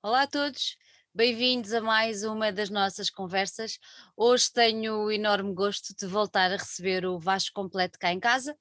Olá 0.00 0.22
a 0.22 0.26
todos, 0.28 0.76
bem-vindos 1.12 1.72
a 1.72 1.80
mais 1.80 2.22
uma 2.22 2.52
das 2.52 2.70
nossas 2.70 3.10
conversas. 3.10 3.80
Hoje 4.16 4.48
tenho 4.52 4.94
o 4.94 5.10
enorme 5.10 5.52
gosto 5.52 5.92
de 5.92 6.06
voltar 6.06 6.52
a 6.52 6.56
receber 6.56 7.04
o 7.04 7.18
Vasco 7.18 7.52
completo 7.52 7.98
cá 7.98 8.12
em 8.12 8.20
casa, 8.20 8.56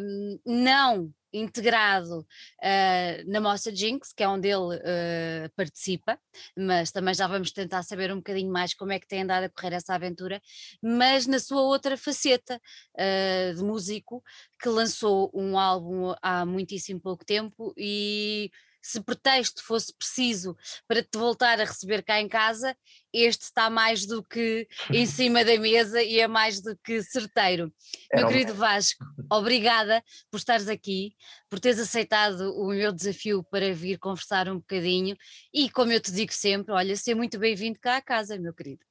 um, 0.00 0.40
não 0.44 1.14
integrado 1.32 2.18
uh, 2.18 3.30
na 3.30 3.40
Moça 3.40 3.72
Jinx, 3.74 4.12
que 4.12 4.24
é 4.24 4.28
onde 4.28 4.48
ele 4.48 4.76
uh, 4.76 5.50
participa, 5.54 6.18
mas 6.56 6.90
também 6.90 7.14
já 7.14 7.28
vamos 7.28 7.52
tentar 7.52 7.84
saber 7.84 8.12
um 8.12 8.16
bocadinho 8.16 8.50
mais 8.52 8.74
como 8.74 8.90
é 8.90 8.98
que 8.98 9.06
tem 9.06 9.22
andado 9.22 9.44
a 9.44 9.48
correr 9.48 9.74
essa 9.74 9.94
aventura, 9.94 10.42
mas 10.82 11.28
na 11.28 11.38
sua 11.38 11.62
outra 11.62 11.96
faceta 11.96 12.60
uh, 12.96 13.54
de 13.54 13.62
músico, 13.62 14.20
que 14.60 14.68
lançou 14.68 15.30
um 15.32 15.56
álbum 15.56 16.12
há 16.20 16.44
muitíssimo 16.44 17.00
pouco 17.00 17.24
tempo 17.24 17.72
e 17.76 18.50
se 18.84 19.00
pretexto 19.00 19.64
fosse 19.64 19.94
preciso 19.96 20.54
para 20.86 21.02
te 21.02 21.16
voltar 21.16 21.58
a 21.58 21.64
receber 21.64 22.02
cá 22.02 22.20
em 22.20 22.28
casa, 22.28 22.76
este 23.10 23.44
está 23.44 23.70
mais 23.70 24.04
do 24.04 24.22
que 24.22 24.68
em 24.90 25.06
cima 25.06 25.42
da 25.42 25.58
mesa 25.58 26.02
e 26.02 26.20
é 26.20 26.28
mais 26.28 26.60
do 26.60 26.76
que 26.84 27.02
certeiro. 27.02 27.72
Meu 28.12 28.28
querido 28.28 28.52
Vasco, 28.52 29.02
obrigada 29.32 30.04
por 30.30 30.36
estares 30.36 30.68
aqui, 30.68 31.14
por 31.48 31.58
teres 31.58 31.80
aceitado 31.80 32.52
o 32.60 32.68
meu 32.68 32.92
desafio 32.92 33.42
para 33.42 33.72
vir 33.72 33.98
conversar 33.98 34.50
um 34.50 34.56
bocadinho 34.56 35.16
e, 35.52 35.70
como 35.70 35.90
eu 35.90 36.00
te 36.00 36.12
digo 36.12 36.34
sempre, 36.34 36.74
olha, 36.74 36.94
ser 36.94 37.14
muito 37.14 37.38
bem-vindo 37.38 37.78
cá 37.80 37.96
à 37.96 38.02
casa, 38.02 38.38
meu 38.38 38.52
querido. 38.52 38.84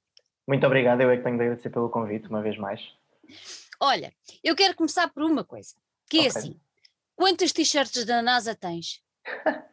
Muito 0.47 0.65
obrigado, 0.65 1.01
eu 1.01 1.09
é 1.11 1.17
que 1.17 1.23
tenho 1.23 1.37
de 1.37 1.43
agradecer 1.43 1.69
pelo 1.69 1.89
convite 1.89 2.27
uma 2.27 2.41
vez 2.41 2.57
mais. 2.57 2.81
Olha, 3.79 4.11
eu 4.43 4.55
quero 4.55 4.73
começar 4.73 5.07
por 5.13 5.21
uma 5.21 5.43
coisa, 5.43 5.75
que 6.09 6.21
é 6.21 6.27
assim, 6.27 6.59
quantas 7.15 7.51
t-shirts 7.51 8.05
da 8.05 8.23
NASA 8.23 8.55
tens? 8.55 9.03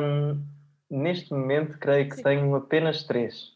Um, 0.00 0.44
neste 0.90 1.32
momento, 1.32 1.78
creio 1.78 2.08
que 2.08 2.16
Sim. 2.16 2.22
tenho 2.22 2.54
apenas 2.54 3.04
três. 3.04 3.52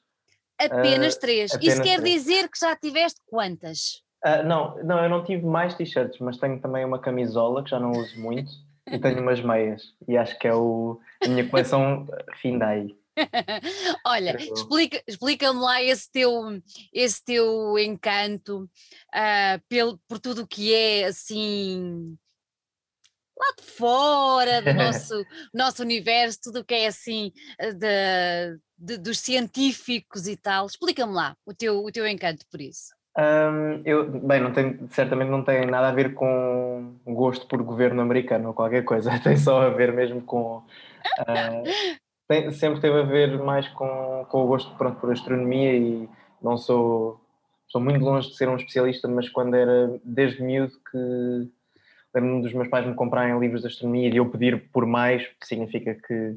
Apenas 0.59 1.17
uh, 1.17 1.21
três. 1.21 1.53
Apenas 1.53 1.75
Isso 1.75 1.83
quer 1.83 2.01
três. 2.01 2.15
dizer 2.15 2.49
que 2.49 2.59
já 2.59 2.77
tiveste 2.77 3.21
quantas? 3.27 4.03
Uh, 4.25 4.45
não, 4.45 4.77
não, 4.85 5.03
eu 5.03 5.11
não 5.11 5.25
tive 5.25 5.45
mais 5.45 5.75
t-shirts, 5.75 6.19
mas 6.21 6.39
tenho 6.39 6.61
também 6.61 6.85
uma 6.85 6.99
camisola 6.99 7.65
que 7.65 7.71
já 7.71 7.81
não 7.81 7.91
uso 7.93 8.21
muito 8.21 8.53
e 8.91 8.99
tenho 8.99 9.21
umas 9.21 9.41
meias. 9.41 9.83
E 10.07 10.17
acho 10.17 10.39
que 10.39 10.47
é 10.47 10.55
o, 10.55 11.01
a 11.25 11.29
minha 11.29 11.49
coleção 11.49 12.07
fim 12.41 12.59
daí. 12.59 12.97
Olha, 14.07 14.37
explica, 14.41 15.03
explica-me 15.07 15.61
lá 15.61 15.83
esse 15.83 16.11
teu, 16.11 16.33
esse 16.93 17.23
teu 17.23 17.79
encanto 17.79 18.63
uh, 18.63 19.63
pelo, 19.69 19.99
por 20.09 20.19
tudo 20.19 20.43
o 20.43 20.47
que 20.47 20.73
é 20.73 21.05
assim 21.07 22.17
lá 23.43 23.55
de 23.59 23.65
fora 23.65 24.63
do 24.63 24.73
nosso, 24.75 25.27
nosso 25.53 25.83
universo, 25.83 26.41
tudo 26.45 26.61
o 26.61 26.65
que 26.65 26.75
é 26.75 26.87
assim 26.87 27.33
eh, 27.59 27.73
de, 27.73 28.61
de, 28.79 28.99
dos 28.99 29.19
científicos 29.19 30.27
e 30.27 30.37
tal. 30.37 30.67
Explica-me 30.67 31.13
lá 31.13 31.37
o 31.45 31.53
teu, 31.53 31.85
o 31.85 31.91
teu 31.91 32.07
encanto 32.07 32.47
por 32.51 32.61
isso. 32.61 32.95
Um, 33.19 33.83
eu, 33.85 34.09
bem, 34.09 34.41
não 34.41 34.53
tem, 34.53 34.89
certamente 34.91 35.29
não 35.29 35.45
tem 35.45 35.67
nada 35.67 35.89
a 35.89 35.93
ver 35.93 36.15
com 36.15 36.95
gosto 37.07 37.47
por 37.47 37.63
governo 37.63 38.01
americano 38.01 38.49
ou 38.49 38.55
qualquer 38.55 38.85
coisa, 38.85 39.11
tem 39.21 39.37
só 39.37 39.63
a 39.63 39.69
ver 39.69 39.93
mesmo 39.93 40.23
com. 40.23 40.59
Uh, 41.21 41.63
tem, 42.27 42.51
sempre 42.53 42.81
teve 42.81 43.01
a 43.01 43.03
ver 43.03 43.39
mais 43.39 43.69
com, 43.69 44.25
com 44.31 44.45
o 44.45 44.47
gosto 44.47 44.75
pronto, 44.77 44.99
por 44.99 45.13
astronomia 45.13 45.75
e 45.75 46.09
não 46.41 46.57
sou. 46.57 47.21
Sou 47.69 47.81
muito 47.81 48.05
longe 48.05 48.29
de 48.29 48.37
ser 48.37 48.51
um 48.51 48.57
especialista, 48.57 49.09
mas 49.09 49.31
quando 49.31 49.55
era 49.55 49.99
desde 50.05 50.43
miúdo 50.43 50.75
que 50.91 51.49
lembro-me 52.15 52.43
dos 52.43 52.53
meus 52.53 52.69
pais 52.69 52.87
me 52.87 52.95
comprarem 52.95 53.39
livros 53.39 53.63
de 53.63 53.69
astronomia 53.69 54.09
e 54.09 54.17
eu 54.17 54.29
pedir 54.31 54.71
por 54.71 54.87
mais, 54.87 55.27
que 55.41 55.47
significa 55.47 55.95
que 55.95 56.37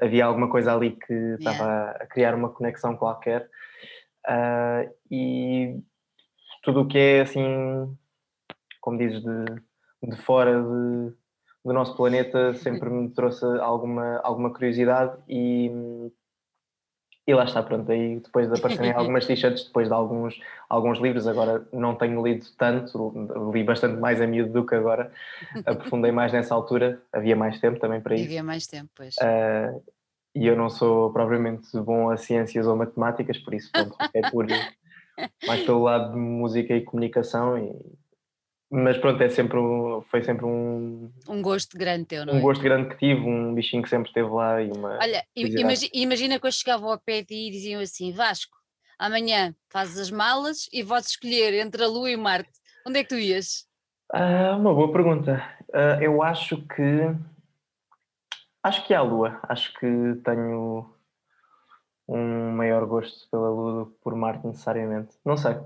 havia 0.00 0.24
alguma 0.24 0.48
coisa 0.48 0.74
ali 0.74 0.92
que 0.92 1.12
estava 1.38 1.64
yeah. 1.64 1.90
a 2.00 2.06
criar 2.06 2.34
uma 2.34 2.50
conexão 2.50 2.96
qualquer. 2.96 3.48
Uh, 4.26 4.92
e 5.10 5.80
tudo 6.62 6.82
o 6.82 6.86
que 6.86 6.98
é 6.98 7.20
assim, 7.20 7.96
como 8.80 8.98
dizes, 8.98 9.22
de, 9.22 10.10
de 10.10 10.16
fora 10.22 10.60
de, 10.60 11.12
do 11.64 11.72
nosso 11.72 11.96
planeta 11.96 12.54
sempre 12.54 12.90
me 12.90 13.08
trouxe 13.10 13.44
alguma, 13.60 14.18
alguma 14.18 14.52
curiosidade 14.52 15.16
e 15.28 15.70
e 17.26 17.34
lá 17.34 17.44
está, 17.44 17.62
pronto, 17.62 17.90
aí 17.90 18.20
depois 18.20 18.48
de 18.48 18.56
aparecerem 18.56 18.92
algumas 18.94 19.26
t-shirts, 19.26 19.64
depois 19.64 19.88
de 19.88 19.94
alguns, 19.94 20.40
alguns 20.68 20.98
livros, 20.98 21.26
agora 21.26 21.66
não 21.72 21.96
tenho 21.96 22.24
lido 22.24 22.46
tanto, 22.56 23.12
li 23.52 23.64
bastante 23.64 23.98
mais 23.98 24.20
a 24.20 24.26
miúdo 24.26 24.52
do 24.52 24.66
que 24.66 24.74
agora, 24.74 25.10
aprofundei 25.66 26.12
mais 26.12 26.32
nessa 26.32 26.54
altura, 26.54 27.02
havia 27.12 27.34
mais 27.34 27.58
tempo 27.58 27.80
também 27.80 28.00
para 28.00 28.14
isso. 28.14 28.24
Havia 28.24 28.44
mais 28.44 28.66
tempo, 28.66 28.90
pois. 28.94 29.16
Uh, 29.16 29.82
e 30.36 30.46
eu 30.46 30.54
não 30.54 30.70
sou 30.70 31.12
propriamente 31.12 31.66
bom 31.80 32.10
a 32.10 32.16
ciências 32.16 32.66
ou 32.66 32.76
matemáticas, 32.76 33.38
por 33.38 33.54
isso 33.54 33.70
pronto, 33.72 33.96
é 34.14 34.30
por 34.30 34.46
mais 35.46 35.64
pelo 35.64 35.82
lado 35.82 36.12
de 36.12 36.18
música 36.18 36.74
e 36.74 36.82
comunicação 36.82 37.58
e 37.58 37.74
mas 38.70 38.98
pronto, 38.98 39.22
é 39.22 39.28
sempre, 39.28 39.58
foi 40.10 40.22
sempre 40.24 40.44
um. 40.44 41.10
Um 41.28 41.40
gosto 41.40 41.78
grande 41.78 42.06
teu, 42.06 42.26
não 42.26 42.34
um 42.34 42.36
é? 42.36 42.38
Um 42.40 42.42
gosto 42.42 42.62
grande 42.62 42.88
que 42.88 42.98
tive, 42.98 43.20
um 43.20 43.54
bichinho 43.54 43.82
que 43.82 43.88
sempre 43.88 44.08
esteve 44.08 44.28
lá 44.28 44.60
e 44.60 44.70
uma. 44.72 44.98
Olha, 45.00 45.24
imagina, 45.36 45.72
imagina 45.92 46.40
que 46.40 46.46
eu 46.46 46.52
chegava 46.52 46.86
ao 46.86 46.98
pé 46.98 47.20
de 47.20 47.26
ti 47.28 47.48
e 47.48 47.50
diziam 47.50 47.80
assim: 47.80 48.12
Vasco, 48.12 48.56
amanhã 48.98 49.54
fazes 49.68 49.98
as 49.98 50.10
malas 50.10 50.68
e 50.72 50.82
vais 50.82 51.06
escolher 51.06 51.54
entre 51.54 51.84
a 51.84 51.86
Lua 51.86 52.10
e 52.10 52.16
Marte. 52.16 52.50
Onde 52.84 52.98
é 52.98 53.02
que 53.04 53.08
tu 53.08 53.16
ias? 53.16 53.66
Ah, 54.12 54.56
uma 54.56 54.74
boa 54.74 54.92
pergunta. 54.92 55.42
Uh, 55.68 56.02
eu 56.02 56.22
acho 56.22 56.56
que. 56.68 57.14
Acho 58.62 58.84
que 58.84 58.92
é 58.92 58.96
a 58.96 59.02
Lua. 59.02 59.38
Acho 59.44 59.72
que 59.74 59.86
tenho 60.24 60.92
um 62.08 62.50
maior 62.50 62.84
gosto 62.84 63.28
pela 63.30 63.48
Lua 63.48 63.84
do 63.84 63.90
que 63.92 63.98
por 64.02 64.16
Marte, 64.16 64.44
necessariamente. 64.44 65.16
Não 65.24 65.36
sei. 65.36 65.56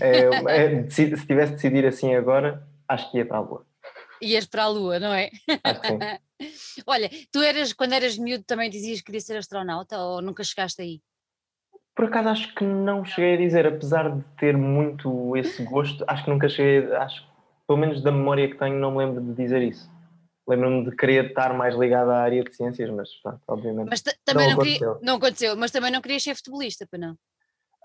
É, 0.00 0.20
é, 0.48 0.90
se, 0.90 1.16
se 1.16 1.26
tivesse 1.26 1.50
de 1.50 1.56
decidir 1.56 1.86
assim 1.86 2.14
agora, 2.14 2.66
acho 2.88 3.10
que 3.10 3.18
ia 3.18 3.26
para 3.26 3.38
a 3.38 3.40
Lua. 3.40 3.66
Ias 4.20 4.46
para 4.46 4.64
a 4.64 4.68
Lua, 4.68 4.98
não 4.98 5.12
é? 5.12 5.30
Acho 5.62 5.80
que 5.80 5.86
sim. 5.88 5.98
Olha, 6.86 7.10
tu 7.30 7.40
eras, 7.40 7.72
quando 7.72 7.92
eras 7.92 8.18
miúdo, 8.18 8.44
também 8.44 8.70
dizias 8.70 8.98
que 8.98 9.06
querias 9.06 9.24
ser 9.24 9.36
astronauta 9.36 9.98
ou 9.98 10.20
nunca 10.20 10.42
chegaste 10.42 10.82
aí? 10.82 11.00
Por 11.94 12.06
acaso 12.06 12.28
acho 12.28 12.54
que 12.54 12.64
não 12.64 13.04
cheguei 13.04 13.34
a 13.34 13.38
dizer, 13.38 13.66
apesar 13.66 14.10
de 14.10 14.24
ter 14.36 14.56
muito 14.56 15.36
esse 15.36 15.62
gosto, 15.62 16.04
acho 16.08 16.24
que 16.24 16.30
nunca 16.30 16.48
cheguei, 16.48 16.92
acho 16.96 17.24
pelo 17.66 17.78
menos 17.78 18.02
da 18.02 18.10
memória 18.10 18.48
que 18.48 18.58
tenho, 18.58 18.78
não 18.78 18.92
me 18.92 18.98
lembro 18.98 19.22
de 19.22 19.32
dizer 19.34 19.62
isso. 19.62 19.90
Lembro-me 20.46 20.84
de 20.84 20.94
querer 20.94 21.26
estar 21.26 21.54
mais 21.54 21.74
ligado 21.74 22.10
à 22.10 22.18
área 22.18 22.42
de 22.42 22.54
ciências, 22.54 22.90
mas 22.90 23.08
pronto, 23.22 23.40
obviamente. 23.48 23.88
Mas 23.88 24.02
também 24.24 24.50
não, 24.50 24.56
não, 24.56 24.62
queria, 24.62 24.98
não 25.00 25.16
aconteceu, 25.16 25.56
mas 25.56 25.70
também 25.70 25.90
não 25.90 26.02
querias 26.02 26.22
ser 26.22 26.34
futebolista, 26.34 26.86
para 26.86 26.98
não? 26.98 27.16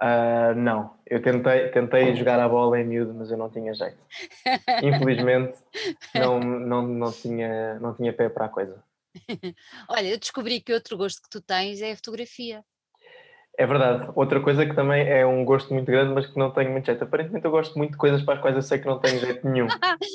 Uh, 0.02 0.56
não, 0.56 0.94
eu 1.06 1.22
tentei, 1.22 1.68
tentei 1.70 2.16
jogar 2.16 2.40
a 2.40 2.48
bola 2.48 2.80
em 2.80 2.86
miúdo, 2.86 3.14
mas 3.14 3.30
eu 3.30 3.38
não 3.38 3.50
tinha 3.50 3.74
jeito. 3.74 3.98
Infelizmente, 4.82 5.58
não, 6.16 6.40
não, 6.40 6.82
não, 6.82 7.12
tinha, 7.12 7.78
não 7.80 7.94
tinha 7.94 8.14
pé 8.14 8.30
para 8.30 8.46
a 8.46 8.50
coisa. 8.50 8.82
Olha, 9.90 10.08
eu 10.08 10.18
descobri 10.18 10.62
que 10.62 10.74
outro 10.74 10.98
gosto 10.98 11.22
que 11.22 11.30
tu 11.30 11.42
tens 11.42 11.82
é 11.82 11.92
a 11.92 11.96
fotografia. 11.96 12.64
É 13.58 13.68
verdade. 13.68 14.10
Outra 14.16 14.40
coisa 14.40 14.66
que 14.66 14.74
também 14.74 15.06
é 15.06 15.26
um 15.26 15.44
gosto 15.44 15.74
muito 15.74 15.88
grande, 15.88 16.14
mas 16.14 16.26
que 16.26 16.40
não 16.40 16.50
tenho 16.50 16.72
muito 16.72 16.86
jeito. 16.86 17.04
Aparentemente 17.04 17.44
eu 17.44 17.52
gosto 17.52 17.78
muito 17.78 17.92
de 17.92 17.98
coisas 17.98 18.22
para 18.24 18.36
as 18.36 18.40
quais 18.42 18.56
eu 18.56 18.62
sei 18.62 18.80
que 18.80 18.86
não 18.86 19.00
tenho 19.00 19.20
jeito 19.20 19.46
nenhum. 19.46 19.68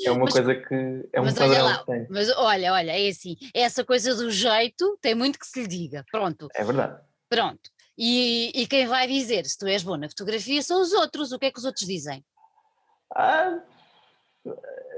É 0.03 0.09
uma 0.09 0.21
mas, 0.25 0.33
coisa 0.33 0.55
que 0.55 1.07
é 1.13 1.21
um 1.21 1.25
mas 1.25 1.39
olha 1.39 1.61
lá, 1.61 1.85
Mas 2.09 2.29
olha, 2.37 2.73
olha, 2.73 2.91
é 2.91 3.07
assim, 3.07 3.37
essa 3.53 3.85
coisa 3.85 4.15
do 4.15 4.31
jeito 4.31 4.97
tem 4.99 5.13
muito 5.13 5.37
que 5.37 5.45
se 5.45 5.61
lhe 5.61 5.67
diga. 5.67 6.03
Pronto. 6.11 6.47
É 6.55 6.63
verdade. 6.63 6.99
Pronto. 7.29 7.69
E, 7.97 8.51
e, 8.53 8.67
quem 8.67 8.87
vai 8.87 9.07
dizer 9.07 9.45
se 9.45 9.57
tu 9.57 9.65
és 9.67 9.81
bom 9.81 9.95
na 9.95 10.09
fotografia 10.09 10.61
são 10.61 10.81
os 10.81 10.91
outros. 10.91 11.31
O 11.31 11.39
que 11.39 11.45
é 11.45 11.51
que 11.51 11.59
os 11.59 11.65
outros 11.65 11.87
dizem? 11.87 12.23
Ah, 13.13 13.59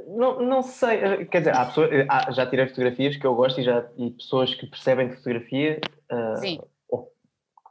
não, 0.08 0.42
não 0.42 0.64
sei. 0.64 1.26
Quer 1.26 1.40
dizer, 1.40 1.56
há 1.56 1.66
pessoas, 1.66 1.90
há, 2.10 2.32
já 2.32 2.46
tirei 2.48 2.68
fotografias 2.68 3.16
que 3.16 3.26
eu 3.26 3.36
gosto 3.36 3.62
e, 3.62 3.64
já, 3.64 3.88
e 3.98 4.12
pessoas 4.12 4.54
que 4.56 4.66
percebem 4.66 5.10
de 5.10 5.16
fotografia. 5.16 5.80
Uh, 6.12 6.38
Sim. 6.38 6.60
Ou 6.90 7.12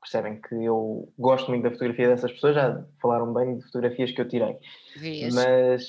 percebem 0.00 0.40
que 0.40 0.54
eu 0.54 1.12
gosto 1.18 1.48
muito 1.48 1.64
da 1.64 1.70
fotografia 1.70 2.08
dessas 2.08 2.30
pessoas, 2.32 2.54
já 2.54 2.84
falaram 3.02 3.32
bem 3.34 3.58
de 3.58 3.64
fotografias 3.64 4.12
que 4.12 4.20
eu 4.20 4.28
tirei. 4.28 4.56
Vias. 4.96 5.34
Mas, 5.34 5.86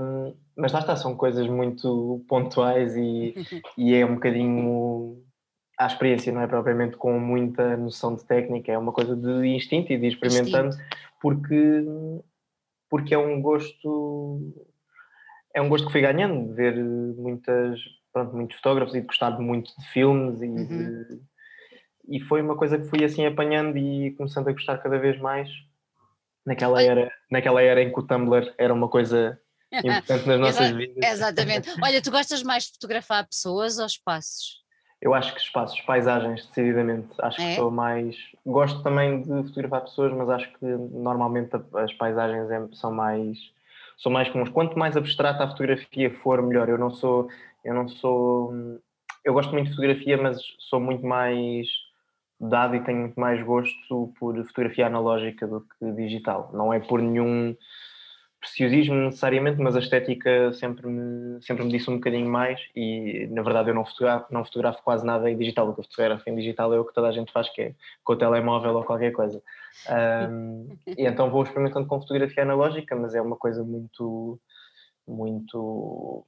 um, 0.00 0.34
mas 0.54 0.72
lá 0.72 0.80
está, 0.80 0.96
são 0.96 1.16
coisas 1.16 1.46
muito 1.46 2.22
pontuais 2.28 2.94
e, 2.94 3.34
e 3.78 3.94
é 3.94 4.04
um 4.04 4.14
bocadinho 4.14 5.24
à 5.78 5.86
experiência, 5.86 6.32
não 6.32 6.40
é 6.40 6.46
propriamente 6.46 6.96
com 6.96 7.18
muita 7.18 7.76
noção 7.76 8.14
de 8.14 8.24
técnica, 8.24 8.72
é 8.72 8.78
uma 8.78 8.92
coisa 8.92 9.14
de 9.14 9.46
instinto 9.46 9.92
e 9.92 9.98
de 9.98 10.06
experimentando, 10.06 10.68
instinto. 10.68 10.96
porque, 11.20 11.84
porque 12.88 13.14
é 13.14 13.18
um 13.18 13.40
gosto 13.40 14.54
é 15.54 15.62
um 15.62 15.70
gosto 15.70 15.86
que 15.86 15.92
fui 15.92 16.02
ganhando 16.02 16.48
de 16.48 16.54
ver 16.54 16.76
muitas, 16.76 17.80
pronto, 18.12 18.36
muitos 18.36 18.56
fotógrafos 18.58 18.94
e 18.94 19.00
de 19.00 19.06
gostar 19.06 19.30
muito 19.40 19.72
de 19.78 19.88
filmes 19.88 20.42
e, 20.42 20.46
uhum. 20.46 20.66
de, 20.66 21.20
e 22.08 22.20
foi 22.20 22.42
uma 22.42 22.56
coisa 22.56 22.78
que 22.78 22.84
fui 22.84 23.02
assim 23.02 23.24
apanhando 23.24 23.78
e 23.78 24.12
começando 24.12 24.48
a 24.48 24.52
gostar 24.52 24.76
cada 24.78 24.98
vez 24.98 25.18
mais 25.18 25.48
naquela 26.44 26.82
era, 26.82 27.10
naquela 27.30 27.62
era 27.62 27.82
em 27.82 27.90
que 27.90 27.98
o 27.98 28.02
Tumblr 28.02 28.54
era 28.58 28.72
uma 28.72 28.88
coisa 28.88 29.40
importante 29.72 30.28
nas 30.28 30.40
nossas 30.40 30.70
vidas. 30.72 31.10
Exatamente. 31.10 31.70
Olha, 31.82 32.02
tu 32.02 32.10
gostas 32.10 32.42
mais 32.42 32.64
de 32.64 32.72
fotografar 32.72 33.26
pessoas 33.26 33.78
ou 33.78 33.86
espaços? 33.86 34.65
Eu 35.00 35.14
acho 35.14 35.34
que 35.34 35.40
espaços, 35.40 35.80
paisagens, 35.82 36.46
decididamente, 36.46 37.08
acho 37.20 37.40
é? 37.40 37.50
que 37.50 37.56
sou 37.56 37.70
mais. 37.70 38.16
Gosto 38.44 38.82
também 38.82 39.22
de 39.22 39.42
fotografar 39.48 39.82
pessoas, 39.82 40.12
mas 40.12 40.28
acho 40.30 40.52
que 40.58 40.64
normalmente 40.64 41.50
as 41.74 41.92
paisagens 41.92 42.48
são 42.78 42.92
mais 42.92 43.38
são 43.98 44.12
mais 44.12 44.28
comuns. 44.28 44.50
Quanto 44.50 44.78
mais 44.78 44.96
abstrata 44.96 45.44
a 45.44 45.48
fotografia 45.48 46.10
for, 46.10 46.42
melhor. 46.42 46.68
Eu 46.68 46.78
não 46.78 46.90
sou, 46.90 47.28
eu 47.64 47.74
não 47.74 47.88
sou, 47.88 48.52
eu 49.24 49.32
gosto 49.32 49.52
muito 49.52 49.66
de 49.68 49.74
fotografia, 49.74 50.16
mas 50.16 50.38
sou 50.58 50.80
muito 50.80 51.04
mais 51.04 51.66
dado 52.38 52.76
e 52.76 52.84
tenho 52.84 53.00
muito 53.00 53.18
mais 53.18 53.42
gosto 53.42 54.12
por 54.18 54.36
fotografia 54.46 54.86
analógica 54.86 55.46
do 55.46 55.62
que 55.62 55.92
digital. 55.92 56.50
Não 56.52 56.72
é 56.72 56.78
por 56.78 57.00
nenhum 57.00 57.56
preciosismo 58.46 58.94
necessariamente, 58.94 59.60
mas 59.60 59.74
a 59.74 59.80
estética 59.80 60.52
sempre 60.52 60.86
me, 60.86 61.42
sempre 61.42 61.64
me 61.64 61.70
disse 61.70 61.90
um 61.90 61.96
bocadinho 61.96 62.28
mais 62.28 62.60
e 62.74 63.26
na 63.30 63.42
verdade 63.42 63.70
eu 63.70 63.74
não 63.74 63.84
fotografo, 63.84 64.32
não 64.32 64.44
fotografo 64.44 64.82
quase 64.84 65.04
nada 65.04 65.28
em 65.28 65.36
digital, 65.36 65.68
o 65.68 65.74
que 65.74 65.80
eu 65.80 65.84
fotografo 65.84 66.30
em 66.30 66.36
digital 66.36 66.72
é 66.72 66.78
o 66.78 66.84
que 66.84 66.94
toda 66.94 67.08
a 67.08 67.12
gente 67.12 67.32
faz, 67.32 67.48
que 67.50 67.62
é 67.62 67.74
com 68.04 68.12
o 68.12 68.16
telemóvel 68.16 68.76
ou 68.76 68.84
qualquer 68.84 69.10
coisa. 69.10 69.42
Um, 70.30 70.76
e 70.86 71.06
então 71.06 71.30
vou 71.30 71.42
experimentando 71.42 71.88
com 71.88 72.00
fotografia 72.00 72.44
analógica, 72.44 72.94
mas 72.94 73.14
é 73.14 73.20
uma 73.20 73.36
coisa 73.36 73.64
muito, 73.64 74.38
muito, 75.06 76.24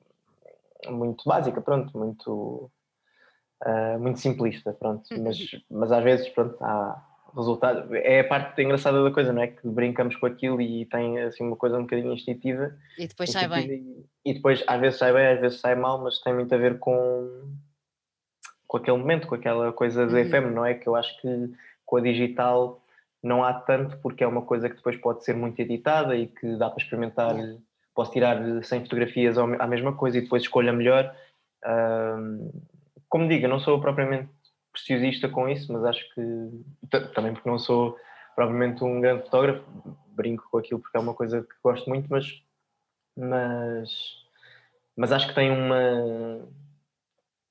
muito 0.89 1.25
básica, 1.25 1.61
pronto, 1.61 1.97
muito, 1.97 2.71
uh, 3.65 3.99
muito 4.01 4.19
simplista, 4.19 4.73
pronto, 4.73 5.09
mas, 5.23 5.39
mas 5.71 5.93
às 5.93 6.03
vezes, 6.03 6.29
pronto, 6.31 6.57
há, 6.61 7.01
resultado. 7.37 7.95
É 7.95 8.21
a 8.21 8.25
parte 8.25 8.61
engraçada 8.63 9.03
da 9.03 9.11
coisa, 9.11 9.33
não 9.33 9.43
é? 9.43 9.49
Que 9.49 9.69
brincamos 9.69 10.17
com 10.17 10.27
aquilo 10.27 10.61
e 10.61 10.87
tem 10.87 11.21
assim 11.21 11.45
uma 11.45 11.57
coisa 11.57 11.79
um 11.79 11.83
bocadinho 11.83 12.13
instintiva. 12.13 12.75
E 12.99 13.07
depois 13.07 13.31
sai 13.31 13.49
bem. 13.49 13.71
E, 13.71 14.31
e, 14.31 14.35
depois 14.35 14.63
às 14.67 14.81
vezes 14.81 14.99
sai 14.99 15.13
bem, 15.13 15.27
às 15.27 15.41
vezes 15.41 15.61
sai 15.61 15.75
mal, 15.75 16.03
mas 16.03 16.21
tem 16.21 16.35
muito 16.35 16.55
a 16.55 16.59
ver 16.59 16.79
com, 16.79 17.53
com 18.67 18.77
aquele 18.77 18.99
momento, 18.99 19.27
com 19.27 19.35
aquela 19.35 19.73
coisa 19.73 20.07
de 20.07 20.15
uhum. 20.15 20.25
FM, 20.29 20.55
não 20.55 20.65
é? 20.65 20.75
Que 20.75 20.89
eu 20.89 20.97
acho 20.97 21.21
que 21.21 21.51
com 21.85 21.97
a 21.97 22.01
digital 22.01 22.83
não 23.23 23.43
há 23.43 23.53
tanto, 23.53 23.97
porque 23.99 24.23
é 24.23 24.27
uma 24.27 24.43
coisa 24.43 24.69
que 24.69 24.77
depois 24.77 24.97
pode 24.97 25.25
ser 25.25 25.35
muito 25.35 25.59
editada 25.61 26.17
e 26.17 26.27
que 26.27 26.57
dá 26.57 26.71
para 26.71 26.83
experimentar. 26.83 27.35
Uhum. 27.35 27.61
Posso 27.95 28.13
tirar 28.13 28.63
100 28.63 28.83
fotografias 28.83 29.37
à 29.37 29.67
mesma 29.67 29.93
coisa 29.93 30.19
e 30.19 30.21
depois 30.21 30.43
escolha 30.43 30.73
melhor. 30.73 31.13
Um, 31.67 32.51
como 33.09 33.29
digo, 33.29 33.47
eu 33.47 33.49
não 33.49 33.59
sou 33.59 33.81
propriamente 33.81 34.29
preciosista 34.79 35.29
com 35.29 35.49
isso, 35.49 35.73
mas 35.73 35.85
acho 35.85 36.15
que 36.15 37.01
também 37.15 37.35
porque 37.35 37.49
não 37.49 37.59
sou 37.59 37.97
provavelmente 38.35 38.85
um 38.85 39.01
grande 39.01 39.25
fotógrafo, 39.25 39.65
brinco 40.09 40.49
com 40.51 40.59
aquilo 40.59 40.81
porque 40.81 40.97
é 40.97 41.01
uma 41.01 41.15
coisa 41.15 41.43
que 41.43 41.55
gosto 41.63 41.89
muito, 41.89 42.09
mas 42.09 42.27
mas, 43.17 43.91
mas 44.97 45.11
acho 45.11 45.29
que 45.29 45.35
tem 45.35 45.51
uma 45.51 46.49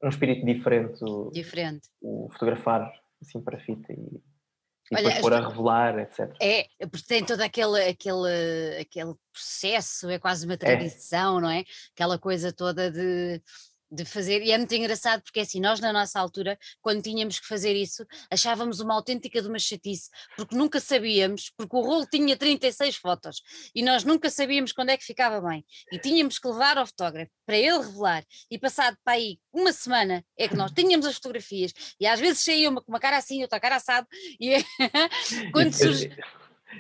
um 0.02 0.10
espírito 0.10 0.46
diferente, 0.46 1.04
diferente. 1.34 1.90
o 2.02 2.30
fotografar 2.32 2.94
assim 3.22 3.42
para 3.42 3.60
fita 3.60 3.92
e, 3.92 3.96
e 3.96 4.96
Olha, 4.96 5.04
depois 5.04 5.20
pôr 5.22 5.34
a 5.34 5.48
revelar, 5.50 6.00
etc. 6.00 6.34
É, 6.40 6.68
porque 6.90 7.06
tem 7.06 7.26
todo 7.26 7.42
aquele, 7.42 7.84
aquele, 7.84 8.78
aquele 8.80 9.16
processo, 9.34 10.10
é 10.10 10.20
quase 10.20 10.46
uma 10.46 10.54
é. 10.54 10.58
tradição, 10.58 11.40
é. 11.40 11.42
não 11.42 11.50
é? 11.50 11.64
Aquela 11.94 12.18
coisa 12.18 12.54
toda 12.54 12.90
de 12.90 13.42
de 13.90 14.06
fazer, 14.06 14.42
e 14.42 14.52
é 14.52 14.58
muito 14.58 14.74
engraçado 14.76 15.22
porque 15.22 15.40
assim, 15.40 15.60
nós 15.60 15.80
na 15.80 15.94
nossa 15.94 16.20
altura, 16.20 16.58
quando 16.82 17.02
tínhamos 17.02 17.40
que 17.40 17.48
fazer 17.48 17.76
isso, 17.76 18.06
achávamos 18.32 18.80
uma 18.80 18.94
autêntica 18.94 19.42
de 19.42 19.48
uma 19.48 19.60
chatice, 19.60 20.10
porque 20.36 20.56
nunca 20.56 20.80
sabíamos, 20.80 21.52
porque 21.56 21.76
o 21.76 21.82
rolo 21.82 22.06
tinha 22.06 22.36
36 22.36 22.96
fotos 22.98 23.42
e 23.74 23.82
nós 23.82 24.04
nunca 24.04 24.30
sabíamos 24.30 24.72
quando 24.72 24.90
é 24.90 24.98
que 24.98 25.06
ficava 25.06 25.42
bem, 25.42 25.66
e 25.92 26.00
tínhamos 26.00 26.40
que 26.40 26.48
levar 26.48 26.78
ao 26.78 26.86
fotógrafo 26.88 27.32
para 27.46 27.58
ele 27.58 27.78
revelar, 27.78 28.24
e 28.52 28.60
passado 28.60 28.98
para 29.04 29.14
aí 29.14 29.40
uma 29.54 29.72
semana 29.72 30.24
é 30.38 30.48
que 30.48 30.56
nós 30.56 30.72
tínhamos 30.72 31.06
as 31.06 31.16
fotografias, 31.16 31.74
e 32.00 32.06
às 32.06 32.20
vezes 32.20 32.44
saía 32.44 32.70
uma 32.70 32.82
com 32.82 32.92
uma 32.92 33.00
cara 33.00 33.18
assim, 33.18 33.42
outra 33.42 33.60
cara 33.60 33.78
assado, 33.78 34.08
e 34.40 34.54
é 34.54 34.64
quando 35.52 35.74
surge 35.74 36.10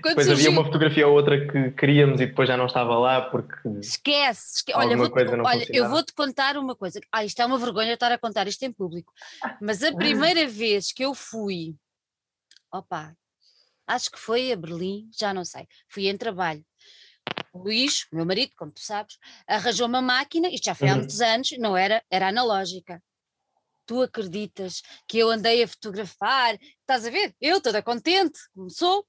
quando 0.01 0.15
depois 0.15 0.27
surgiu... 0.27 0.47
havia 0.47 0.49
uma 0.51 0.65
fotografia 0.65 1.07
ou 1.07 1.15
outra 1.15 1.47
que 1.47 1.71
queríamos 1.71 2.19
e 2.19 2.27
depois 2.27 2.47
já 2.47 2.57
não 2.57 2.65
estava 2.65 2.97
lá 2.97 3.21
porque. 3.21 3.55
Esquece. 3.79 4.63
Olha, 4.73 4.97
vou 4.97 5.09
olha 5.45 5.65
eu 5.69 5.89
vou-te 5.89 6.13
contar 6.13 6.57
uma 6.57 6.75
coisa. 6.75 6.99
Ah, 7.11 7.23
isto 7.23 7.41
é 7.41 7.45
uma 7.45 7.57
vergonha 7.57 7.93
estar 7.93 8.11
a 8.11 8.17
contar 8.17 8.47
isto 8.47 8.63
em 8.63 8.71
público. 8.71 9.13
Mas 9.61 9.83
a 9.83 9.93
primeira 9.93 10.47
vez 10.47 10.91
que 10.91 11.03
eu 11.03 11.13
fui, 11.13 11.75
opa, 12.71 13.15
acho 13.87 14.11
que 14.11 14.19
foi 14.19 14.51
a 14.51 14.55
Berlim, 14.57 15.09
já 15.17 15.33
não 15.33 15.45
sei, 15.45 15.65
fui 15.87 16.07
em 16.07 16.17
trabalho. 16.17 16.63
O 17.53 17.59
Luís, 17.59 18.05
meu 18.11 18.25
marido, 18.25 18.51
como 18.57 18.71
tu 18.71 18.79
sabes, 18.79 19.17
arranjou 19.47 19.87
uma 19.87 20.01
máquina, 20.01 20.47
isto 20.49 20.65
já 20.65 20.75
foi 20.75 20.89
há 20.89 20.93
uhum. 20.93 20.99
muitos 20.99 21.21
anos, 21.21 21.51
não 21.57 21.75
era, 21.75 22.03
era 22.09 22.27
analógica 22.27 23.01
tu 23.87 24.01
acreditas 24.01 24.83
que 25.07 25.17
eu 25.17 25.29
andei 25.29 25.63
a 25.63 25.67
fotografar, 25.67 26.59
estás 26.81 27.05
a 27.05 27.09
ver? 27.09 27.33
Eu 27.39 27.61
toda 27.61 27.81
contente, 27.81 28.37
como 28.53 28.69
sou, 28.69 29.07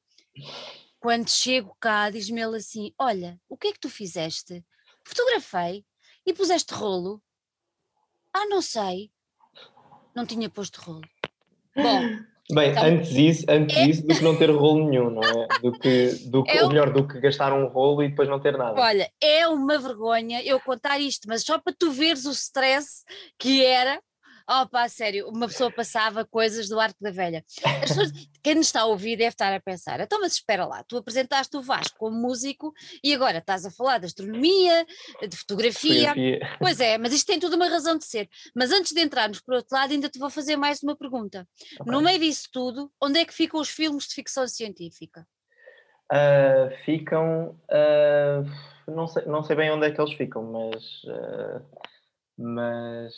quando 1.00 1.30
chego 1.30 1.76
cá, 1.80 2.10
diz-me 2.10 2.40
ele 2.40 2.56
assim: 2.56 2.92
Olha, 2.98 3.40
o 3.48 3.56
que 3.56 3.68
é 3.68 3.72
que 3.72 3.80
tu 3.80 3.88
fizeste? 3.88 4.64
Fotografei 5.04 5.84
e 6.26 6.32
puseste 6.32 6.74
rolo. 6.74 7.22
Ah, 8.32 8.46
não 8.46 8.60
sei. 8.60 9.10
Não 10.14 10.26
tinha 10.26 10.50
posto 10.50 10.80
rolo. 10.80 11.08
Bom. 11.74 12.28
Bem, 12.50 12.70
então, 12.70 12.84
antes 12.84 13.10
disso, 13.10 13.44
antes 13.46 13.76
é... 13.76 13.86
disso 13.86 14.06
do 14.06 14.14
que 14.14 14.24
não 14.24 14.36
ter 14.36 14.50
rolo 14.50 14.88
nenhum, 14.88 15.10
não 15.10 15.22
é? 15.22 15.48
Do 15.60 15.72
que, 15.72 16.12
do 16.30 16.42
que, 16.42 16.50
é 16.50 16.62
ou 16.62 16.68
melhor, 16.70 16.90
do 16.90 17.06
que 17.06 17.20
gastar 17.20 17.52
um 17.52 17.66
rolo 17.66 18.02
e 18.02 18.08
depois 18.08 18.26
não 18.26 18.40
ter 18.40 18.56
nada. 18.56 18.80
Olha, 18.80 19.10
é 19.20 19.46
uma 19.46 19.78
vergonha 19.78 20.42
eu 20.42 20.58
contar 20.58 20.98
isto, 20.98 21.28
mas 21.28 21.42
só 21.42 21.58
para 21.58 21.74
tu 21.78 21.90
veres 21.90 22.24
o 22.24 22.30
stress 22.30 23.04
que 23.38 23.62
era 23.62 24.00
Oh, 24.50 24.66
pá, 24.66 24.88
sério, 24.88 25.28
uma 25.28 25.46
pessoa 25.46 25.70
passava 25.70 26.24
coisas 26.24 26.70
do 26.70 26.80
Arco 26.80 26.96
da 27.02 27.10
Velha. 27.10 27.44
Pessoas, 27.80 28.10
quem 28.42 28.54
nos 28.54 28.68
está 28.68 28.80
a 28.80 28.86
ouvir 28.86 29.16
deve 29.16 29.28
estar 29.28 29.52
a 29.52 29.60
pensar, 29.60 30.00
então, 30.00 30.18
mas 30.20 30.32
espera 30.32 30.64
lá, 30.64 30.82
tu 30.84 30.96
apresentaste 30.96 31.54
o 31.54 31.62
Vasco 31.62 31.98
como 31.98 32.16
músico 32.16 32.72
e 33.04 33.12
agora 33.12 33.38
estás 33.38 33.66
a 33.66 33.70
falar 33.70 33.98
de 33.98 34.06
astronomia, 34.06 34.86
de 35.28 35.36
fotografia. 35.36 36.08
fotografia. 36.08 36.56
Pois 36.58 36.80
é, 36.80 36.96
mas 36.96 37.12
isto 37.12 37.26
tem 37.26 37.38
tudo 37.38 37.56
uma 37.56 37.68
razão 37.68 37.98
de 37.98 38.06
ser. 38.06 38.26
Mas 38.56 38.72
antes 38.72 38.92
de 38.92 39.02
entrarmos 39.02 39.40
por 39.40 39.54
outro 39.54 39.76
lado, 39.76 39.92
ainda 39.92 40.08
te 40.08 40.18
vou 40.18 40.30
fazer 40.30 40.56
mais 40.56 40.82
uma 40.82 40.96
pergunta. 40.96 41.46
Okay. 41.80 41.92
No 41.92 42.00
meio 42.00 42.18
disso 42.18 42.48
tudo, 42.50 42.90
onde 43.02 43.18
é 43.18 43.26
que 43.26 43.34
ficam 43.34 43.60
os 43.60 43.68
filmes 43.68 44.08
de 44.08 44.14
ficção 44.14 44.48
científica? 44.48 45.26
Uh, 46.10 46.74
ficam. 46.86 47.60
Uh, 47.70 48.90
não, 48.90 49.06
sei, 49.06 49.24
não 49.26 49.44
sei 49.44 49.56
bem 49.56 49.70
onde 49.70 49.86
é 49.86 49.90
que 49.90 50.00
eles 50.00 50.14
ficam, 50.14 50.42
mas. 50.42 51.04
Uh, 51.04 51.62
mas 52.38 53.12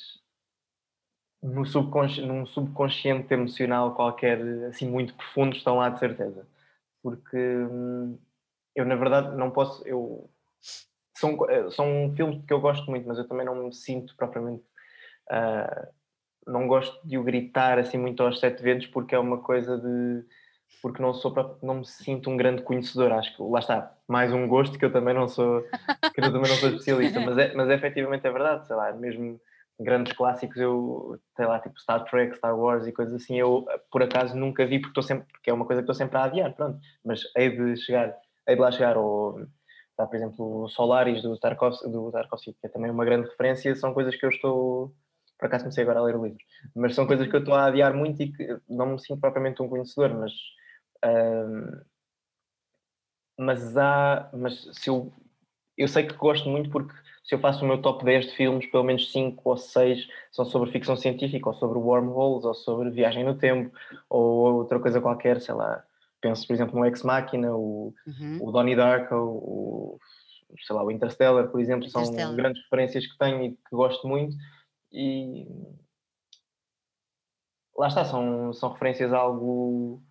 no 1.42 1.64
subconsci 1.64 2.20
num 2.20 2.44
subconsciente 2.46 3.32
emocional 3.32 3.94
qualquer, 3.94 4.40
assim, 4.68 4.88
muito 4.88 5.14
profundo, 5.14 5.56
estão 5.56 5.76
lá 5.76 5.88
de 5.88 5.98
certeza. 5.98 6.46
Porque 7.02 7.36
hum, 7.36 8.18
eu, 8.74 8.84
na 8.84 8.94
verdade, 8.96 9.36
não 9.36 9.50
posso. 9.50 9.86
Eu, 9.86 10.28
são, 11.16 11.38
são 11.70 12.12
filmes 12.16 12.44
que 12.46 12.52
eu 12.52 12.60
gosto 12.60 12.90
muito, 12.90 13.06
mas 13.06 13.18
eu 13.18 13.26
também 13.26 13.46
não 13.46 13.64
me 13.64 13.74
sinto 13.74 14.14
propriamente. 14.16 14.64
Uh, 15.30 15.88
não 16.46 16.66
gosto 16.66 17.06
de 17.06 17.16
o 17.18 17.22
gritar 17.22 17.78
assim 17.78 17.98
muito 17.98 18.22
aos 18.22 18.40
sete 18.40 18.62
ventos, 18.62 18.86
porque 18.88 19.14
é 19.14 19.18
uma 19.18 19.38
coisa 19.38 19.78
de. 19.78 20.24
Porque 20.82 21.02
não 21.02 21.12
sou 21.12 21.58
não 21.62 21.76
me 21.76 21.86
sinto 21.86 22.30
um 22.30 22.36
grande 22.36 22.62
conhecedor, 22.62 23.12
acho 23.12 23.36
que 23.36 23.42
lá 23.42 23.58
está, 23.58 23.94
mais 24.08 24.32
um 24.32 24.46
gosto 24.48 24.78
que 24.78 24.84
eu 24.84 24.92
também 24.92 25.12
não 25.12 25.28
sou, 25.28 25.62
que 26.14 26.20
eu 26.20 26.24
também 26.24 26.48
não 26.48 26.56
sou 26.56 26.70
especialista, 26.70 27.20
mas 27.20 27.36
é, 27.36 27.54
mas 27.54 27.68
efetivamente 27.68 28.26
é 28.26 28.30
verdade, 28.30 28.66
sei 28.66 28.76
lá, 28.76 28.92
mesmo 28.92 29.38
grandes 29.80 30.12
clássicos, 30.12 30.56
eu, 30.58 31.18
sei 31.34 31.46
lá, 31.46 31.58
tipo 31.58 31.80
Star 31.80 32.04
Trek, 32.04 32.36
Star 32.36 32.58
Wars 32.58 32.86
e 32.86 32.92
coisas 32.92 33.14
assim, 33.14 33.38
eu 33.38 33.64
por 33.90 34.02
acaso 34.02 34.36
nunca 34.36 34.66
vi 34.66 34.78
porque 34.78 34.90
estou 34.90 35.02
sempre, 35.02 35.26
porque 35.32 35.50
é 35.50 35.54
uma 35.54 35.64
coisa 35.64 35.80
que 35.80 35.84
estou 35.84 35.94
sempre 35.94 36.18
a 36.18 36.24
adiar, 36.24 36.54
pronto, 36.54 36.78
mas 37.04 37.22
hei 37.36 37.50
de 37.50 37.76
chegar, 37.78 38.14
hei 38.46 38.54
de 38.54 38.60
lá 38.60 38.70
chegar, 38.70 38.98
ou 38.98 39.40
está, 39.90 40.06
por 40.06 40.16
exemplo, 40.16 40.68
Solaris 40.68 41.22
do 41.22 41.38
Tarkovsky, 41.38 41.90
do 41.90 42.12
Tarkovsky, 42.12 42.52
que 42.52 42.66
é 42.66 42.70
também 42.70 42.90
uma 42.90 43.04
grande 43.04 43.28
referência, 43.28 43.74
são 43.74 43.94
coisas 43.94 44.14
que 44.14 44.26
eu 44.26 44.30
estou, 44.30 44.94
por 45.38 45.46
acaso 45.46 45.64
comecei 45.64 45.82
agora 45.82 46.00
a 46.00 46.02
ler 46.02 46.16
o 46.16 46.24
livro, 46.24 46.38
mas 46.76 46.94
são 46.94 47.06
coisas 47.06 47.26
que 47.26 47.34
eu 47.34 47.40
estou 47.40 47.54
a 47.54 47.66
adiar 47.66 47.94
muito 47.94 48.22
e 48.22 48.32
que 48.32 48.58
não 48.68 48.86
me 48.86 48.98
sinto 49.00 49.20
propriamente 49.20 49.62
um 49.62 49.68
conhecedor, 49.68 50.14
mas 50.14 50.32
hum, 51.04 51.80
mas 53.40 53.74
há, 53.78 54.28
mas 54.34 54.68
se 54.72 54.90
eu, 54.90 55.10
eu 55.76 55.88
sei 55.88 56.06
que 56.06 56.14
gosto 56.14 56.46
muito 56.50 56.68
porque 56.68 56.94
se 57.30 57.36
eu 57.36 57.38
faço 57.38 57.64
o 57.64 57.68
meu 57.68 57.80
top 57.80 58.04
10 58.04 58.26
de 58.26 58.32
filmes, 58.32 58.66
pelo 58.66 58.82
menos 58.82 59.12
5 59.12 59.40
ou 59.48 59.56
6 59.56 60.08
são 60.32 60.44
sobre 60.44 60.72
ficção 60.72 60.96
científica, 60.96 61.48
ou 61.48 61.54
sobre 61.54 61.78
wormholes, 61.78 62.44
ou 62.44 62.52
sobre 62.52 62.90
viagem 62.90 63.22
no 63.22 63.36
tempo, 63.38 63.72
ou 64.08 64.54
outra 64.54 64.80
coisa 64.80 65.00
qualquer, 65.00 65.40
sei 65.40 65.54
lá. 65.54 65.84
Penso, 66.20 66.44
por 66.44 66.54
exemplo, 66.54 66.76
no 66.76 66.84
Ex 66.84 67.04
Machina, 67.04 67.54
o, 67.54 67.94
uhum. 68.04 68.38
o 68.40 68.50
Donnie 68.50 68.74
Darko, 68.74 69.14
o, 69.14 69.98
sei 70.66 70.74
lá, 70.74 70.82
o 70.82 70.90
Interstellar, 70.90 71.46
por 71.46 71.60
exemplo, 71.60 71.86
Interstellar. 71.86 72.26
são 72.26 72.34
grandes 72.34 72.64
referências 72.64 73.06
que 73.06 73.16
tenho 73.16 73.44
e 73.44 73.50
que 73.52 73.70
gosto 73.70 74.08
muito. 74.08 74.34
E 74.90 75.46
lá 77.78 77.86
está, 77.86 78.04
são, 78.04 78.52
são 78.52 78.72
referências 78.72 79.12
a 79.12 79.18
algo. 79.18 80.02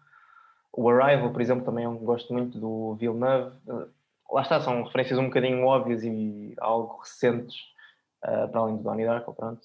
O 0.71 0.89
Arrival, 0.89 1.33
por 1.33 1.41
exemplo, 1.41 1.65
também 1.65 1.83
eu 1.83 1.93
gosto 1.95 2.31
muito 2.31 2.57
do 2.57 2.95
Villeneuve 2.95 3.57
lá 4.31 4.41
está, 4.41 4.59
são 4.61 4.83
referências 4.83 5.19
um 5.19 5.25
bocadinho 5.25 5.65
óbvias 5.65 6.03
e 6.03 6.53
algo 6.59 6.99
recentes, 6.99 7.55
uh, 8.23 8.47
para 8.49 8.61
além 8.61 8.77
do 8.77 8.83
Donnie 8.83 9.05
Darko, 9.05 9.33
pronto. 9.33 9.61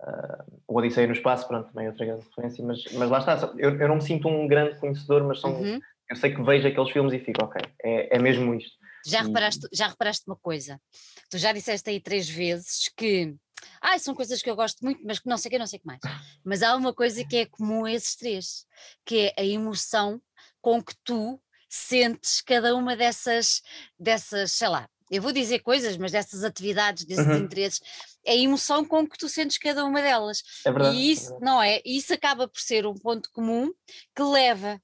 uh, 0.00 0.62
o 0.66 0.78
Odisseia 0.78 1.06
no 1.06 1.12
Espaço, 1.12 1.46
pronto, 1.46 1.68
também 1.68 1.86
é 1.86 1.90
outra 1.90 2.06
grande 2.06 2.24
referência, 2.24 2.64
mas, 2.64 2.84
mas 2.92 3.10
lá 3.10 3.18
está, 3.18 3.52
eu, 3.56 3.78
eu 3.78 3.88
não 3.88 3.96
me 3.96 4.02
sinto 4.02 4.28
um 4.28 4.46
grande 4.46 4.78
conhecedor, 4.78 5.24
mas 5.24 5.40
são, 5.40 5.52
uhum. 5.60 5.80
eu 6.08 6.16
sei 6.16 6.34
que 6.34 6.42
vejo 6.42 6.68
aqueles 6.68 6.90
filmes 6.90 7.12
e 7.12 7.18
fico, 7.18 7.44
ok, 7.44 7.62
é, 7.82 8.16
é 8.16 8.18
mesmo 8.18 8.54
isto. 8.54 8.76
Já 9.04 9.22
reparaste, 9.22 9.66
já 9.72 9.88
reparaste 9.88 10.24
uma 10.28 10.36
coisa? 10.36 10.80
Tu 11.28 11.36
já 11.36 11.52
disseste 11.52 11.90
aí 11.90 12.00
três 12.00 12.28
vezes 12.28 12.88
que 12.96 13.34
ah, 13.80 13.98
são 13.98 14.14
coisas 14.14 14.40
que 14.40 14.48
eu 14.48 14.56
gosto 14.56 14.84
muito, 14.84 15.00
mas 15.04 15.18
que 15.18 15.28
não 15.28 15.36
sei 15.36 15.48
o 15.48 15.50
que, 15.50 15.58
não 15.58 15.66
sei 15.66 15.78
o 15.78 15.80
que 15.80 15.86
mais. 15.86 16.00
Mas 16.44 16.62
há 16.62 16.76
uma 16.76 16.94
coisa 16.94 17.24
que 17.24 17.36
é 17.36 17.46
comum 17.46 17.84
a 17.84 17.92
esses 17.92 18.14
três, 18.16 18.66
que 19.04 19.32
é 19.36 19.42
a 19.42 19.44
emoção 19.44 20.20
com 20.60 20.82
que 20.82 20.94
tu 21.02 21.40
sentes 21.74 22.42
cada 22.42 22.76
uma 22.76 22.94
dessas, 22.94 23.62
dessas, 23.98 24.52
sei 24.52 24.68
lá, 24.68 24.86
eu 25.10 25.22
vou 25.22 25.32
dizer 25.32 25.60
coisas, 25.60 25.96
mas 25.96 26.12
dessas 26.12 26.44
atividades, 26.44 27.04
desses 27.04 27.26
uhum. 27.26 27.38
interesses, 27.38 27.80
é 28.24 28.32
a 28.32 28.36
emoção 28.36 28.84
com 28.84 29.08
que 29.08 29.16
tu 29.16 29.28
sentes 29.28 29.56
cada 29.56 29.84
uma 29.84 30.02
delas. 30.02 30.42
É 30.64 30.70
verdade. 30.70 30.96
E 30.96 31.12
isso, 31.12 31.26
é 31.26 31.28
verdade. 31.30 31.44
não 31.44 31.62
é? 31.62 31.82
Isso 31.84 32.12
acaba 32.12 32.46
por 32.46 32.60
ser 32.60 32.86
um 32.86 32.94
ponto 32.94 33.30
comum 33.32 33.72
que 34.14 34.22
leva, 34.22 34.80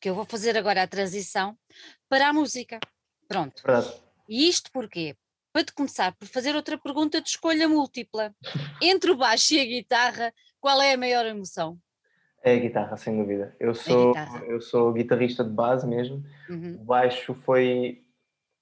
que 0.00 0.10
eu 0.10 0.14
vou 0.14 0.26
fazer 0.26 0.56
agora 0.56 0.82
a 0.82 0.86
transição, 0.86 1.56
para 2.08 2.28
a 2.28 2.32
música. 2.32 2.78
Pronto. 3.26 3.62
É. 3.66 4.00
E 4.28 4.48
isto 4.48 4.70
porquê? 4.70 5.16
Para 5.50 5.64
te 5.64 5.72
começar 5.72 6.14
por 6.16 6.28
fazer 6.28 6.54
outra 6.54 6.76
pergunta 6.76 7.22
de 7.22 7.28
escolha 7.30 7.68
múltipla. 7.68 8.34
Entre 8.82 9.10
o 9.10 9.16
baixo 9.16 9.54
e 9.54 9.60
a 9.60 9.64
guitarra, 9.64 10.32
qual 10.60 10.80
é 10.80 10.92
a 10.92 10.98
maior 10.98 11.24
emoção? 11.24 11.78
É 12.48 12.54
a 12.54 12.58
guitarra, 12.58 12.96
sem 12.96 13.16
dúvida. 13.16 13.54
Eu 13.60 13.74
sou, 13.74 14.14
eu 14.46 14.60
sou 14.60 14.92
guitarrista 14.92 15.44
de 15.44 15.50
base 15.50 15.86
mesmo. 15.86 16.24
Uhum. 16.48 16.78
O 16.80 16.84
baixo 16.84 17.34
foi. 17.34 18.02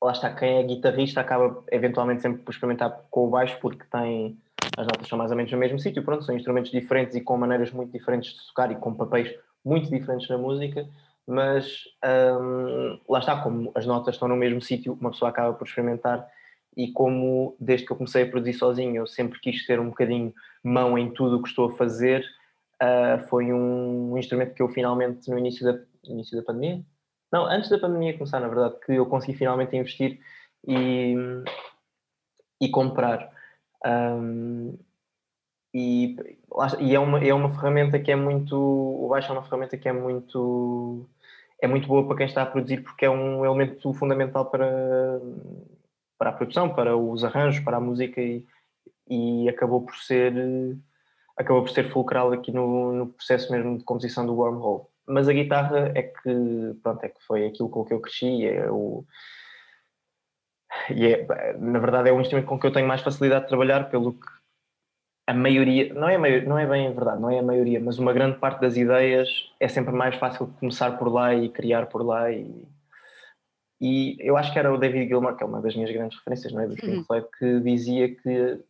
Lá 0.02 0.12
está, 0.12 0.34
quem 0.34 0.58
é 0.58 0.62
guitarrista 0.62 1.20
acaba 1.20 1.62
eventualmente 1.70 2.20
sempre 2.20 2.42
por 2.42 2.50
experimentar 2.50 2.90
com 3.10 3.26
o 3.26 3.30
baixo 3.30 3.56
porque 3.60 3.84
tem. 3.90 4.36
As 4.76 4.86
notas 4.86 5.06
são 5.06 5.16
mais 5.16 5.30
ou 5.30 5.36
menos 5.36 5.52
no 5.52 5.58
mesmo 5.58 5.78
sítio, 5.78 6.02
pronto, 6.02 6.24
são 6.24 6.36
instrumentos 6.36 6.70
diferentes 6.70 7.14
e 7.14 7.20
com 7.20 7.36
maneiras 7.38 7.70
muito 7.70 7.92
diferentes 7.92 8.32
de 8.32 8.46
tocar 8.48 8.70
e 8.72 8.74
com 8.74 8.92
papéis 8.92 9.32
muito 9.64 9.88
diferentes 9.88 10.28
na 10.28 10.36
música, 10.36 10.86
mas 11.26 11.84
hum, 12.40 12.98
lá 13.08 13.20
está, 13.20 13.40
como 13.40 13.72
as 13.74 13.86
notas 13.86 14.14
estão 14.14 14.28
no 14.28 14.36
mesmo 14.36 14.60
sítio, 14.60 14.98
uma 15.00 15.10
pessoa 15.10 15.30
acaba 15.30 15.54
por 15.54 15.66
experimentar 15.66 16.26
e 16.76 16.92
como 16.92 17.56
desde 17.58 17.86
que 17.86 17.92
eu 17.92 17.96
comecei 17.96 18.24
a 18.24 18.26
produzir 18.26 18.52
sozinho 18.52 18.96
eu 18.96 19.06
sempre 19.06 19.40
quis 19.40 19.66
ter 19.66 19.80
um 19.80 19.88
bocadinho 19.88 20.34
mão 20.62 20.98
em 20.98 21.10
tudo 21.10 21.38
o 21.38 21.42
que 21.42 21.48
estou 21.48 21.66
a 21.66 21.72
fazer, 21.72 22.24
uh, 22.82 23.26
foi 23.28 23.52
um 23.52 24.16
instrumento 24.18 24.54
que 24.54 24.62
eu 24.62 24.68
finalmente 24.68 25.30
no 25.30 25.38
início 25.38 25.64
da, 25.64 25.80
início 26.04 26.36
da 26.36 26.42
pandemia, 26.42 26.84
não, 27.32 27.46
antes 27.46 27.68
da 27.70 27.78
pandemia 27.78 28.14
começar 28.14 28.40
na 28.40 28.48
verdade, 28.48 28.76
que 28.84 28.92
eu 28.92 29.06
consegui 29.06 29.36
finalmente 29.36 29.76
investir 29.76 30.20
e, 30.66 31.14
e 32.60 32.68
comprar. 32.68 33.30
Um, 33.84 34.78
e, 35.74 36.16
e 36.80 36.94
é, 36.94 36.98
uma, 36.98 37.22
é 37.22 37.34
uma 37.34 37.50
ferramenta 37.50 37.98
que 37.98 38.10
é 38.10 38.16
muito, 38.16 38.56
o 38.56 39.08
baixo 39.08 39.30
é 39.30 39.32
uma 39.32 39.42
ferramenta 39.42 39.76
que 39.76 39.88
é 39.88 39.92
muito 39.92 41.06
é 41.60 41.66
muito 41.66 41.88
boa 41.88 42.06
para 42.06 42.16
quem 42.18 42.26
está 42.26 42.42
a 42.42 42.46
produzir 42.46 42.82
porque 42.82 43.04
é 43.04 43.10
um 43.10 43.44
elemento 43.44 43.92
fundamental 43.94 44.46
para 44.50 45.20
para 46.18 46.30
a 46.30 46.32
produção, 46.32 46.74
para 46.74 46.96
os 46.96 47.24
arranjos, 47.24 47.62
para 47.62 47.76
a 47.76 47.80
música 47.80 48.20
e, 48.20 48.46
e 49.08 49.48
acabou 49.48 49.82
por 49.82 49.94
ser 49.96 50.32
acabou 51.36 51.62
por 51.62 51.70
ser 51.70 51.90
fulcral 51.90 52.32
aqui 52.32 52.50
no, 52.50 52.92
no, 52.92 53.06
processo 53.08 53.52
mesmo 53.52 53.78
de 53.78 53.84
composição 53.84 54.24
do 54.24 54.34
Wormhole. 54.34 54.84
Mas 55.06 55.28
a 55.28 55.32
guitarra 55.32 55.92
é 55.94 56.02
que 56.02 56.76
pronto 56.82 57.04
é 57.04 57.08
que 57.08 57.22
foi 57.26 57.46
aquilo 57.46 57.68
com 57.68 57.84
que 57.84 57.94
eu 57.94 58.00
cresci, 58.00 58.46
é 58.46 58.70
o 58.70 59.04
e 60.90 61.06
é, 61.06 61.56
na 61.58 61.78
verdade 61.78 62.08
é 62.08 62.12
o 62.12 62.20
instrumento 62.20 62.46
com 62.46 62.58
que 62.58 62.66
eu 62.66 62.72
tenho 62.72 62.88
mais 62.88 63.00
facilidade 63.00 63.44
de 63.44 63.48
trabalhar 63.48 63.88
pelo 63.88 64.12
que 64.12 64.26
a 65.28 65.34
maioria, 65.34 65.92
não 65.92 66.08
é, 66.08 66.16
maioria, 66.16 66.48
não 66.48 66.58
é 66.58 66.66
bem 66.66 66.92
verdade, 66.92 67.20
não 67.20 67.30
é 67.30 67.40
a 67.40 67.42
maioria, 67.42 67.80
mas 67.80 67.98
uma 67.98 68.12
grande 68.12 68.38
parte 68.38 68.60
das 68.60 68.76
ideias 68.76 69.28
é 69.58 69.66
sempre 69.66 69.92
mais 69.92 70.14
fácil 70.14 70.46
começar 70.60 70.92
por 70.98 71.12
lá 71.12 71.34
e 71.34 71.48
criar 71.48 71.86
por 71.86 72.04
lá 72.04 72.30
e, 72.30 72.64
e 73.80 74.16
eu 74.20 74.36
acho 74.36 74.52
que 74.52 74.58
era 74.58 74.72
o 74.72 74.78
David 74.78 75.08
Gilmour, 75.08 75.36
que 75.36 75.42
é 75.42 75.46
uma 75.46 75.60
das 75.60 75.74
minhas 75.74 75.90
grandes 75.90 76.16
referências, 76.18 76.52
não 76.52 76.62
é? 76.62 76.68
Do 76.68 76.76
Pink 76.76 77.04
uhum. 77.10 77.24
Que 77.38 77.60
dizia 77.60 78.14
que, 78.14 78.60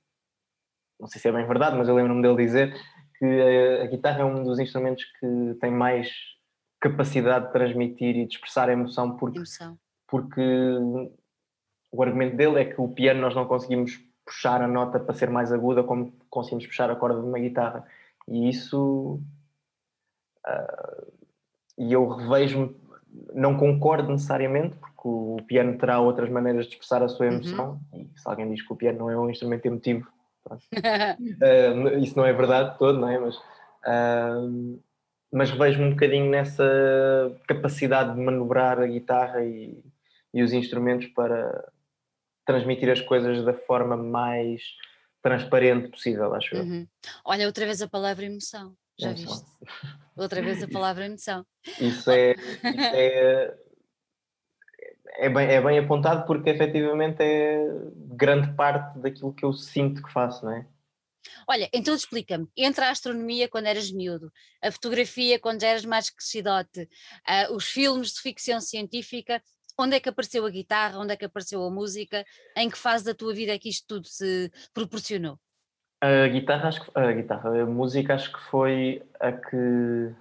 não 0.99 1.07
sei 1.07 1.21
se 1.21 1.29
é 1.29 1.33
bem 1.33 1.47
verdade, 1.47 1.77
mas 1.77 1.89
eu 1.89 1.95
lembro-me 1.95 2.23
dele 2.23 2.37
dizer 2.37 2.75
que 3.19 3.25
a, 3.25 3.85
a, 3.85 3.87
guitarra 3.87 4.21
é 4.21 4.25
um 4.25 4.43
dos 4.43 4.59
instrumentos 4.59 5.05
que 5.19 5.57
tem 5.61 5.71
mais 5.71 6.11
capacidade 6.81 7.47
de 7.47 7.53
transmitir 7.53 8.17
e 8.17 8.27
de 8.27 8.35
expressar 8.35 8.69
a 8.69 8.73
emoção, 8.73 9.17
porque, 9.17 9.39
emoção. 9.39 9.79
porque 10.07 10.43
o 11.91 12.03
argumento 12.03 12.37
dele 12.37 12.61
é 12.61 12.65
que 12.65 12.81
o 12.81 12.89
piano 12.89 13.21
nós 13.21 13.35
não 13.35 13.47
conseguimos 13.47 13.99
puxar 14.25 14.61
a 14.61 14.69
nota 14.69 14.99
para 14.99 15.15
ser 15.15 15.31
mais 15.31 15.53
aguda 15.53 15.85
como 15.85 16.13
conseguimos 16.29 16.67
puxar 16.67 16.91
a 16.91 16.97
corda 16.97 17.21
de 17.21 17.27
uma 17.27 17.39
guitarra. 17.39 17.87
E 18.29 18.49
isso. 18.49 19.21
Uh, 20.47 21.13
e 21.79 21.93
eu 21.93 22.09
revejo-me, 22.09 22.75
não 23.35 23.57
concordo 23.57 24.11
necessariamente, 24.11 24.77
o 25.07 25.37
piano 25.47 25.79
terá 25.79 26.01
outras 26.01 26.29
maneiras 26.29 26.67
de 26.67 26.73
expressar 26.73 27.03
a 27.03 27.09
sua 27.09 27.27
uhum. 27.27 27.33
emoção, 27.33 27.81
uhum. 27.93 28.11
e 28.15 28.21
se 28.21 28.29
alguém 28.29 28.51
diz 28.51 28.67
que 28.67 28.73
o 28.73 28.77
piano 28.77 28.99
não 28.99 29.11
é 29.11 29.17
um 29.17 29.31
instrumento 29.31 29.67
emotivo, 29.67 30.09
uh, 30.55 31.99
isso 32.03 32.17
não 32.17 32.25
é 32.25 32.33
verdade 32.33 32.79
todo, 32.79 32.99
não 32.99 33.09
é? 33.09 33.19
Mas, 33.19 33.37
uh, 33.37 34.83
mas 35.33 35.51
vejo-me 35.51 35.87
um 35.87 35.91
bocadinho 35.91 36.31
nessa 36.31 36.65
capacidade 37.47 38.15
de 38.15 38.21
manobrar 38.21 38.79
a 38.79 38.87
guitarra 38.87 39.45
e, 39.45 39.83
e 40.33 40.43
os 40.43 40.53
instrumentos 40.53 41.09
para 41.09 41.69
transmitir 42.45 42.91
as 42.91 43.01
coisas 43.01 43.45
da 43.45 43.53
forma 43.53 43.97
mais 43.97 44.63
transparente 45.23 45.89
possível, 45.89 46.33
acho 46.35 46.55
uhum. 46.55 46.81
eu. 46.81 46.87
Olha, 47.25 47.47
outra 47.47 47.65
vez 47.65 47.83
a 47.83 47.89
palavra 47.89 48.25
emoção, 48.25 48.77
já 48.99 49.11
emoção. 49.11 49.35
viste? 49.35 49.47
Outra 50.17 50.41
vez 50.41 50.63
a 50.63 50.69
palavra 50.69 51.05
emoção. 51.05 51.45
Isso 51.81 52.11
é, 52.11 52.33
isso 52.33 52.95
é 52.95 53.55
é 55.19 55.29
bem, 55.29 55.49
é 55.49 55.61
bem 55.61 55.79
apontado 55.79 56.27
porque 56.27 56.51
efetivamente 56.51 57.23
é 57.23 57.67
grande 58.15 58.53
parte 58.55 58.99
daquilo 58.99 59.33
que 59.33 59.45
eu 59.45 59.53
sinto 59.53 60.03
que 60.03 60.13
faço, 60.13 60.45
não 60.45 60.53
é? 60.53 60.67
Olha, 61.49 61.69
então 61.73 61.95
explica-me, 61.95 62.49
entre 62.57 62.85
a 62.85 62.91
astronomia 62.91 63.49
quando 63.49 63.67
eras 63.67 63.91
miúdo, 63.91 64.31
a 64.63 64.71
fotografia 64.71 65.39
quando 65.39 65.61
já 65.61 65.69
eras 65.69 65.85
mais 65.85 66.11
crescidote, 66.11 66.83
uh, 66.83 67.55
os 67.55 67.67
filmes 67.67 68.13
de 68.13 68.21
ficção 68.21 68.61
científica, 68.61 69.43
onde 69.79 69.97
é 69.97 70.01
que 70.01 70.09
apareceu 70.09 70.47
a 70.47 70.51
guitarra, 70.51 70.99
onde 70.99 71.13
é 71.13 71.17
que 71.17 71.25
apareceu 71.25 71.63
a 71.65 71.71
música, 71.71 72.25
em 72.57 72.71
que 72.71 72.79
fase 72.79 73.05
da 73.05 73.15
tua 73.15 73.35
vida 73.35 73.53
é 73.53 73.59
que 73.59 73.69
isto 73.69 73.87
tudo 73.87 74.07
se 74.07 74.51
proporcionou? 74.73 75.39
A 76.01 76.29
guitarra, 76.29 76.69
acho 76.69 76.85
que, 76.85 76.91
a 76.95 77.13
guitarra, 77.13 77.63
a 77.63 77.67
música 77.67 78.15
acho 78.15 78.33
que 78.33 78.41
foi 78.51 79.03
a 79.19 79.33
que 79.33 80.15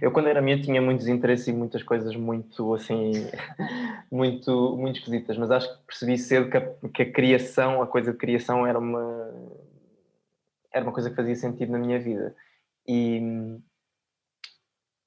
eu 0.00 0.10
quando 0.10 0.28
era 0.28 0.40
miúdo 0.40 0.62
tinha 0.62 0.80
muitos 0.80 1.08
interesses 1.08 1.48
e 1.48 1.52
muitas 1.52 1.82
coisas 1.82 2.14
muito 2.16 2.74
assim, 2.74 3.12
muito, 4.10 4.76
muito 4.76 4.98
esquisitas, 4.98 5.36
mas 5.36 5.50
acho 5.50 5.68
que 5.68 5.86
percebi 5.86 6.18
cedo 6.18 6.50
que 6.50 6.56
a, 6.56 6.74
que 6.92 7.02
a 7.02 7.12
criação, 7.12 7.82
a 7.82 7.86
coisa 7.86 8.12
de 8.12 8.18
criação 8.18 8.66
era 8.66 8.78
uma, 8.78 9.34
era 10.72 10.84
uma 10.84 10.92
coisa 10.92 11.10
que 11.10 11.16
fazia 11.16 11.34
sentido 11.34 11.72
na 11.72 11.78
minha 11.78 11.98
vida. 11.98 12.34
E 12.86 13.20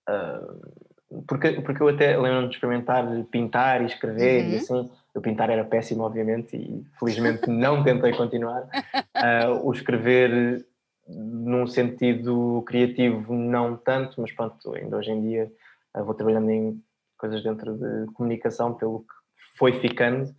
uh, 0.09 0.89
porque, 1.27 1.61
porque 1.61 1.81
eu 1.81 1.87
até 1.87 2.17
lembro-me 2.17 2.49
de 2.49 2.55
experimentar 2.55 3.05
pintar 3.31 3.81
e 3.81 3.85
escrever 3.85 4.45
uhum. 4.45 4.51
e 4.51 4.55
assim, 4.57 4.91
eu 5.15 5.21
pintar 5.21 5.49
era 5.49 5.63
péssimo 5.63 6.03
obviamente 6.03 6.55
e 6.55 6.85
felizmente 6.99 7.49
não 7.49 7.83
tentei 7.83 8.13
continuar. 8.13 8.63
Uh, 8.63 9.65
o 9.65 9.71
escrever 9.71 10.65
num 11.09 11.65
sentido 11.65 12.63
criativo 12.67 13.33
não 13.33 13.75
tanto, 13.75 14.21
mas 14.21 14.31
pronto, 14.31 14.73
ainda 14.75 14.97
hoje 14.97 15.11
em 15.11 15.21
dia 15.21 15.51
eh, 15.95 16.01
vou 16.01 16.13
trabalhando 16.13 16.49
em 16.49 16.83
coisas 17.17 17.43
dentro 17.43 17.75
de 17.75 18.11
comunicação 18.13 18.73
pelo 18.73 18.99
que 18.99 19.57
foi 19.57 19.73
ficando, 19.73 20.33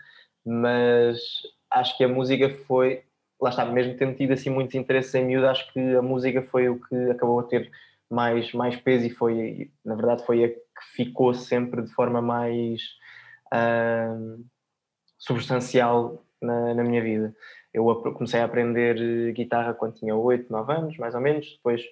mas 0.45 1.19
acho 1.71 1.97
que 1.97 2.05
a 2.05 2.09
música 2.09 2.49
foi, 2.67 3.03
lá 3.41 3.51
está, 3.51 3.65
mesmo 3.65 3.97
tendo 3.97 4.17
tido 4.17 4.33
assim 4.33 4.51
muitos 4.51 4.75
interesses 4.75 5.15
em 5.15 5.25
miúdo, 5.25 5.49
acho 5.49 5.71
que 5.73 5.81
a 5.97 6.03
música 6.03 6.43
foi 6.43 6.69
o 6.69 6.81
que 6.81 7.11
acabou 7.11 7.41
a 7.41 7.45
ter 7.45 7.71
mais, 8.09 8.53
mais 8.53 8.77
peso 8.77 9.07
e 9.07 9.11
foi, 9.11 9.71
na 9.85 9.95
verdade, 9.95 10.25
foi 10.25 10.45
a 10.45 10.49
que 10.49 10.61
ficou 10.95 11.35
sempre 11.35 11.83
de 11.83 11.93
forma 11.93 12.23
mais 12.23 12.81
uh, 13.53 14.45
substancial 15.19 16.25
na, 16.41 16.75
na 16.75 16.83
minha 16.83 17.03
vida. 17.03 17.35
Eu 17.73 17.85
comecei 18.15 18.41
a 18.41 18.45
aprender 18.45 18.97
eh, 18.99 19.33
guitarra 19.33 19.75
quando 19.75 19.95
tinha 19.95 20.15
8, 20.15 20.51
9 20.51 20.73
anos, 20.73 20.97
mais 20.99 21.15
ou 21.15 21.21
menos. 21.21 21.53
Depois 21.57 21.83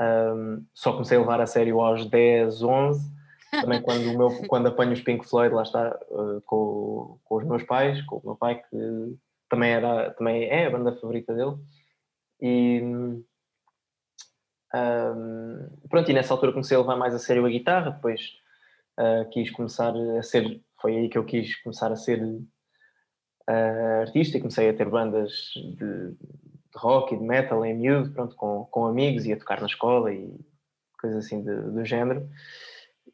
um, 0.00 0.64
só 0.74 0.92
comecei 0.92 1.16
a 1.16 1.20
levar 1.20 1.40
a 1.40 1.46
sério 1.46 1.80
aos 1.80 2.04
10, 2.06 2.62
11. 2.62 3.14
Também 3.50 3.80
quando, 3.82 4.10
o 4.10 4.18
meu, 4.18 4.46
quando 4.48 4.66
apanho 4.66 4.92
os 4.92 5.00
Pink 5.00 5.26
Floyd, 5.26 5.54
lá 5.54 5.62
está, 5.62 5.98
uh, 6.10 6.40
com, 6.42 7.18
com 7.24 7.36
os 7.36 7.44
meus 7.44 7.62
pais, 7.62 8.02
com 8.02 8.16
o 8.16 8.22
meu 8.24 8.36
pai, 8.36 8.60
que 8.62 9.16
também, 9.48 9.70
era, 9.70 10.10
também 10.12 10.44
é 10.44 10.66
a 10.66 10.70
banda 10.70 10.94
favorita 10.96 11.34
dele. 11.34 11.56
E 12.40 12.82
um, 14.74 15.68
pronto, 15.88 16.10
e 16.10 16.14
nessa 16.14 16.34
altura 16.34 16.52
comecei 16.52 16.76
a 16.76 16.80
levar 16.80 16.96
mais 16.96 17.14
a 17.14 17.18
sério 17.18 17.46
a 17.46 17.48
guitarra. 17.48 17.92
Depois 17.92 18.20
uh, 18.98 19.28
quis 19.30 19.50
começar 19.50 19.94
a 19.96 20.22
ser, 20.22 20.60
foi 20.80 20.96
aí 20.96 21.08
que 21.08 21.16
eu 21.16 21.24
quis 21.24 21.62
começar 21.62 21.92
a 21.92 21.96
ser 21.96 22.20
uh, 23.48 24.00
artista 24.02 24.36
e 24.36 24.40
comecei 24.40 24.68
a 24.68 24.74
ter 24.74 24.88
bandas 24.88 25.52
de, 25.54 26.14
rock 26.76 27.14
e 27.14 27.18
de 27.18 27.24
metal 27.24 27.64
em 27.64 27.74
miúdo, 27.74 28.10
pronto, 28.10 28.34
com, 28.34 28.64
com 28.66 28.86
amigos, 28.86 29.24
ia 29.24 29.38
tocar 29.38 29.60
na 29.60 29.66
escola 29.66 30.12
e 30.12 30.34
coisas 31.00 31.24
assim 31.24 31.42
de, 31.42 31.54
do 31.54 31.84
género. 31.84 32.28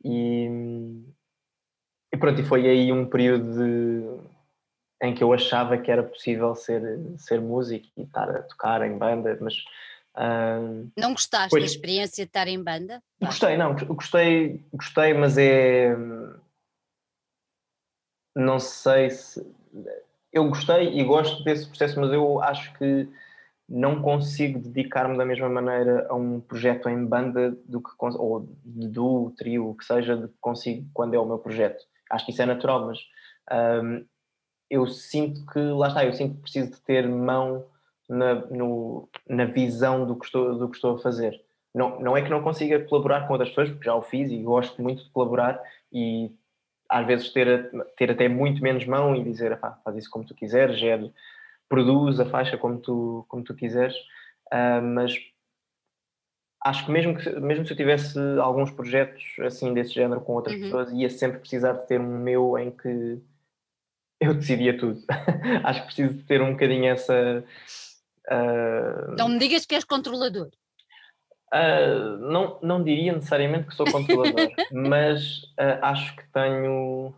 E, 0.04 0.48
e 2.12 2.16
pronto, 2.16 2.40
e 2.40 2.44
foi 2.44 2.66
aí 2.66 2.90
um 2.90 3.06
período 3.06 3.52
de, 3.52 5.06
em 5.06 5.14
que 5.14 5.22
eu 5.22 5.32
achava 5.32 5.76
que 5.76 5.90
era 5.90 6.02
possível 6.02 6.54
ser, 6.54 6.82
ser 7.18 7.40
músico 7.40 7.86
e 7.96 8.02
estar 8.02 8.30
a 8.30 8.42
tocar 8.42 8.82
em 8.82 8.96
banda, 8.96 9.36
mas 9.40 9.54
Uh, 10.16 10.90
não 10.96 11.12
gostaste 11.12 11.50
pois, 11.50 11.62
da 11.62 11.66
experiência 11.66 12.24
de 12.24 12.28
estar 12.28 12.48
em 12.48 12.62
banda? 12.62 13.02
Gostei, 13.22 13.56
não, 13.56 13.76
gostei, 13.76 14.64
gostei, 14.72 15.14
mas 15.14 15.38
é. 15.38 15.94
Não 18.34 18.58
sei 18.58 19.10
se. 19.10 19.40
Eu 20.32 20.48
gostei 20.48 20.98
e 20.98 21.04
gosto 21.04 21.42
desse 21.42 21.66
processo, 21.66 22.00
mas 22.00 22.12
eu 22.12 22.40
acho 22.42 22.72
que 22.74 23.08
não 23.68 24.02
consigo 24.02 24.58
dedicar-me 24.58 25.16
da 25.16 25.24
mesma 25.24 25.48
maneira 25.48 26.06
a 26.08 26.14
um 26.14 26.40
projeto 26.40 26.88
em 26.88 27.04
banda 27.06 27.56
do 27.64 27.80
que 27.80 27.90
ou 28.00 28.48
de 28.64 28.88
duo, 28.88 29.30
trio, 29.30 29.76
que 29.78 29.84
seja, 29.84 30.16
do 30.16 30.28
que 30.28 30.34
consigo 30.40 30.88
quando 30.92 31.14
é 31.14 31.18
o 31.18 31.26
meu 31.26 31.38
projeto. 31.38 31.84
Acho 32.10 32.26
que 32.26 32.32
isso 32.32 32.42
é 32.42 32.46
natural, 32.46 32.86
mas 32.86 32.98
um, 33.84 34.04
eu 34.68 34.86
sinto 34.88 35.46
que, 35.46 35.60
lá 35.60 35.88
está, 35.88 36.04
eu 36.04 36.12
sinto 36.12 36.34
que 36.36 36.42
preciso 36.42 36.72
de 36.72 36.80
ter 36.80 37.08
mão 37.08 37.64
na, 38.08 38.34
no, 38.46 39.08
na 39.28 39.44
visão 39.44 40.04
do 40.04 40.16
que, 40.16 40.26
estou, 40.26 40.58
do 40.58 40.68
que 40.68 40.76
estou 40.76 40.96
a 40.96 40.98
fazer. 40.98 41.40
Não, 41.72 42.00
não 42.00 42.16
é 42.16 42.22
que 42.22 42.30
não 42.30 42.42
consiga 42.42 42.84
colaborar 42.84 43.26
com 43.26 43.34
outras 43.34 43.50
pessoas, 43.50 43.70
porque 43.70 43.84
já 43.84 43.94
o 43.94 44.02
fiz 44.02 44.30
e 44.30 44.42
gosto 44.42 44.82
muito 44.82 45.04
de 45.04 45.10
colaborar 45.10 45.62
e 45.92 46.32
às 46.90 47.06
vezes 47.06 47.30
ter, 47.30 47.70
ter 47.96 48.10
até 48.10 48.28
muito 48.28 48.62
menos 48.62 48.84
mão 48.84 49.14
e 49.14 49.22
dizer, 49.22 49.58
faz 49.58 49.96
isso 49.96 50.10
como 50.10 50.24
tu 50.24 50.34
quiseres, 50.34 50.78
gere, 50.78 51.12
produz 51.68 52.18
a 52.18 52.26
faixa 52.26 52.58
como 52.58 52.78
tu, 52.78 53.24
como 53.28 53.44
tu 53.44 53.54
quiseres, 53.54 53.94
uh, 54.52 54.82
mas 54.82 55.14
acho 56.64 56.84
que 56.84 56.90
mesmo, 56.90 57.16
que 57.16 57.30
mesmo 57.40 57.64
se 57.64 57.72
eu 57.72 57.76
tivesse 57.76 58.18
alguns 58.40 58.70
projetos 58.70 59.22
assim 59.40 59.72
desse 59.72 59.94
género 59.94 60.20
com 60.20 60.34
outras 60.34 60.56
uhum. 60.56 60.62
pessoas, 60.62 60.92
ia 60.92 61.08
sempre 61.08 61.38
precisar 61.38 61.72
de 61.72 61.86
ter 61.86 62.00
um 62.00 62.18
meu 62.18 62.58
em 62.58 62.70
que 62.70 63.22
eu 64.20 64.34
decidia 64.34 64.76
tudo. 64.76 65.00
acho 65.64 65.80
que 65.80 65.86
preciso 65.86 66.14
de 66.14 66.24
ter 66.24 66.42
um 66.42 66.52
bocadinho 66.52 66.86
essa, 66.86 67.44
Uh, 68.30 69.16
não 69.16 69.28
me 69.28 69.38
digas 69.38 69.66
que 69.66 69.74
és 69.74 69.84
controlador. 69.84 70.50
Uh, 71.52 72.16
não, 72.18 72.58
não 72.62 72.82
diria 72.82 73.12
necessariamente 73.12 73.66
que 73.68 73.74
sou 73.74 73.90
controlador, 73.90 74.50
mas 74.70 75.42
uh, 75.58 75.82
acho 75.82 76.14
que 76.14 76.22
tenho 76.32 77.12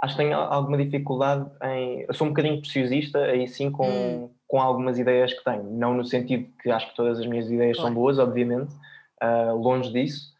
acho 0.00 0.16
que 0.16 0.22
tenho 0.22 0.36
alguma 0.36 0.78
dificuldade 0.78 1.48
em. 1.62 2.04
Eu 2.08 2.14
sou 2.14 2.26
um 2.26 2.30
bocadinho 2.30 2.60
preciosista, 2.60 3.18
aí 3.18 3.46
sim, 3.46 3.70
com, 3.70 3.88
hum. 3.88 4.30
com 4.48 4.60
algumas 4.60 4.98
ideias 4.98 5.32
que 5.32 5.44
tenho. 5.44 5.64
Não 5.64 5.94
no 5.94 6.04
sentido 6.04 6.50
que 6.62 6.70
acho 6.70 6.88
que 6.88 6.96
todas 6.96 7.18
as 7.20 7.26
minhas 7.26 7.50
ideias 7.50 7.76
claro. 7.76 7.88
são 7.88 7.94
boas, 7.94 8.18
obviamente, 8.18 8.74
uh, 9.22 9.56
longe 9.56 9.92
disso, 9.92 10.32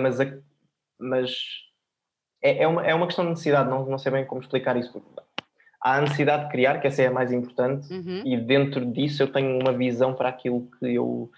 mas, 0.00 0.18
a, 0.18 0.24
mas 0.98 1.30
é, 2.42 2.62
é, 2.62 2.66
uma, 2.66 2.84
é 2.84 2.94
uma 2.94 3.06
questão 3.06 3.24
de 3.26 3.30
necessidade, 3.30 3.68
não, 3.68 3.84
não 3.84 3.98
sei 3.98 4.10
bem 4.10 4.24
como 4.24 4.40
explicar 4.40 4.74
isso 4.76 4.90
há 5.86 5.98
a 5.98 6.00
necessidade 6.00 6.44
de 6.44 6.50
criar, 6.50 6.80
que 6.80 6.88
essa 6.88 7.02
é 7.02 7.06
a 7.06 7.12
mais 7.12 7.32
importante, 7.32 7.92
uhum. 7.92 8.22
e 8.24 8.36
dentro 8.36 8.84
disso 8.84 9.22
eu 9.22 9.28
tenho 9.28 9.56
uma 9.60 9.72
visão 9.72 10.14
para 10.14 10.28
aquilo 10.28 10.68
que 10.78 10.94
eu. 10.94 11.30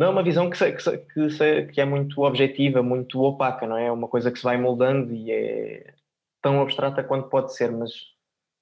Não 0.00 0.06
é 0.06 0.10
uma 0.10 0.22
visão 0.22 0.48
que, 0.48 0.56
se, 0.56 0.72
que, 0.72 0.82
se, 0.82 0.96
que, 0.96 1.30
se, 1.30 1.66
que, 1.66 1.78
é 1.78 1.84
muito 1.84 2.22
objetiva, 2.22 2.82
muito 2.82 3.20
opaca, 3.22 3.66
não 3.66 3.76
é? 3.76 3.88
É 3.88 3.92
uma 3.92 4.08
coisa 4.08 4.30
que 4.30 4.38
se 4.38 4.44
vai 4.44 4.56
moldando 4.56 5.12
e 5.12 5.30
é 5.30 5.92
tão 6.40 6.62
abstrata 6.62 7.04
quanto 7.04 7.28
pode 7.28 7.54
ser, 7.54 7.70
mas 7.70 7.92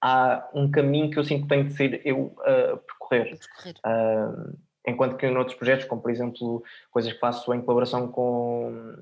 há 0.03 0.49
um 0.53 0.69
caminho 0.69 1.09
que 1.09 1.17
eu 1.17 1.23
sinto 1.23 1.43
que 1.43 1.49
tenho 1.49 1.69
de 1.69 1.75
ser 1.75 2.03
eu 2.05 2.35
a 2.41 2.77
percorrer. 2.79 3.39
percorrer. 3.39 3.75
Uh, 3.87 4.59
enquanto 4.85 5.17
que 5.17 5.27
em 5.29 5.37
outros 5.37 5.57
projetos, 5.57 5.85
como 5.85 6.03
por 6.03 6.11
exemplo 6.11 6.61
coisas 6.91 7.13
que 7.13 7.21
faço 7.21 7.55
em 7.55 7.61
colaboração 7.61 8.09
com 8.09 8.97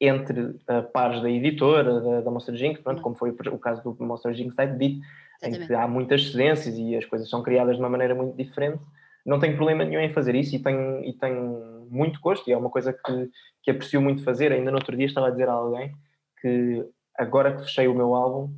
entre 0.00 0.40
uh, 0.40 0.82
pares 0.92 1.22
da 1.22 1.30
editora, 1.30 2.00
da, 2.00 2.20
da 2.22 2.30
Monster 2.32 2.56
Jinx, 2.56 2.80
pronto, 2.80 2.96
uhum. 2.96 3.04
como 3.04 3.14
foi 3.14 3.30
o 3.30 3.58
caso 3.60 3.84
do 3.84 4.04
Monster 4.04 4.34
Jinx 4.34 4.56
Type 4.56 4.74
Beat, 4.74 5.00
em 5.44 5.64
que 5.64 5.72
há 5.72 5.86
muitas 5.86 6.32
cedências 6.32 6.76
e 6.76 6.96
as 6.96 7.04
coisas 7.04 7.30
são 7.30 7.40
criadas 7.40 7.76
de 7.76 7.82
uma 7.82 7.88
maneira 7.88 8.16
muito 8.16 8.36
diferente. 8.36 8.82
Não 9.24 9.38
tenho 9.38 9.56
problema 9.56 9.84
nenhum 9.84 10.00
em 10.00 10.12
fazer 10.12 10.34
isso 10.34 10.54
e 10.56 10.58
tenho, 10.62 11.04
e 11.04 11.12
tenho 11.12 11.86
muito 11.90 12.20
gosto, 12.20 12.48
e 12.48 12.52
é 12.52 12.56
uma 12.56 12.70
coisa 12.70 12.92
que, 12.92 13.30
que 13.62 13.70
aprecio 13.70 14.00
muito 14.00 14.24
fazer. 14.24 14.52
Ainda 14.52 14.70
no 14.70 14.78
outro 14.78 14.96
dia 14.96 15.06
estava 15.06 15.28
a 15.28 15.30
dizer 15.30 15.48
a 15.48 15.52
alguém 15.52 15.92
que 16.40 16.84
agora 17.16 17.54
que 17.56 17.62
fechei 17.62 17.86
o 17.86 17.94
meu 17.94 18.14
álbum, 18.14 18.52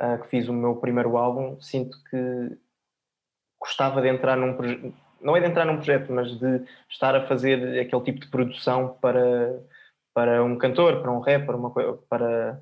uh, 0.00 0.22
que 0.22 0.28
fiz 0.28 0.48
o 0.48 0.52
meu 0.52 0.76
primeiro 0.76 1.16
álbum, 1.16 1.60
sinto 1.60 1.96
que 2.08 2.56
gostava 3.60 4.00
de 4.00 4.08
entrar 4.08 4.36
num 4.36 4.56
projeto, 4.56 4.94
não 5.20 5.36
é 5.36 5.40
de 5.40 5.46
entrar 5.46 5.66
num 5.66 5.76
projeto, 5.76 6.10
mas 6.12 6.38
de 6.38 6.64
estar 6.88 7.14
a 7.14 7.26
fazer 7.26 7.78
aquele 7.78 8.02
tipo 8.02 8.20
de 8.20 8.28
produção 8.28 8.96
para 9.00 9.60
para 10.12 10.42
um 10.42 10.58
cantor, 10.58 11.00
para 11.00 11.12
um 11.12 11.20
rapper, 11.20 11.54
uma, 11.54 11.70
para 12.08 12.60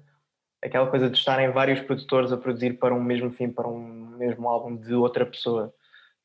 aquela 0.63 0.87
coisa 0.89 1.09
de 1.09 1.17
estarem 1.17 1.51
vários 1.51 1.81
produtores 1.81 2.31
a 2.31 2.37
produzir 2.37 2.79
para 2.79 2.95
um 2.95 3.03
mesmo 3.03 3.31
fim, 3.31 3.51
para 3.51 3.67
um 3.67 4.17
mesmo 4.19 4.49
álbum 4.49 4.77
de 4.77 4.95
outra 4.95 5.25
pessoa. 5.25 5.73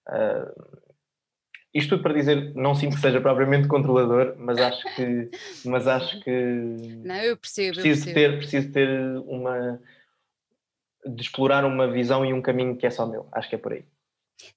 Uh, 0.07 0.92
isto 1.73 1.89
tudo 1.89 2.03
para 2.03 2.13
dizer, 2.13 2.53
não 2.53 2.75
sinto 2.75 2.95
que 2.95 3.01
seja 3.01 3.19
propriamente 3.19 3.67
controlador, 3.67 4.35
mas 4.37 4.59
acho 4.59 4.83
que, 4.95 5.31
mas 5.65 5.87
acho 5.87 6.19
que 6.21 6.31
não, 7.03 7.15
eu 7.15 7.35
percebo, 7.35 7.73
preciso 7.73 8.09
eu 8.09 8.13
percebo. 8.13 8.13
ter, 8.13 8.37
preciso 8.37 8.71
ter 8.71 8.89
uma 9.25 9.81
de 11.05 11.21
explorar 11.21 11.65
uma 11.65 11.91
visão 11.91 12.25
e 12.25 12.31
um 12.31 12.41
caminho 12.41 12.77
que 12.77 12.85
é 12.85 12.89
só 12.89 13.05
meu. 13.05 13.27
Acho 13.31 13.49
que 13.49 13.55
é 13.55 13.57
por 13.57 13.73
aí. 13.73 13.83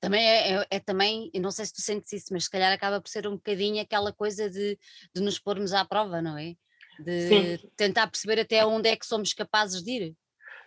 Também 0.01 0.25
é, 0.25 0.53
é, 0.53 0.67
é, 0.71 0.81
também, 0.81 1.31
eu 1.33 1.41
não 1.41 1.51
sei 1.51 1.65
se 1.65 1.73
tu 1.73 1.83
sentes 1.83 2.13
isso, 2.13 2.33
mas 2.33 2.45
se 2.45 2.51
calhar 2.51 2.73
acaba 2.73 3.01
por 3.01 3.09
ser 3.09 3.27
um 3.27 3.35
bocadinho 3.35 3.81
aquela 3.83 4.13
coisa 4.13 4.49
de, 4.49 4.79
de 5.15 5.21
nos 5.21 5.39
pormos 5.39 5.73
à 5.73 5.85
prova, 5.85 6.23
não 6.23 6.39
é? 6.39 6.55
De 6.99 7.21
Sim. 7.29 7.69
tentar 7.77 8.07
perceber 8.07 8.41
até 8.41 8.65
onde 8.65 8.89
é 8.89 8.97
que 8.97 9.07
somos 9.07 9.33
capazes 9.33 9.83
de 9.83 9.91
ir. 9.91 10.15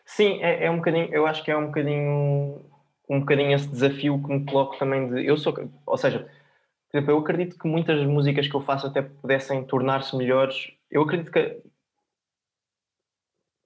Sim, 0.05 0.43
é, 0.43 0.65
é 0.65 0.71
um 0.71 0.77
bocadinho, 0.77 1.13
eu 1.13 1.25
acho 1.25 1.43
que 1.43 1.51
é 1.51 1.57
um 1.57 1.67
bocadinho 1.67 2.65
um 3.09 3.21
bocadinho 3.21 3.53
esse 3.53 3.67
desafio 3.67 4.21
que 4.21 4.31
me 4.31 4.45
coloco 4.45 4.77
também 4.77 5.09
de. 5.09 5.25
Eu 5.25 5.35
sou, 5.35 5.53
ou 5.85 5.97
seja, 5.97 6.29
por 6.89 6.97
exemplo, 6.97 7.13
eu 7.13 7.19
acredito 7.19 7.57
que 7.57 7.67
muitas 7.67 8.05
músicas 8.05 8.47
que 8.47 8.55
eu 8.55 8.61
faço 8.61 8.87
até 8.87 9.01
pudessem 9.01 9.63
tornar-se 9.63 10.15
melhores. 10.15 10.71
Eu 10.89 11.03
acredito 11.03 11.31
que 11.31 11.61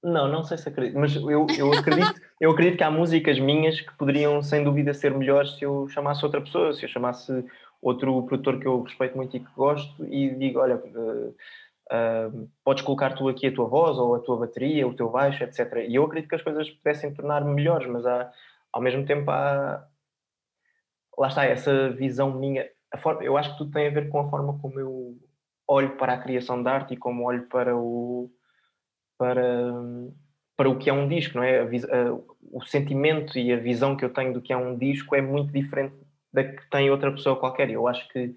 não, 0.03 0.27
não 0.27 0.43
sei 0.43 0.57
se 0.57 0.67
acredito, 0.67 0.99
mas 0.99 1.15
eu, 1.15 1.47
eu, 1.57 1.73
acredito, 1.73 2.13
eu 2.39 2.51
acredito 2.51 2.77
que 2.77 2.83
há 2.83 2.91
músicas 2.91 3.39
minhas 3.39 3.79
que 3.79 3.93
poderiam, 3.97 4.43
sem 4.43 4.61
dúvida, 4.61 4.93
ser 4.93 5.13
melhores 5.13 5.55
se 5.55 5.63
eu 5.63 5.87
chamasse 5.87 6.25
outra 6.25 6.41
pessoa, 6.41 6.73
se 6.73 6.83
eu 6.83 6.89
chamasse 6.89 7.31
outro 7.81 8.23
produtor 8.23 8.59
que 8.59 8.67
eu 8.67 8.81
respeito 8.81 9.15
muito 9.15 9.37
e 9.37 9.39
que 9.39 9.53
gosto 9.55 10.05
e 10.05 10.29
digo: 10.35 10.59
olha, 10.59 10.75
uh, 10.75 11.29
uh, 11.29 12.49
podes 12.65 12.83
colocar 12.83 13.11
tu 13.11 13.29
aqui 13.29 13.47
a 13.47 13.53
tua 13.53 13.65
voz 13.65 13.97
ou 13.97 14.15
a 14.15 14.19
tua 14.19 14.37
bateria, 14.37 14.85
o 14.85 14.93
teu 14.93 15.09
baixo, 15.09 15.41
etc. 15.43 15.85
E 15.87 15.95
eu 15.95 16.03
acredito 16.03 16.29
que 16.29 16.35
as 16.35 16.41
coisas 16.41 16.69
pudessem 16.69 17.13
tornar 17.13 17.45
melhores, 17.45 17.87
mas 17.87 18.05
há, 18.05 18.29
ao 18.73 18.81
mesmo 18.81 19.05
tempo 19.05 19.31
há. 19.31 19.87
Lá 21.17 21.27
está, 21.27 21.45
essa 21.45 21.89
visão 21.91 22.31
minha. 22.31 22.67
Forma, 23.01 23.23
eu 23.23 23.37
acho 23.37 23.51
que 23.51 23.57
tudo 23.57 23.71
tem 23.71 23.87
a 23.87 23.91
ver 23.91 24.09
com 24.09 24.19
a 24.19 24.29
forma 24.29 24.57
como 24.59 24.79
eu 24.79 25.17
olho 25.67 25.97
para 25.97 26.13
a 26.13 26.21
criação 26.21 26.61
de 26.61 26.69
arte 26.69 26.93
e 26.93 26.97
como 26.97 27.25
olho 27.25 27.47
para 27.47 27.75
o 27.75 28.29
para, 29.17 29.73
para 30.57 30.69
o 30.69 30.77
que 30.77 30.89
é 30.89 30.93
um 30.93 31.07
disco, 31.07 31.37
não 31.37 31.43
é? 31.43 31.59
A, 31.59 31.63
a, 31.63 32.13
o 32.51 32.61
sentimento 32.65 33.37
e 33.37 33.53
a 33.53 33.57
visão 33.57 33.95
que 33.95 34.03
eu 34.03 34.13
tenho 34.13 34.33
do 34.33 34.41
que 34.41 34.51
é 34.51 34.57
um 34.57 34.77
disco 34.77 35.15
é 35.15 35.21
muito 35.21 35.51
diferente 35.51 35.95
da 36.31 36.43
que 36.43 36.69
tem 36.69 36.89
outra 36.89 37.11
pessoa 37.11 37.39
qualquer. 37.39 37.69
Eu 37.69 37.87
acho 37.87 38.07
que 38.09 38.35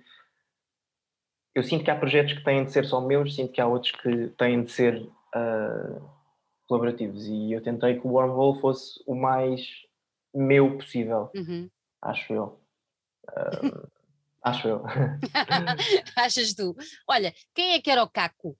eu 1.55 1.63
sinto 1.63 1.85
que 1.85 1.91
há 1.91 1.97
projetos 1.97 2.35
que 2.35 2.45
têm 2.45 2.65
de 2.65 2.71
ser 2.71 2.85
só 2.85 3.01
meus, 3.01 3.35
sinto 3.35 3.53
que 3.53 3.61
há 3.61 3.67
outros 3.67 3.93
que 3.93 4.29
têm 4.37 4.63
de 4.63 4.71
ser 4.71 5.01
uh, 5.35 6.11
colaborativos. 6.67 7.27
E 7.27 7.53
eu 7.53 7.63
tentei 7.63 7.99
que 7.99 8.07
o 8.07 8.11
Wormhole 8.11 8.61
fosse 8.61 9.03
o 9.07 9.15
mais 9.15 9.67
meu 10.35 10.77
possível, 10.77 11.31
uhum. 11.35 11.71
acho 12.03 12.33
eu. 12.33 12.61
Uh, 13.31 13.89
acho 14.47 14.69
eu. 14.69 14.85
Achas 16.17 16.55
tu? 16.55 16.77
Olha, 17.09 17.35
quem 17.53 17.73
é 17.73 17.81
que 17.81 17.91
era 17.91 18.03
o 18.03 18.09
Caco? 18.09 18.57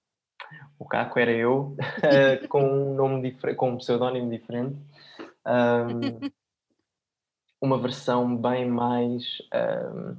O 0.79 0.85
Caco 0.85 1.19
era 1.19 1.31
eu, 1.31 1.77
eh, 2.03 2.47
com 2.49 2.63
um 2.63 2.95
nome 2.95 3.31
diferente, 3.31 3.57
com 3.57 3.71
um 3.71 3.79
pseudónimo 3.79 4.29
diferente. 4.29 4.79
Um, 5.47 6.31
uma 7.61 7.79
versão 7.79 8.37
bem 8.37 8.69
mais. 8.69 9.41
Um, 9.55 10.11
uh, 10.11 10.19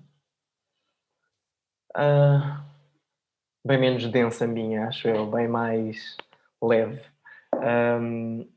ah, 1.95 2.65
bem 3.65 3.77
menos 3.77 4.07
densa 4.07 4.47
minha, 4.47 4.87
acho 4.87 5.07
eu, 5.07 5.29
bem 5.29 5.47
mais 5.47 6.15
leve. 6.61 7.03
Um, 7.53 8.49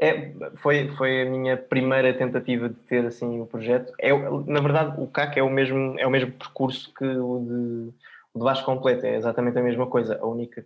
é, 0.00 0.32
foi, 0.56 0.88
foi 0.96 1.22
a 1.22 1.30
minha 1.30 1.56
primeira 1.56 2.16
tentativa 2.16 2.68
de 2.68 2.76
ter 2.76 3.04
assim 3.04 3.40
o 3.40 3.46
projeto. 3.46 3.92
É, 4.00 4.10
na 4.46 4.60
verdade, 4.60 5.00
o 5.00 5.08
CAC 5.08 5.38
é 5.38 5.42
o 5.42 5.50
mesmo, 5.50 5.98
é 5.98 6.06
o 6.06 6.10
mesmo 6.10 6.32
percurso 6.32 6.92
que 6.94 7.04
o 7.04 7.40
de 7.40 7.94
o 8.32 8.38
de 8.38 8.44
Vasco 8.44 8.66
completo 8.66 9.04
é 9.06 9.16
exatamente 9.16 9.58
a 9.58 9.62
mesma 9.62 9.86
coisa. 9.88 10.18
A 10.20 10.26
única, 10.26 10.64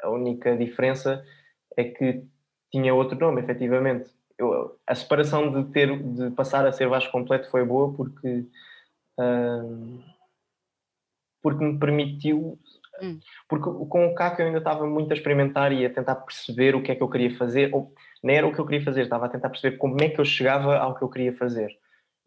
a 0.00 0.10
única 0.10 0.56
diferença 0.56 1.24
é 1.76 1.84
que 1.84 2.24
tinha 2.70 2.94
outro 2.94 3.18
nome, 3.18 3.42
efetivamente. 3.42 4.10
eu, 4.38 4.78
a 4.86 4.94
separação 4.94 5.50
de 5.52 5.72
ter 5.72 5.98
de 5.98 6.30
passar 6.30 6.66
a 6.66 6.72
ser 6.72 6.88
Vasco 6.88 7.12
completo 7.12 7.50
foi 7.50 7.64
boa 7.64 7.92
porque 7.92 8.46
uh, 9.18 10.02
porque 11.42 11.64
me 11.64 11.78
permitiu 11.78 12.58
hum. 13.02 13.18
porque 13.48 13.64
com 13.88 14.06
o 14.06 14.14
CAC 14.14 14.40
eu 14.40 14.46
ainda 14.46 14.58
estava 14.58 14.86
muito 14.86 15.10
a 15.10 15.14
experimentar 15.14 15.72
e 15.72 15.84
a 15.84 15.92
tentar 15.92 16.16
perceber 16.16 16.74
o 16.74 16.82
que 16.82 16.92
é 16.92 16.94
que 16.94 17.02
eu 17.02 17.10
queria 17.10 17.36
fazer 17.36 17.74
ou 17.74 17.92
nem 18.22 18.36
era 18.36 18.46
o 18.46 18.52
que 18.52 18.58
eu 18.58 18.66
queria 18.66 18.84
fazer 18.84 19.02
estava 19.02 19.26
a 19.26 19.28
tentar 19.28 19.48
perceber 19.50 19.76
como 19.76 19.96
é 20.02 20.08
que 20.08 20.20
eu 20.20 20.24
chegava 20.24 20.76
ao 20.76 20.94
que 20.94 21.02
eu 21.02 21.08
queria 21.08 21.32
fazer 21.32 21.76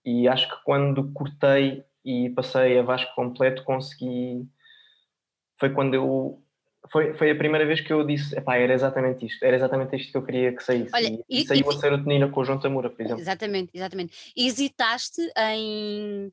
e 0.03 0.27
acho 0.27 0.49
que 0.49 0.63
quando 0.63 1.12
cortei 1.13 1.84
e 2.03 2.29
passei 2.31 2.77
a 2.77 2.84
Vasco 2.84 3.13
completo 3.15 3.63
consegui 3.63 4.47
foi 5.58 5.69
quando 5.69 5.93
eu 5.93 6.41
foi, 6.91 7.13
foi 7.13 7.31
a 7.31 7.36
primeira 7.36 7.65
vez 7.65 7.81
que 7.81 7.91
eu 7.91 8.05
disse, 8.05 8.38
epá, 8.38 8.58
era 8.58 8.73
exatamente 8.73 9.25
isto, 9.25 9.43
era 9.43 9.55
exatamente 9.55 9.95
isto 9.95 10.12
que 10.12 10.17
eu 10.17 10.23
queria 10.23 10.55
que 10.55 10.63
saísse. 10.63 10.91
Olha, 10.93 11.08
e, 11.08 11.41
e, 11.41 11.45
saiu 11.47 11.65
e, 11.65 11.75
a 11.75 11.79
serotonina 11.79 12.29
com 12.29 12.41
o 12.41 12.45
João 12.45 12.60
Tamura, 12.60 12.89
por 12.89 13.01
exemplo. 13.01 13.21
Exatamente, 13.21 13.71
exatamente. 13.73 14.34
Hesitaste 14.36 15.21
em 15.36 16.27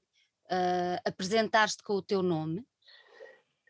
uh, 0.50 1.00
apresentar-te 1.04 1.82
com 1.82 1.94
o 1.94 2.02
teu 2.02 2.22
nome? 2.22 2.58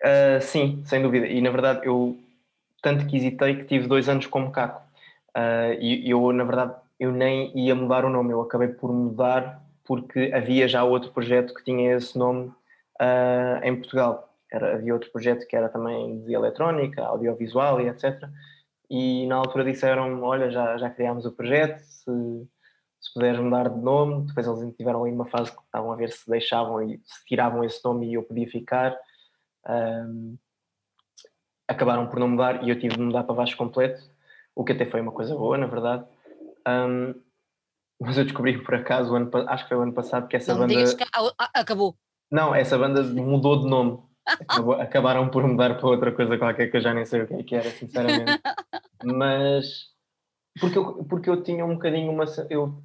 Uh, 0.02 0.40
sim, 0.40 0.82
sem 0.84 1.00
dúvida. 1.00 1.26
E 1.26 1.40
na 1.40 1.50
verdade 1.50 1.86
eu 1.86 2.18
tanto 2.82 3.06
que 3.06 3.16
hesitei 3.16 3.56
que 3.56 3.64
tive 3.64 3.86
dois 3.86 4.08
anos 4.08 4.26
como 4.26 4.50
Caco. 4.50 4.82
Uh, 5.36 5.74
e 5.80 6.10
eu, 6.10 6.32
na 6.32 6.44
verdade, 6.44 6.74
eu 7.00 7.10
nem 7.10 7.56
ia 7.58 7.74
mudar 7.74 8.04
o 8.04 8.10
nome, 8.10 8.32
eu 8.32 8.40
acabei 8.40 8.68
por 8.68 8.92
mudar 8.92 9.62
porque 9.84 10.30
havia 10.32 10.68
já 10.68 10.84
outro 10.84 11.10
projeto 11.10 11.54
que 11.54 11.64
tinha 11.64 11.96
esse 11.96 12.16
nome 12.16 12.48
uh, 13.00 13.64
em 13.64 13.76
Portugal 13.76 14.32
era, 14.52 14.74
havia 14.74 14.92
outro 14.92 15.10
projeto 15.10 15.46
que 15.46 15.56
era 15.56 15.68
também 15.68 16.22
de 16.22 16.34
eletrónica, 16.34 17.02
audiovisual 17.02 17.80
e 17.80 17.88
etc. 17.88 18.22
E 18.90 19.26
na 19.26 19.36
altura 19.36 19.64
disseram 19.64 20.22
olha, 20.22 20.50
já, 20.50 20.76
já 20.76 20.90
criámos 20.90 21.24
o 21.24 21.32
projeto, 21.32 21.80
se, 21.80 22.48
se 23.00 23.14
puderes 23.14 23.40
mudar 23.40 23.70
de 23.70 23.80
nome, 23.80 24.26
depois 24.26 24.46
eles 24.46 24.76
tiveram 24.76 25.02
ali 25.02 25.12
uma 25.12 25.26
fase 25.26 25.50
que 25.50 25.62
estavam 25.62 25.90
a 25.90 25.96
ver 25.96 26.10
se 26.10 26.28
deixavam 26.28 26.82
e 26.82 27.00
se 27.02 27.24
tiravam 27.26 27.64
esse 27.64 27.82
nome 27.82 28.10
e 28.10 28.14
eu 28.14 28.22
podia 28.22 28.46
ficar. 28.46 28.94
Um, 29.66 30.36
acabaram 31.66 32.06
por 32.06 32.18
não 32.18 32.28
mudar 32.28 32.62
e 32.62 32.68
eu 32.68 32.78
tive 32.78 32.96
de 32.96 33.02
mudar 33.02 33.24
para 33.24 33.34
Vasco 33.34 33.56
Completo, 33.56 34.02
o 34.54 34.64
que 34.64 34.72
até 34.72 34.84
foi 34.84 35.00
uma 35.00 35.12
coisa 35.12 35.34
boa, 35.34 35.56
na 35.56 35.66
verdade. 35.66 36.04
Um, 36.66 37.14
mas 38.00 38.18
eu 38.18 38.24
descobri 38.24 38.62
por 38.62 38.74
acaso, 38.74 39.14
ano, 39.14 39.30
acho 39.48 39.64
que 39.64 39.68
foi 39.68 39.78
o 39.78 39.82
ano 39.82 39.92
passado, 39.92 40.28
que 40.28 40.36
essa 40.36 40.54
não 40.54 40.66
banda. 40.66 40.96
Que 40.96 41.04
acabou. 41.54 41.96
Não, 42.30 42.54
essa 42.54 42.78
banda 42.78 43.02
mudou 43.02 43.60
de 43.60 43.68
nome 43.68 44.02
acabaram 44.80 45.28
por 45.28 45.46
mudar 45.46 45.76
para 45.76 45.88
outra 45.88 46.12
coisa 46.12 46.38
qualquer 46.38 46.70
que 46.70 46.76
eu 46.76 46.80
já 46.80 46.94
nem 46.94 47.04
sei 47.04 47.22
o 47.22 47.26
que, 47.26 47.34
é 47.34 47.42
que 47.42 47.54
era, 47.54 47.70
sinceramente. 47.70 48.40
Mas 49.04 49.92
porque 50.60 50.78
eu, 50.78 51.04
porque 51.04 51.30
eu 51.30 51.42
tinha 51.42 51.64
um 51.64 51.74
bocadinho 51.74 52.10
uma. 52.10 52.24
Eu, 52.48 52.82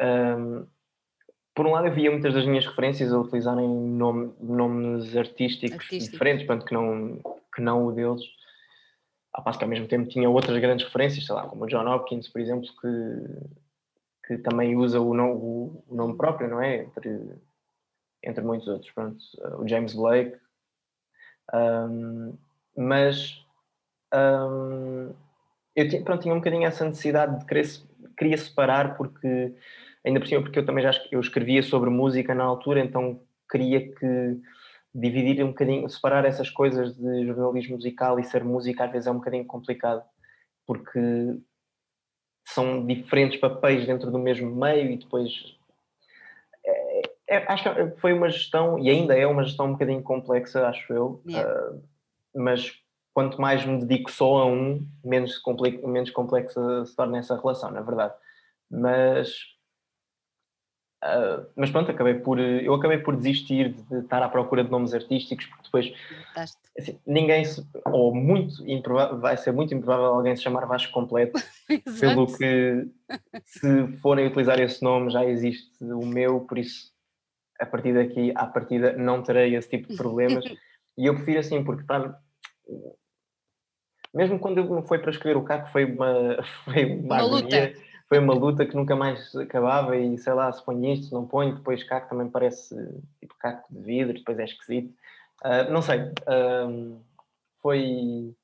um, 0.00 0.66
por 1.54 1.66
um 1.66 1.72
lado, 1.72 1.88
eu 1.88 1.94
via 1.94 2.10
muitas 2.10 2.34
das 2.34 2.46
minhas 2.46 2.66
referências 2.66 3.12
a 3.12 3.18
utilizarem 3.18 3.68
nome, 3.68 4.32
nomes 4.40 5.16
artísticos 5.16 5.80
Artístico. 5.80 6.12
diferentes, 6.12 6.46
portanto, 6.46 6.66
que 6.66 6.74
não, 6.74 7.20
que 7.52 7.60
não 7.60 7.86
o 7.86 7.92
deles. 7.92 8.22
Ao 9.32 9.44
passo 9.44 9.58
que 9.58 9.64
ao 9.64 9.70
mesmo 9.70 9.86
tempo 9.86 10.08
tinha 10.08 10.28
outras 10.28 10.58
grandes 10.58 10.86
referências, 10.86 11.24
sei 11.24 11.34
lá, 11.34 11.46
como 11.46 11.64
o 11.64 11.66
John 11.66 11.86
Hopkins, 11.86 12.28
por 12.28 12.40
exemplo, 12.40 12.68
que, 12.80 14.26
que 14.26 14.38
também 14.38 14.76
usa 14.76 15.00
o 15.00 15.14
nome, 15.14 15.32
o 15.88 15.94
nome 15.94 16.16
próprio, 16.16 16.48
não 16.48 16.60
é? 16.60 16.82
Entre, 16.84 17.20
entre 18.22 18.42
muitos 18.42 18.66
outros, 18.68 18.90
pronto, 18.92 19.18
o 19.58 19.68
James 19.68 19.94
Blake, 19.94 20.36
um, 21.54 22.36
mas 22.76 23.44
um, 24.14 25.12
eu 25.74 25.88
tinha, 25.88 26.02
pronto, 26.02 26.22
tinha 26.22 26.34
um 26.34 26.38
bocadinho 26.38 26.66
essa 26.66 26.84
necessidade 26.84 27.38
de 27.38 27.46
querer, 27.46 27.66
queria 28.16 28.36
separar 28.36 28.96
porque 28.96 29.54
ainda 30.04 30.20
por 30.20 30.26
cima 30.26 30.42
porque 30.42 30.58
eu 30.58 30.66
também 30.66 30.82
já 30.82 30.92
eu 31.10 31.20
escrevia 31.20 31.62
sobre 31.62 31.90
música 31.90 32.34
na 32.34 32.44
altura, 32.44 32.80
então 32.80 33.20
queria 33.50 33.92
que 33.92 34.40
dividir 34.94 35.44
um 35.44 35.48
bocadinho, 35.48 35.88
separar 35.88 36.24
essas 36.24 36.50
coisas 36.50 36.94
de 36.96 37.26
jornalismo 37.26 37.76
musical 37.76 38.18
e 38.18 38.24
ser 38.24 38.44
música 38.44 38.84
às 38.84 38.92
vezes 38.92 39.06
é 39.06 39.10
um 39.10 39.16
bocadinho 39.18 39.44
complicado 39.44 40.02
porque 40.66 41.38
são 42.46 42.86
diferentes 42.86 43.38
papéis 43.38 43.86
dentro 43.86 44.10
do 44.10 44.18
mesmo 44.18 44.54
meio 44.54 44.90
e 44.90 44.96
depois 44.96 45.58
é, 47.28 47.44
acho 47.46 47.74
que 47.74 48.00
foi 48.00 48.14
uma 48.14 48.30
gestão, 48.30 48.78
e 48.78 48.88
ainda 48.88 49.14
é 49.14 49.26
uma 49.26 49.44
gestão 49.44 49.66
um 49.66 49.72
bocadinho 49.72 50.02
complexa, 50.02 50.66
acho 50.66 50.90
eu, 50.92 51.22
yeah. 51.28 51.70
uh, 51.70 51.82
mas 52.34 52.72
quanto 53.12 53.38
mais 53.38 53.66
me 53.66 53.84
dedico 53.84 54.10
só 54.10 54.38
a 54.38 54.46
um, 54.46 54.86
menos, 55.04 55.38
menos 55.84 56.10
complexa 56.10 56.86
se 56.86 56.96
torna 56.96 57.18
essa 57.18 57.36
relação, 57.38 57.70
na 57.70 57.82
verdade. 57.82 58.14
Mas, 58.70 59.40
uh, 61.04 61.46
mas 61.56 61.70
pronto, 61.70 61.90
acabei 61.90 62.14
por, 62.14 62.38
eu 62.38 62.74
acabei 62.74 62.98
por 62.98 63.16
desistir 63.16 63.74
de 63.74 63.98
estar 63.98 64.22
à 64.22 64.28
procura 64.28 64.64
de 64.64 64.70
nomes 64.70 64.94
artísticos, 64.94 65.46
porque 65.46 65.64
depois 65.64 65.92
assim, 66.76 66.98
ninguém, 67.06 67.44
se, 67.44 67.66
ou 67.86 68.14
muito 68.14 68.68
improvável, 68.68 69.18
vai 69.18 69.36
ser 69.36 69.52
muito 69.52 69.74
improvável 69.74 70.06
alguém 70.06 70.36
se 70.36 70.42
chamar 70.42 70.66
Vasco 70.66 70.92
Completo, 70.92 71.40
pelo 72.00 72.26
que 72.26 72.88
se 73.44 73.88
forem 73.98 74.26
utilizar 74.26 74.60
esse 74.60 74.82
nome 74.82 75.10
já 75.10 75.24
existe 75.24 75.70
o 75.82 76.04
meu, 76.06 76.40
por 76.40 76.58
isso 76.58 76.96
a 77.58 77.66
partir 77.66 77.92
daqui, 77.92 78.32
à 78.34 78.46
partida, 78.46 78.92
não 78.92 79.22
terei 79.22 79.54
esse 79.56 79.68
tipo 79.68 79.88
de 79.88 79.96
problemas. 79.96 80.44
e 80.96 81.06
eu 81.06 81.14
prefiro 81.14 81.40
assim, 81.40 81.64
porque 81.64 81.82
estar. 81.82 82.18
Mesmo 84.14 84.38
quando 84.38 84.58
eu 84.58 84.82
foi 84.84 84.98
para 84.98 85.10
escrever 85.10 85.36
o 85.36 85.44
caco, 85.44 85.70
foi 85.70 85.84
uma, 85.84 86.42
foi 86.64 86.84
uma, 86.84 87.16
uma 87.16 87.22
luta. 87.22 87.74
Foi 88.08 88.18
uma 88.18 88.32
luta 88.32 88.64
que 88.64 88.74
nunca 88.74 88.96
mais 88.96 89.34
acabava 89.36 89.96
e 89.96 90.16
sei 90.16 90.32
lá, 90.32 90.50
se 90.50 90.64
ponho 90.64 90.92
isto, 90.92 91.06
se 91.06 91.12
não 91.12 91.26
ponho, 91.26 91.54
depois 91.56 91.84
caco 91.84 92.08
também 92.08 92.28
parece 92.28 92.74
tipo 93.20 93.34
caco 93.38 93.66
de 93.70 93.80
vidro, 93.82 94.14
depois 94.14 94.38
é 94.38 94.44
esquisito. 94.44 94.94
Uh, 95.44 95.70
não 95.70 95.82
sei, 95.82 96.00
uh, 96.00 97.00
foi, 97.60 98.34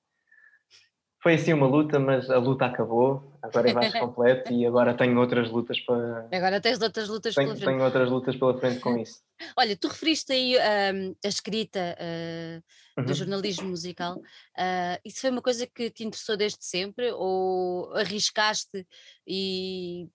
foi 1.22 1.35
assim 1.35 1.55
uma 1.55 1.66
luta, 1.66 1.98
mas 1.98 2.31
a 2.31 2.38
luta 2.38 2.66
acabou. 2.66 3.34
Agora 3.45 3.69
é 3.69 3.75
Vasco 3.75 4.01
completo 4.01 4.53
e 4.55 4.65
agora 4.65 4.95
tenho 4.95 5.21
outras 5.21 5.51
lutas 5.51 5.79
para. 5.81 6.27
Agora 6.33 6.63
tens 6.63 6.81
outras 6.81 7.09
lutas 7.11 7.35
tenho, 7.35 7.49
pela 7.49 7.57
frente. 7.59 7.69
Tenho 7.69 7.85
outras 7.85 8.11
lutas 8.11 8.37
pela 8.37 8.59
frente 8.59 8.81
com 8.81 8.97
isso. 8.97 9.23
Olha, 9.55 9.77
tu 9.77 9.89
referiste 9.89 10.33
aí 10.33 10.57
a 10.59 11.29
escrita 11.29 11.95
uh, 12.01 13.03
do 13.03 13.09
uhum. 13.09 13.15
jornalismo 13.15 13.69
musical. 13.69 14.17
Uh, 14.17 14.97
isso 15.05 15.21
foi 15.21 15.29
uma 15.29 15.43
coisa 15.43 15.67
que 15.67 15.91
te 15.91 16.05
interessou 16.05 16.39
desde 16.39 16.65
sempre 16.65 17.13
ou 17.13 17.95
arriscaste 17.95 18.87
e, 19.27 20.09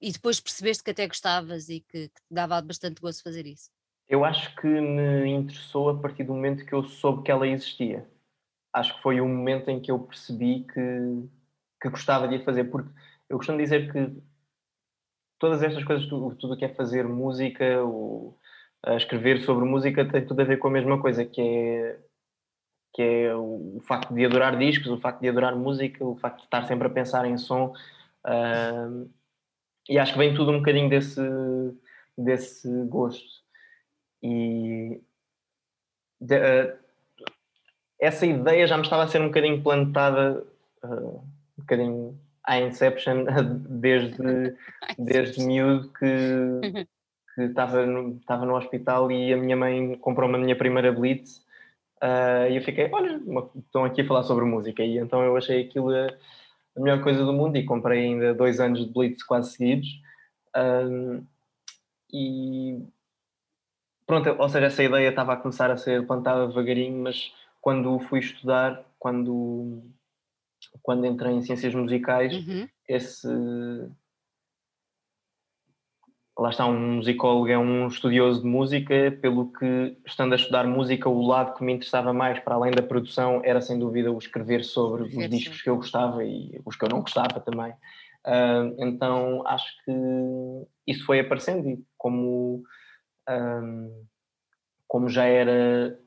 e 0.00 0.12
depois 0.12 0.38
percebeste 0.38 0.84
que 0.84 0.92
até 0.92 1.08
gostavas 1.08 1.68
e 1.68 1.80
que, 1.80 2.08
que 2.08 2.08
te 2.08 2.30
dava 2.30 2.62
bastante 2.62 3.00
gosto 3.00 3.24
fazer 3.24 3.44
isso? 3.44 3.70
Eu 4.08 4.24
acho 4.24 4.54
que 4.54 4.68
me 4.68 5.30
interessou 5.30 5.88
a 5.90 5.98
partir 5.98 6.22
do 6.22 6.32
momento 6.32 6.64
que 6.64 6.72
eu 6.72 6.84
soube 6.84 7.24
que 7.24 7.30
ela 7.32 7.46
existia 7.48 8.06
acho 8.72 8.96
que 8.96 9.02
foi 9.02 9.20
o 9.20 9.26
momento 9.26 9.68
em 9.68 9.80
que 9.80 9.90
eu 9.90 9.98
percebi 9.98 10.64
que, 10.64 11.28
que 11.80 11.88
gostava 11.88 12.28
de 12.28 12.44
fazer, 12.44 12.64
porque 12.64 12.90
eu 13.28 13.36
costumo 13.36 13.58
dizer 13.58 13.92
que 13.92 14.12
todas 15.38 15.62
estas 15.62 15.84
coisas, 15.84 16.06
tudo 16.06 16.52
o 16.52 16.56
que 16.56 16.64
é 16.64 16.68
fazer 16.68 17.06
música, 17.06 17.84
o, 17.84 18.36
escrever 18.96 19.40
sobre 19.40 19.64
música, 19.64 20.04
tem 20.04 20.24
tudo 20.24 20.42
a 20.42 20.44
ver 20.44 20.58
com 20.58 20.68
a 20.68 20.72
mesma 20.72 21.00
coisa, 21.00 21.24
que 21.24 21.40
é, 21.40 21.98
que 22.94 23.02
é 23.02 23.34
o, 23.34 23.80
facto 23.86 24.14
de 24.14 24.24
adorar 24.24 24.56
discos, 24.58 24.88
o 24.88 24.98
facto 24.98 25.20
de 25.20 25.28
adorar 25.28 25.56
música, 25.56 26.04
o 26.04 26.16
facto 26.16 26.38
de 26.38 26.44
estar 26.44 26.64
sempre 26.66 26.86
a 26.86 26.90
pensar 26.90 27.24
em 27.26 27.38
som. 27.38 27.74
Uh, 28.24 29.08
e 29.88 29.98
acho 29.98 30.12
que 30.12 30.18
vem 30.18 30.34
tudo 30.34 30.52
um 30.52 30.58
bocadinho 30.58 30.88
desse, 30.88 31.20
desse 32.16 32.68
gosto. 32.84 33.42
E 34.22 35.00
de, 36.20 36.36
uh, 36.36 36.76
essa 38.00 38.26
ideia 38.26 38.66
já 38.66 38.76
me 38.76 38.82
estava 38.82 39.04
a 39.04 39.08
ser 39.08 39.20
um 39.20 39.28
bocadinho 39.28 39.62
plantada, 39.62 40.44
uh, 40.84 41.24
um 41.58 41.60
bocadinho 41.60 42.20
à 42.44 42.58
Inception, 42.60 43.24
desde, 43.68 44.56
desde 44.98 45.44
miúdo 45.44 45.92
que, 45.92 46.86
que 47.34 47.42
estava, 47.42 47.84
no, 47.84 48.16
estava 48.16 48.46
no 48.46 48.56
hospital 48.56 49.10
e 49.10 49.32
a 49.32 49.36
minha 49.36 49.56
mãe 49.56 49.96
comprou-me 49.96 50.36
a 50.36 50.38
minha 50.38 50.56
primeira 50.56 50.92
Blitz 50.92 51.44
uh, 52.02 52.50
e 52.50 52.56
eu 52.56 52.62
fiquei, 52.62 52.88
olha, 52.92 53.20
estão 53.56 53.84
aqui 53.84 54.00
a 54.00 54.06
falar 54.06 54.22
sobre 54.22 54.44
música 54.44 54.82
e 54.82 54.98
então 54.98 55.22
eu 55.22 55.36
achei 55.36 55.62
aquilo 55.62 55.90
a, 55.90 56.06
a 56.76 56.80
melhor 56.80 57.02
coisa 57.02 57.24
do 57.24 57.32
mundo 57.32 57.56
e 57.56 57.64
comprei 57.64 58.04
ainda 58.04 58.34
dois 58.34 58.60
anos 58.60 58.86
de 58.86 58.92
Blitz 58.92 59.22
quase 59.22 59.52
seguidos. 59.52 59.88
Uh, 60.56 61.24
e 62.10 62.82
pronto, 64.06 64.34
ou 64.38 64.48
seja, 64.48 64.66
essa 64.66 64.82
ideia 64.82 65.10
estava 65.10 65.34
a 65.34 65.36
começar 65.36 65.70
a 65.70 65.76
ser 65.76 66.06
plantada 66.06 66.46
devagarinho, 66.46 67.02
mas 67.02 67.30
quando 67.60 67.98
fui 68.00 68.20
estudar, 68.20 68.82
quando, 68.98 69.82
quando 70.82 71.06
entrei 71.06 71.32
em 71.32 71.42
ciências 71.42 71.74
musicais, 71.74 72.34
uhum. 72.34 72.68
esse. 72.88 73.28
Lá 76.38 76.50
está, 76.50 76.66
um 76.66 76.96
musicólogo 76.96 77.48
é 77.48 77.58
um 77.58 77.88
estudioso 77.88 78.42
de 78.42 78.46
música, 78.46 79.18
pelo 79.20 79.52
que, 79.52 79.96
estando 80.06 80.34
a 80.34 80.36
estudar 80.36 80.68
música, 80.68 81.08
o 81.08 81.26
lado 81.26 81.54
que 81.54 81.64
me 81.64 81.72
interessava 81.72 82.12
mais, 82.12 82.38
para 82.38 82.54
além 82.54 82.70
da 82.70 82.82
produção, 82.82 83.40
era 83.44 83.60
sem 83.60 83.76
dúvida 83.76 84.12
o 84.12 84.18
escrever 84.18 84.64
sobre 84.64 85.02
os 85.02 85.28
discos 85.28 85.60
que 85.60 85.68
eu 85.68 85.74
gostava 85.74 86.24
e 86.24 86.60
os 86.64 86.76
que 86.76 86.84
eu 86.84 86.88
não 86.88 87.00
gostava 87.00 87.40
também. 87.40 87.72
Uh, 88.24 88.74
então 88.78 89.42
acho 89.46 89.66
que 89.84 89.92
isso 90.86 91.04
foi 91.04 91.18
aparecendo 91.18 91.68
e 91.68 91.84
como, 91.96 92.62
um, 93.28 94.04
como 94.86 95.08
já 95.08 95.24
era 95.24 95.98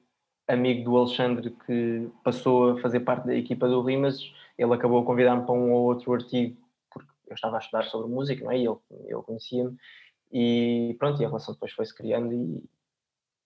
amigo 0.48 0.84
do 0.84 0.98
Alexandre 0.98 1.56
que 1.66 2.10
passou 2.24 2.72
a 2.72 2.82
fazer 2.82 3.02
parte 3.02 3.28
da 3.28 3.36
equipa 3.36 3.68
do 3.68 3.82
Rimas, 3.82 4.20
ele 4.58 4.74
acabou 4.74 5.02
a 5.02 5.06
convidar-me 5.06 5.46
para 5.46 5.54
um 5.54 5.72
ou 5.72 5.84
outro 5.86 6.14
artigo 6.14 6.58
porque 6.90 7.10
eu 7.28 7.36
estava 7.36 7.58
a 7.58 7.60
estudar 7.60 7.84
sobre 7.86 8.12
música, 8.12 8.44
não 8.44 8.52
é? 8.52 8.58
E 8.58 8.66
ele, 8.66 8.78
ele 9.08 9.22
conhecia-me 9.24 9.78
e 10.32 10.96
pronto, 10.98 11.22
e 11.22 11.26
a 11.26 11.28
relação 11.28 11.54
depois 11.54 11.74
foi-se 11.74 11.94
criando 11.94 12.34
e, 12.34 12.64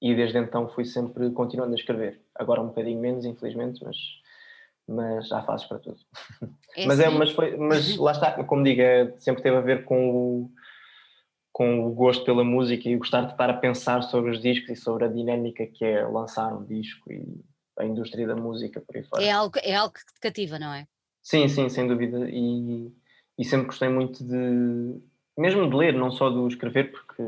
e 0.01 0.15
desde 0.15 0.37
então 0.37 0.69
fui 0.69 0.85
sempre 0.85 1.31
continuando 1.31 1.73
a 1.73 1.75
escrever. 1.75 2.21
Agora 2.35 2.61
um 2.61 2.67
bocadinho 2.67 2.99
menos, 2.99 3.25
infelizmente, 3.25 3.83
mas, 3.83 3.97
mas 4.87 5.31
há 5.31 5.41
fases 5.41 5.65
para 5.65 5.79
tudo. 5.79 5.97
É 6.77 6.85
mas, 6.85 6.99
é, 6.99 7.09
mas, 7.09 7.31
foi, 7.31 7.57
mas 7.57 7.97
lá 7.97 8.11
está, 8.11 8.43
como 8.43 8.63
digo, 8.63 8.81
é, 8.81 9.15
sempre 9.19 9.41
teve 9.41 9.57
a 9.57 9.61
ver 9.61 9.83
com 9.85 10.09
o, 10.09 10.51
com 11.51 11.87
o 11.87 11.91
gosto 11.91 12.23
pela 12.23 12.43
música 12.43 12.87
e 12.87 12.97
gostar 12.97 13.21
de 13.21 13.31
estar 13.31 13.49
a 13.49 13.57
pensar 13.57 14.03
sobre 14.03 14.29
os 14.29 14.39
discos 14.39 14.69
e 14.69 14.75
sobre 14.75 15.05
a 15.05 15.07
dinâmica 15.07 15.65
que 15.65 15.83
é 15.83 16.05
lançar 16.05 16.53
um 16.53 16.63
disco 16.63 17.11
e 17.11 17.43
a 17.79 17.85
indústria 17.85 18.27
da 18.27 18.35
música 18.35 18.79
por 18.79 18.95
aí 18.95 19.03
fora. 19.03 19.23
É 19.23 19.31
algo, 19.31 19.57
é 19.63 19.75
algo 19.75 19.93
que 19.93 20.05
te 20.05 20.19
cativa, 20.21 20.59
não 20.59 20.71
é? 20.71 20.87
Sim, 21.25 21.47
sim, 21.47 21.67
sem 21.69 21.87
dúvida. 21.87 22.29
E, 22.29 22.93
e 23.35 23.43
sempre 23.43 23.65
gostei 23.65 23.89
muito 23.89 24.23
de, 24.23 25.01
mesmo 25.35 25.67
de 25.67 25.75
ler, 25.75 25.95
não 25.95 26.11
só 26.11 26.29
do 26.29 26.47
escrever, 26.47 26.91
porque 26.91 27.23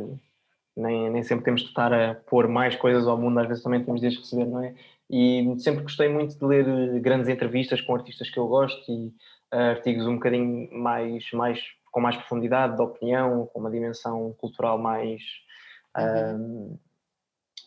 nem, 0.76 1.10
nem 1.10 1.24
sempre 1.24 1.44
temos 1.46 1.62
de 1.64 1.70
estar 1.70 1.92
a 1.92 2.14
pôr 2.14 2.48
mais 2.48 2.76
coisas 2.76 3.08
ao 3.08 3.18
mundo, 3.18 3.40
às 3.40 3.48
vezes 3.48 3.64
também 3.64 3.84
temos 3.84 4.00
de 4.00 4.06
as 4.06 4.16
receber, 4.16 4.46
não 4.46 4.64
é? 4.64 4.76
E 5.10 5.56
sempre 5.58 5.82
gostei 5.82 6.10
muito 6.10 6.38
de 6.38 6.46
ler 6.46 6.68
eh, 6.68 7.00
grandes 7.00 7.28
entrevistas 7.28 7.82
com 7.82 7.96
artistas 7.96 8.30
que 8.30 8.38
eu 8.38 8.48
gosto 8.48 8.80
e 8.92 9.08
uh, 9.52 9.72
artigos 9.72 10.06
um 10.06 10.16
bocadinho 10.16 10.70
mais, 10.78 11.32
mais 11.32 11.60
com 11.92 12.00
mais 12.00 12.16
profundidade 12.18 12.76
de 12.76 12.82
opinião, 12.84 13.48
com 13.48 13.60
uma 13.60 13.72
dimensão 13.72 14.36
cultural 14.38 14.78
mais, 14.78 15.24
uhum. 15.98 16.74
uh, 16.74 16.80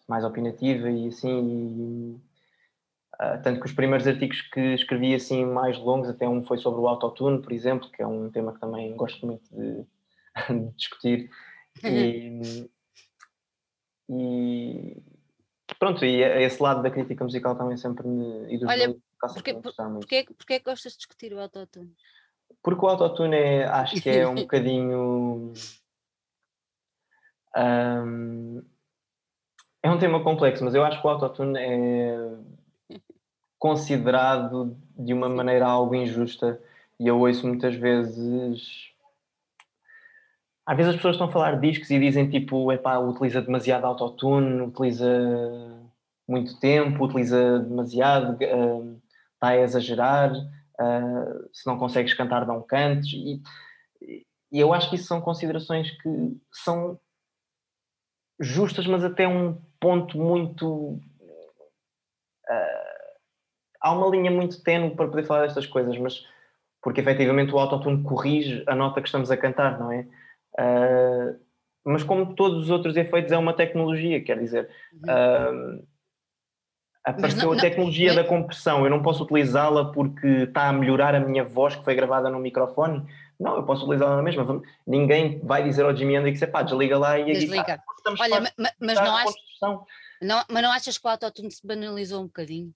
mais 0.07 0.23
opinativa 0.23 0.89
e 0.89 1.09
assim. 1.09 2.21
E, 2.21 2.30
uh, 3.21 3.43
tanto 3.43 3.61
que 3.61 3.67
os 3.67 3.73
primeiros 3.73 4.07
artigos 4.07 4.41
que 4.41 4.75
escrevi 4.75 5.15
assim 5.15 5.45
mais 5.45 5.79
longos, 5.79 6.09
até 6.09 6.27
um 6.27 6.43
foi 6.43 6.59
sobre 6.59 6.81
o 6.81 6.89
autotune, 6.89 7.43
por 7.43 7.53
exemplo, 7.53 7.91
que 7.91 8.03
é 8.03 8.07
um 8.07 8.31
tema 8.31 8.55
que 8.55 8.61
também 8.61 8.97
gosto 8.97 9.27
muito 9.27 9.49
de, 9.55 9.85
de 10.49 10.75
discutir. 10.75 11.31
E, 11.85 12.71
e 14.09 14.97
pronto, 15.79 16.05
e 16.05 16.23
esse 16.23 16.63
lado 16.63 16.83
da 16.83 16.91
crítica 16.91 17.23
musical 17.23 17.55
também 17.57 17.77
sempre 17.77 18.07
me. 18.09 18.53
E 18.53 18.59
dos 18.59 18.69
Olha, 18.69 18.95
porque, 19.35 19.55
porque, 19.55 20.27
porque 20.37 20.55
é 20.55 20.59
que 20.59 20.65
gostas 20.65 20.93
de 20.93 20.99
discutir 20.99 21.33
o 21.35 21.41
autotune? 21.41 21.95
Porque 22.63 22.85
o 22.85 22.89
autotune 22.89 23.37
é, 23.37 23.65
acho 23.67 24.01
que 24.01 24.09
é 24.09 24.27
um 24.27 24.35
bocadinho. 24.47 25.53
Um, 27.57 28.63
é 29.83 29.91
um 29.91 29.99
tema 29.99 30.23
complexo, 30.23 30.65
mas 30.65 30.75
eu 30.75 30.85
acho 30.85 31.01
que 31.01 31.07
o 31.07 31.11
autotune 31.11 31.59
é 31.59 32.17
considerado 33.61 34.75
de 34.99 35.13
uma 35.13 35.29
maneira 35.29 35.67
algo 35.67 35.95
injusta. 35.95 36.59
E 36.99 37.07
eu 37.07 37.21
ouço 37.21 37.47
muitas 37.47 37.77
vezes 37.77 38.91
às 40.67 40.77
vezes 40.77 40.91
as 40.91 40.97
pessoas 40.97 41.17
estão 41.17 41.27
a 41.27 41.33
falar 41.33 41.59
de 41.59 41.69
discos 41.69 41.91
e 41.91 41.99
dizem 41.99 42.31
tipo, 42.31 42.71
epá, 42.71 42.97
utiliza 42.99 43.43
demasiado 43.43 43.87
autotune, 43.87 44.63
utiliza 44.63 45.09
muito 46.29 46.61
tempo, 46.61 47.05
utiliza 47.05 47.59
demasiado, 47.59 48.35
uh, 48.35 49.03
está 49.35 49.49
a 49.49 49.57
exagerar, 49.57 50.33
uh, 50.33 51.51
se 51.53 51.67
não 51.67 51.77
consegues 51.77 52.15
cantar 52.15 52.47
não 52.47 52.63
cantes 52.63 53.13
e, 53.15 53.43
e 54.53 54.61
eu 54.61 54.73
acho 54.73 54.89
que 54.91 54.95
isso 54.95 55.07
são 55.07 55.21
considerações 55.21 55.91
que 55.91 56.37
são 56.53 56.99
justas, 58.39 58.87
mas 58.87 59.03
até 59.03 59.27
um 59.27 59.61
ponto 59.81 60.17
muito 60.17 61.01
há 63.81 63.93
uma 63.93 64.09
linha 64.09 64.31
muito 64.31 64.63
tenue 64.63 64.95
para 64.95 65.09
poder 65.09 65.25
falar 65.25 65.43
destas 65.43 65.67
coisas, 65.67 65.97
mas 65.99 66.25
porque 66.83 67.01
efetivamente 67.01 67.53
o 67.53 67.59
autotune 67.59 68.03
corrige 68.03 68.63
a 68.67 68.75
nota 68.75 69.01
que 69.01 69.09
estamos 69.09 69.31
a 69.31 69.37
cantar, 69.37 69.79
não 69.79 69.93
é? 69.93 70.07
Uh, 70.59 71.39
mas 71.85 72.03
como 72.03 72.35
todos 72.35 72.65
os 72.65 72.71
outros 72.71 72.97
efeitos 72.97 73.33
é 73.33 73.39
uma 73.39 73.53
tecnologia, 73.53 74.23
quer 74.23 74.39
dizer, 74.39 74.69
uh, 74.95 75.87
apareceu 77.05 77.51
não, 77.51 77.59
a 77.59 77.61
tecnologia 77.61 78.15
não, 78.15 78.23
da 78.23 78.29
compressão, 78.29 78.85
eu 78.85 78.91
não 78.91 79.03
posso 79.03 79.25
utilizá-la 79.25 79.93
porque 79.93 80.27
está 80.27 80.69
a 80.69 80.73
melhorar 80.73 81.15
a 81.15 81.21
minha 81.21 81.45
voz 81.45 81.77
que 81.77 81.85
foi 81.85 81.95
gravada 81.95 82.31
no 82.31 82.39
microfone. 82.39 83.07
Não, 83.39 83.57
eu 83.57 83.63
posso 83.65 83.85
utilizá-la 83.85 84.17
na 84.17 84.23
mesma. 84.23 84.63
Ninguém 84.87 85.41
vai 85.41 85.65
dizer 85.65 85.85
ao 85.85 85.97
Jimi 85.97 86.15
Hendrix, 86.15 86.45
pá, 86.51 86.63
desliga 86.63 86.99
lá 86.99 87.19
e 87.19 87.33
desliga. 87.33 87.83
Olha, 88.19 88.41
mas, 88.59 88.73
mas 88.79 88.95
não, 89.01 89.17
achas, 89.17 89.35
não, 90.21 90.45
mas 90.51 90.63
não 90.63 90.73
achas 90.73 90.99
que 90.99 91.07
o 91.07 91.11
autotune 91.11 91.51
se 91.51 91.67
banalizou 91.67 92.21
um 92.23 92.27
bocadinho? 92.27 92.75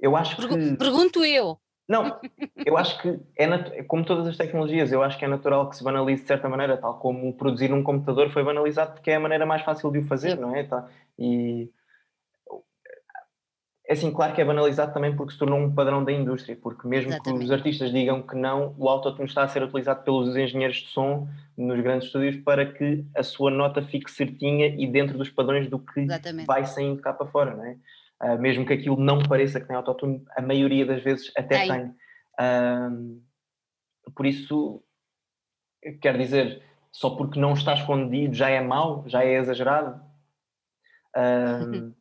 Eu 0.00 0.16
acho 0.16 0.36
que... 0.36 0.76
Pergunto 0.76 1.24
eu. 1.24 1.58
Não, 1.88 2.20
eu 2.66 2.76
acho 2.76 3.00
que 3.00 3.18
é 3.34 3.82
como 3.84 4.04
todas 4.04 4.26
as 4.26 4.36
tecnologias, 4.36 4.92
eu 4.92 5.02
acho 5.02 5.18
que 5.18 5.24
é 5.24 5.28
natural 5.28 5.70
que 5.70 5.76
se 5.76 5.82
banalize 5.82 6.20
de 6.20 6.28
certa 6.28 6.46
maneira, 6.46 6.76
tal 6.76 6.98
como 6.98 7.32
produzir 7.32 7.72
um 7.72 7.82
computador 7.82 8.30
foi 8.30 8.44
banalizado 8.44 8.92
porque 8.92 9.10
é 9.10 9.14
a 9.14 9.20
maneira 9.20 9.46
mais 9.46 9.62
fácil 9.62 9.90
de 9.90 10.00
o 10.00 10.04
fazer, 10.04 10.38
não 10.38 10.54
é? 10.54 10.64
Tá? 10.64 10.86
E 11.18 11.70
é 13.88 13.94
assim, 13.94 14.12
claro 14.12 14.34
que 14.34 14.40
é 14.42 14.44
banalizado 14.44 14.92
também 14.92 15.16
porque 15.16 15.32
se 15.32 15.38
tornou 15.38 15.58
um 15.58 15.74
padrão 15.74 16.04
da 16.04 16.12
indústria, 16.12 16.54
porque 16.54 16.86
mesmo 16.86 17.08
Exatamente. 17.08 17.38
que 17.38 17.44
os 17.46 17.50
artistas 17.50 17.90
digam 17.90 18.20
que 18.20 18.36
não, 18.36 18.74
o 18.76 18.86
autotune 18.86 19.26
está 19.26 19.42
a 19.42 19.48
ser 19.48 19.62
utilizado 19.62 20.04
pelos 20.04 20.36
engenheiros 20.36 20.76
de 20.76 20.88
som 20.88 21.26
nos 21.56 21.80
grandes 21.80 22.08
estúdios 22.08 22.36
para 22.36 22.70
que 22.70 23.06
a 23.16 23.22
sua 23.22 23.50
nota 23.50 23.80
fique 23.80 24.10
certinha 24.10 24.66
e 24.66 24.86
dentro 24.86 25.16
dos 25.16 25.30
padrões 25.30 25.70
do 25.70 25.78
que 25.78 26.00
Exatamente. 26.00 26.46
vai 26.46 26.66
saindo 26.66 27.00
cá 27.00 27.14
para 27.14 27.28
fora, 27.28 27.56
não 27.56 27.64
é? 27.64 27.78
Uh, 28.22 28.38
mesmo 28.38 28.66
que 28.66 28.72
aquilo 28.72 28.96
não 28.96 29.22
pareça 29.22 29.60
que 29.60 29.66
tem 29.66 29.76
autotune, 29.76 30.24
a 30.36 30.42
maioria 30.42 30.84
das 30.84 31.02
vezes 31.02 31.30
até 31.36 31.58
tem. 31.58 31.68
tem. 31.68 31.84
Uh, 32.40 33.22
por 34.14 34.26
isso, 34.26 34.82
quer 36.00 36.16
dizer, 36.18 36.62
só 36.90 37.10
porque 37.10 37.38
não 37.38 37.52
está 37.52 37.74
escondido 37.74 38.34
já 38.34 38.48
é 38.48 38.60
mau, 38.60 39.04
já 39.06 39.24
é 39.24 39.34
exagerado. 39.34 40.00
Uh, 41.16 41.94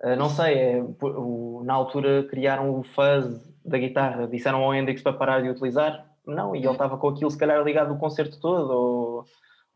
não 0.16 0.30
sei, 0.30 0.54
é, 0.54 0.82
o, 0.82 1.62
na 1.64 1.74
altura 1.74 2.24
criaram 2.24 2.78
o 2.78 2.82
fuzz 2.82 3.52
da 3.64 3.78
guitarra, 3.78 4.26
disseram 4.26 4.62
ao 4.62 4.74
Hendrix 4.74 5.02
para 5.02 5.12
parar 5.12 5.42
de 5.42 5.50
utilizar, 5.50 6.10
não, 6.26 6.54
e 6.54 6.58
ele 6.58 6.66
uhum. 6.66 6.72
estava 6.72 6.96
com 6.96 7.08
aquilo 7.08 7.30
se 7.30 7.38
calhar 7.38 7.62
ligado 7.62 7.92
o 7.92 7.98
concerto 7.98 8.40
todo, 8.40 8.70
ou, 8.70 9.24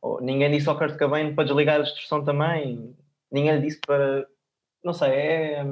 ou 0.01 0.21
ninguém 0.21 0.51
disse 0.51 0.69
ao 0.69 0.79
Kurt 0.79 0.99
Cobain 0.99 1.35
para 1.35 1.45
desligar 1.45 1.81
a 1.81 1.83
distorção 1.83 2.25
também, 2.25 2.97
ninguém 3.31 3.57
lhe 3.57 3.63
disse 3.63 3.81
para 3.81 4.27
não 4.87 4.93
sei, 4.93 5.11
é. 5.11 5.67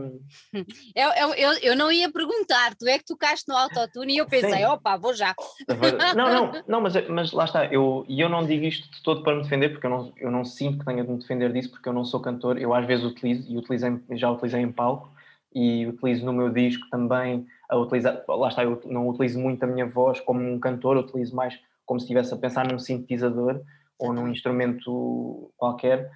Eu, 0.96 1.10
eu, 1.16 1.34
eu, 1.34 1.52
eu, 1.62 1.76
não 1.76 1.92
ia 1.92 2.10
perguntar, 2.10 2.74
tu 2.74 2.88
é 2.88 2.98
que 2.98 3.04
tocaste 3.04 3.48
no 3.48 3.56
autotune 3.56 4.14
e 4.14 4.18
eu 4.18 4.26
pensei, 4.26 4.58
Sim. 4.58 4.64
opa, 4.64 4.96
vou 4.96 5.14
já. 5.14 5.32
Não, 6.16 6.32
não, 6.32 6.62
não, 6.66 6.80
mas, 6.80 7.08
mas 7.08 7.32
lá 7.32 7.44
está, 7.44 7.66
eu, 7.66 8.04
e 8.08 8.20
eu 8.20 8.28
não 8.28 8.44
digo 8.44 8.64
isto 8.64 8.90
de 8.90 9.02
todo 9.02 9.22
para 9.22 9.36
me 9.36 9.42
defender, 9.42 9.70
porque 9.70 9.86
eu 9.86 9.90
não, 9.90 10.12
eu 10.16 10.30
não 10.30 10.44
sinto 10.44 10.80
que 10.80 10.84
tenha 10.84 11.04
de 11.04 11.10
me 11.10 11.18
defender 11.18 11.52
disso, 11.52 11.70
porque 11.70 11.88
eu 11.88 11.92
não 11.92 12.04
sou 12.04 12.20
cantor, 12.20 12.58
eu 12.58 12.74
às 12.74 12.84
vezes 12.86 13.04
utilizo, 13.04 13.50
e 13.50 13.56
utilizei, 13.56 14.00
já 14.12 14.30
utilizei 14.30 14.60
em 14.60 14.72
palco, 14.72 15.12
e 15.54 15.86
utilizo 15.86 16.24
no 16.24 16.32
meu 16.32 16.50
disco 16.50 16.88
também 16.90 17.46
a 17.68 17.76
utilizar, 17.76 18.24
lá 18.26 18.48
está, 18.48 18.64
eu 18.64 18.80
não 18.86 19.08
utilizo 19.08 19.38
muito 19.38 19.62
a 19.62 19.66
minha 19.66 19.86
voz 19.86 20.20
como 20.20 20.40
um 20.40 20.58
cantor, 20.58 20.96
utilizo 20.96 21.34
mais 21.36 21.58
como 21.86 22.00
se 22.00 22.04
estivesse 22.04 22.34
a 22.34 22.36
pensar 22.36 22.66
num 22.66 22.78
sintetizador 22.78 23.60
ou 23.98 24.12
num 24.12 24.28
instrumento 24.28 25.52
qualquer. 25.56 26.10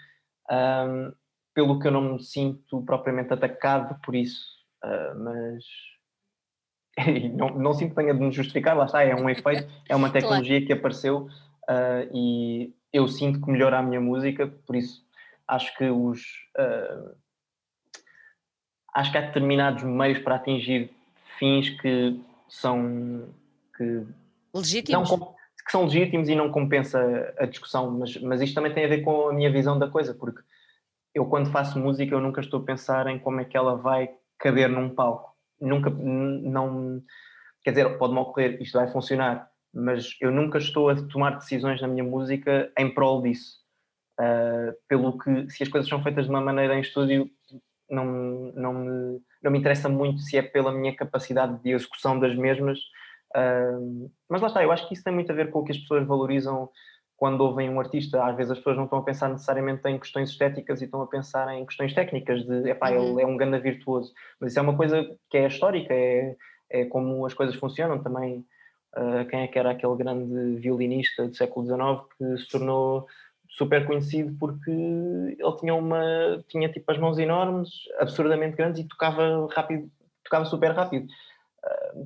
Um, 0.51 1.13
pelo 1.59 1.81
que 1.81 1.89
eu 1.89 1.91
não 1.91 2.13
me 2.13 2.23
sinto 2.23 2.81
propriamente 2.83 3.35
atacado 3.35 4.01
por 4.05 4.15
isso, 4.15 4.47
uh, 4.85 5.19
mas 5.19 5.65
não, 7.35 7.49
não 7.49 7.75
sinto 7.75 7.91
que 7.91 7.97
tenha 7.97 8.15
de 8.15 8.21
me 8.21 8.31
justificar, 8.31 8.77
lá 8.77 8.85
está, 8.85 9.03
é 9.03 9.13
um 9.13 9.29
efeito, 9.29 9.69
é 9.89 9.97
uma 9.97 10.09
tecnologia 10.15 10.65
que 10.65 10.73
apareceu 10.73 11.23
uh, 11.69 12.15
e 12.15 12.73
eu 12.93 13.09
sinto 13.09 13.41
que 13.41 13.51
melhora 13.51 13.81
a 13.81 13.83
minha 13.83 14.01
música, 14.01 14.47
por 14.47 14.77
isso 14.77 15.05
acho 15.49 15.77
que 15.77 15.91
os 15.91 16.21
uh, 16.57 17.17
acho 18.95 19.11
que 19.11 19.19
há 19.19 19.23
determinados 19.23 19.83
meios 19.83 20.21
para 20.21 20.37
atingir 20.37 20.93
fins 21.41 21.71
que 21.71 22.21
são 22.49 23.35
que 23.77 24.05
legítimos. 24.55 25.11
Não, 25.11 25.35
que 25.67 25.73
são 25.73 25.87
legítimos 25.87 26.29
e 26.29 26.37
não 26.37 26.53
compensa 26.53 27.35
a 27.37 27.47
discussão, 27.47 27.91
mas, 27.91 28.17
mas 28.19 28.41
isto 28.41 28.55
também 28.55 28.73
tem 28.73 28.85
a 28.85 28.89
ver 28.89 29.03
com 29.03 29.31
a 29.31 29.33
minha 29.33 29.51
visão 29.51 29.77
da 29.77 29.89
coisa, 29.89 30.15
porque 30.15 30.41
eu 31.19 31.27
quando 31.27 31.51
faço 31.51 31.79
música 31.79 32.15
eu 32.15 32.21
nunca 32.21 32.41
estou 32.41 32.61
a 32.61 32.65
pensar 32.65 33.07
em 33.09 33.19
como 33.19 33.41
é 33.41 33.45
que 33.45 33.57
ela 33.57 33.77
vai 33.77 34.11
caber 34.39 34.69
num 34.69 34.89
palco. 34.89 35.35
Nunca, 35.61 35.91
não, 35.91 37.03
quer 37.63 37.71
dizer, 37.71 37.99
pode-me 37.99 38.21
ocorrer, 38.21 38.63
isto 38.63 38.79
vai 38.79 38.87
funcionar, 38.89 39.49
mas 39.75 40.17
eu 40.21 40.31
nunca 40.31 40.59
estou 40.59 40.89
a 40.89 40.95
tomar 40.95 41.37
decisões 41.37 41.81
na 41.81 41.89
minha 41.89 42.05
música 42.05 42.73
em 42.79 42.93
prol 42.93 43.21
disso. 43.23 43.59
Uh, 44.21 44.75
pelo 44.89 45.17
que, 45.19 45.51
se 45.51 45.63
as 45.63 45.69
coisas 45.69 45.89
são 45.89 46.03
feitas 46.03 46.25
de 46.25 46.31
uma 46.31 46.41
maneira 46.41 46.77
em 46.77 46.81
estúdio, 46.81 47.29
não, 47.91 48.05
não, 48.55 48.75
me, 48.75 49.21
não 49.43 49.51
me 49.51 49.59
interessa 49.59 49.89
muito 49.89 50.21
se 50.21 50.37
é 50.37 50.43
pela 50.43 50.73
minha 50.73 50.95
capacidade 50.95 51.61
de 51.63 51.71
execução 51.71 52.19
das 52.19 52.37
mesmas, 52.37 52.79
Uh, 53.37 54.11
mas 54.29 54.41
lá 54.41 54.49
está, 54.49 54.63
eu 54.63 54.73
acho 54.73 54.89
que 54.89 54.95
isso 54.95 55.05
tem 55.05 55.13
muito 55.13 55.31
a 55.31 55.35
ver 55.35 55.51
com 55.51 55.59
o 55.59 55.65
que 55.65 55.73
as 55.73 55.79
pessoas 55.79 56.07
valorizam 56.07 56.71
quando 57.19 57.41
ouvem 57.41 57.69
um 57.69 57.81
artista. 57.81 58.25
Às 58.25 58.37
vezes 58.37 58.53
as 58.53 58.59
pessoas 58.59 58.77
não 58.77 58.85
estão 58.85 59.01
a 59.01 59.03
pensar 59.03 59.29
necessariamente 59.29 59.87
em 59.87 59.99
questões 59.99 60.31
estéticas 60.31 60.81
e 60.81 60.85
estão 60.85 61.03
a 61.03 61.07
pensar 61.07 61.53
em 61.53 61.67
questões 61.67 61.93
técnicas, 61.93 62.45
de 62.45 62.71
epá, 62.71 62.91
uhum. 62.91 63.13
ele 63.13 63.23
é 63.23 63.27
um 63.27 63.37
ganda 63.37 63.59
virtuoso. 63.59 64.15
Mas 64.41 64.53
isso 64.53 64.61
é 64.61 64.63
uma 64.63 64.77
coisa 64.77 65.05
que 65.29 65.37
é 65.37 65.49
histórica, 65.49 65.93
é, 65.93 66.37
é 66.71 66.85
como 66.87 67.27
as 67.27 67.35
coisas 67.35 67.57
funcionam 67.57 68.03
também. 68.03 68.47
Uh, 68.97 69.27
quem 69.29 69.41
é 69.41 69.49
que 69.49 69.59
era 69.59 69.73
aquele 69.73 69.97
grande 69.97 70.61
violinista 70.61 71.27
do 71.29 71.37
século 71.37 71.67
XIX 71.67 72.09
que 72.17 72.43
se 72.43 72.49
tornou 72.49 73.07
super 73.51 73.85
conhecido 73.85 74.35
porque 74.39 74.71
ele 74.71 75.57
tinha 75.59 75.75
uma 75.75 76.43
tinha 76.49 76.71
tipo 76.71 76.91
as 76.91 76.99
mãos 76.99 77.19
enormes, 77.19 77.69
absurdamente 77.99 78.57
grandes 78.57 78.81
e 78.81 78.89
tocava 78.89 79.47
rápido, 79.53 79.91
tocava 80.25 80.45
super 80.47 80.71
rápido. 80.71 81.07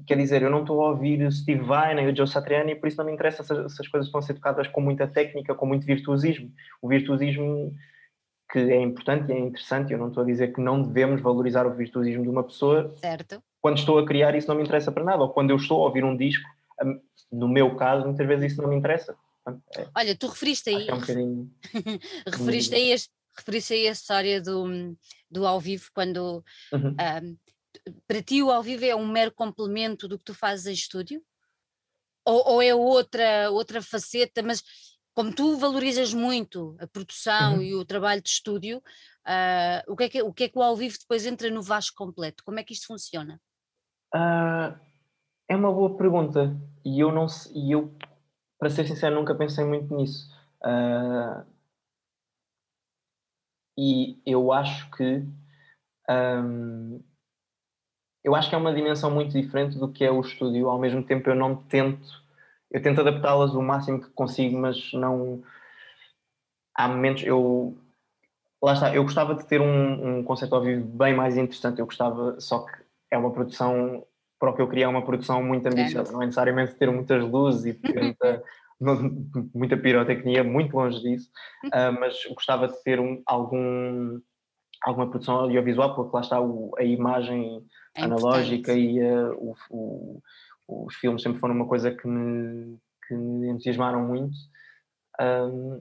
Quer 0.07 0.17
dizer, 0.17 0.43
eu 0.43 0.51
não 0.51 0.63
estou 0.63 0.81
a 0.83 0.89
ouvir 0.89 1.31
Steve 1.31 1.63
Vai 1.63 1.95
nem 1.95 2.09
o 2.09 2.17
Joe 2.17 2.27
Satriani, 2.27 2.75
por 2.75 2.89
isso 2.89 2.97
não 2.97 3.05
me 3.05 3.13
interessa 3.13 3.43
se 3.43 3.53
essas 3.53 3.89
coisas 3.89 4.07
estão 4.07 4.19
a 4.19 4.23
ser 4.23 4.35
tocadas 4.35 4.67
com 4.69 4.81
muita 4.81 5.07
técnica, 5.07 5.55
com 5.55 5.67
muito 5.67 5.87
virtuosismo. 5.87 6.51
O 6.81 6.89
virtuosismo 6.89 7.75
que 8.51 8.59
é 8.59 8.81
importante 8.81 9.31
e 9.31 9.35
é 9.35 9.39
interessante, 9.39 9.93
eu 9.93 9.99
não 9.99 10.09
estou 10.09 10.23
a 10.23 10.27
dizer 10.27 10.53
que 10.53 10.61
não 10.61 10.83
devemos 10.83 11.21
valorizar 11.21 11.67
o 11.67 11.75
virtuosismo 11.75 12.23
de 12.23 12.29
uma 12.29 12.45
pessoa. 12.45 12.95
Certo. 12.97 13.43
Quando 13.61 13.79
estou 13.79 13.99
a 13.99 14.07
criar 14.07 14.35
isso 14.35 14.49
não 14.49 14.57
me 14.57 14.63
interessa 14.63 14.93
para 14.93 15.05
nada, 15.05 15.23
ou 15.23 15.31
quando 15.31 15.51
eu 15.51 15.57
estou 15.57 15.83
a 15.83 15.87
ouvir 15.87 16.05
um 16.05 16.17
disco, 16.17 16.49
no 17.31 17.49
meu 17.49 17.77
caso, 17.77 18.05
muitas 18.05 18.27
vezes 18.27 18.53
isso 18.53 18.63
não 18.63 18.69
me 18.69 18.77
interessa 18.77 19.17
é. 19.77 19.89
Olha, 19.97 20.17
tu 20.17 20.29
referiste 20.29 20.71
aí. 20.71 20.89
É 20.89 20.95
um 20.95 21.01
bocadinho... 21.01 21.51
referiste, 22.27 22.75
aí 22.75 22.95
referiste 23.37 23.75
aí 23.75 23.89
a 23.89 23.93
história 23.93 24.41
do, 24.41 24.97
do 25.31 25.47
ao 25.47 25.61
vivo, 25.61 25.91
quando 25.95 26.45
uhum. 26.73 26.91
um, 26.91 27.37
para 28.07 28.23
ti 28.23 28.43
o 28.43 28.51
ao 28.51 28.63
vivo 28.63 28.85
é 28.85 28.95
um 28.95 29.07
mero 29.07 29.33
complemento 29.33 30.09
do 30.09 30.19
que 30.19 30.25
tu 30.25 30.35
fazes 30.35 30.67
em 30.67 30.73
estúdio? 30.73 31.23
Ou, 32.25 32.55
ou 32.55 32.63
é 32.63 32.75
outra, 32.75 33.51
outra 33.51 33.83
faceta, 33.83 34.43
mas 34.43 34.63
como 35.15 35.35
tu 35.35 35.57
valorizas 35.57 36.15
muito 36.15 36.77
a 36.79 36.87
produção 36.87 37.57
uhum. 37.57 37.63
e 37.63 37.75
o 37.75 37.85
trabalho 37.85 38.23
de 38.23 38.31
estúdio, 38.31 38.79
uh, 38.79 39.93
o, 39.93 39.97
que 39.97 40.05
é 40.05 40.09
que, 40.09 40.23
o 40.23 40.33
que 40.33 40.45
é 40.45 40.49
que 40.49 40.59
o 40.59 40.63
ao 40.63 40.77
vivo 40.77 40.97
depois 40.99 41.27
entra 41.27 41.51
no 41.51 41.63
Vasco 41.63 41.97
completo? 41.97 42.45
Como 42.45 42.61
é 42.61 42.63
que 42.63 42.73
isto 42.73 42.87
funciona? 42.87 43.41
Uh, 44.15 44.79
é 45.49 45.57
uma 45.57 45.73
boa 45.73 45.97
pergunta 45.97 46.57
e 46.85 47.01
eu 47.01 47.11
não 47.11 47.27
e 47.55 47.73
eu 47.73 47.93
para 48.63 48.71
ser 48.71 48.87
sincero, 48.87 49.17
nunca 49.17 49.35
pensei 49.35 49.65
muito 49.65 49.93
nisso. 49.93 50.31
Uh, 50.65 51.45
e 53.77 54.23
eu 54.25 54.53
acho 54.53 54.89
que 54.93 55.27
um, 56.09 57.03
eu 58.25 58.35
acho 58.35 58.49
que 58.49 58.55
é 58.55 58.59
uma 58.59 58.75
dimensão 58.75 59.11
muito 59.11 59.33
diferente 59.33 59.79
do 59.79 59.89
que 59.89 60.05
é 60.05 60.11
o 60.11 60.21
estúdio. 60.21 60.69
Ao 60.69 60.79
mesmo 60.79 61.03
tempo, 61.03 61.29
eu 61.29 61.35
não 61.35 61.57
tento, 61.57 62.23
eu 62.71 62.81
tento 62.81 63.01
adaptá-las 63.01 63.55
o 63.55 63.63
máximo 63.63 64.01
que 64.01 64.11
consigo, 64.11 64.59
mas 64.59 64.93
não 64.93 65.43
há 66.75 66.89
momentos 66.89 67.23
eu 67.25 67.77
lá 68.63 68.75
está, 68.75 68.95
eu 68.95 69.03
gostava 69.03 69.35
de 69.35 69.45
ter 69.47 69.61
um, 69.61 70.19
um 70.19 70.25
conceito 70.25 70.55
ao 70.55 70.63
vivo 70.63 70.87
bem 70.87 71.15
mais 71.15 71.37
interessante. 71.37 71.81
Eu 71.81 71.87
gostava, 71.87 72.39
só 72.41 72.61
que 72.61 72.73
é 73.11 73.19
uma 73.19 73.33
produção 73.33 74.07
para 74.43 74.51
o 74.51 74.55
que 74.57 74.63
eu 74.63 74.69
queria 74.69 74.87
é 74.87 74.89
uma 74.89 75.05
produção 75.05 75.41
muito 75.41 75.69
ambiciosa, 75.69 76.13
não 76.13 76.21
é 76.21 76.27
necessariamente 76.27 76.75
ter 76.75 76.91
muitas 76.91 77.23
luzes 77.23 77.65
e 77.65 77.75
ter 77.75 77.95
muita, 78.81 79.05
muita 79.55 79.77
pirotecnia, 79.77 80.43
muito 80.43 80.77
longe 80.77 81.01
disso, 81.01 81.31
uh, 81.67 81.93
mas 82.01 82.25
gostava 82.35 82.67
de 82.67 82.83
ter 82.83 82.99
um, 82.99 83.23
algum, 83.25 84.21
alguma 84.83 85.09
produção 85.09 85.37
audiovisual, 85.37 85.95
porque 85.95 86.17
lá 86.17 86.23
está 86.23 86.41
o, 86.41 86.75
a 86.77 86.83
imagem 86.83 87.65
é 87.95 88.03
analógica 88.03 88.73
e 88.73 89.01
uh, 89.03 89.35
o, 89.35 89.57
o, 89.71 90.87
os 90.87 90.95
filmes 90.97 91.23
sempre 91.23 91.39
foram 91.39 91.55
uma 91.55 91.67
coisa 91.67 91.91
que 91.91 92.07
me, 92.07 92.79
que 93.07 93.15
me 93.15 93.49
entusiasmaram 93.49 94.07
muito. 94.07 94.35
Um, 95.21 95.81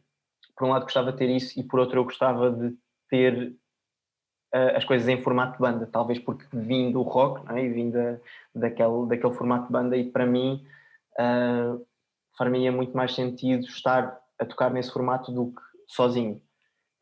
por 0.55 0.67
um 0.67 0.71
lado 0.71 0.83
gostava 0.83 1.11
de 1.11 1.17
ter 1.17 1.29
isso 1.29 1.59
e 1.59 1.63
por 1.63 1.79
outro 1.79 1.99
eu 1.99 2.03
gostava 2.03 2.51
de 2.51 2.75
ter 3.09 3.55
uh, 4.53 4.75
as 4.75 4.85
coisas 4.85 5.07
em 5.07 5.21
formato 5.21 5.53
de 5.53 5.59
banda, 5.59 5.87
talvez 5.87 6.19
porque 6.19 6.45
vim 6.53 6.91
do 6.91 7.01
rock 7.01 7.41
é? 7.53 7.63
e 7.63 7.69
vim 7.69 7.89
da, 7.89 8.17
daquele, 8.53 9.07
daquele 9.07 9.33
formato 9.33 9.67
de 9.67 9.71
banda 9.71 9.97
e 9.97 10.11
para 10.11 10.25
mim 10.25 10.65
uh, 11.19 11.85
faria 12.37 12.71
muito 12.71 12.95
mais 12.95 13.15
sentido 13.15 13.65
estar 13.65 14.19
a 14.37 14.45
tocar 14.45 14.71
nesse 14.71 14.91
formato 14.91 15.31
do 15.31 15.47
que 15.47 15.61
sozinho. 15.87 16.41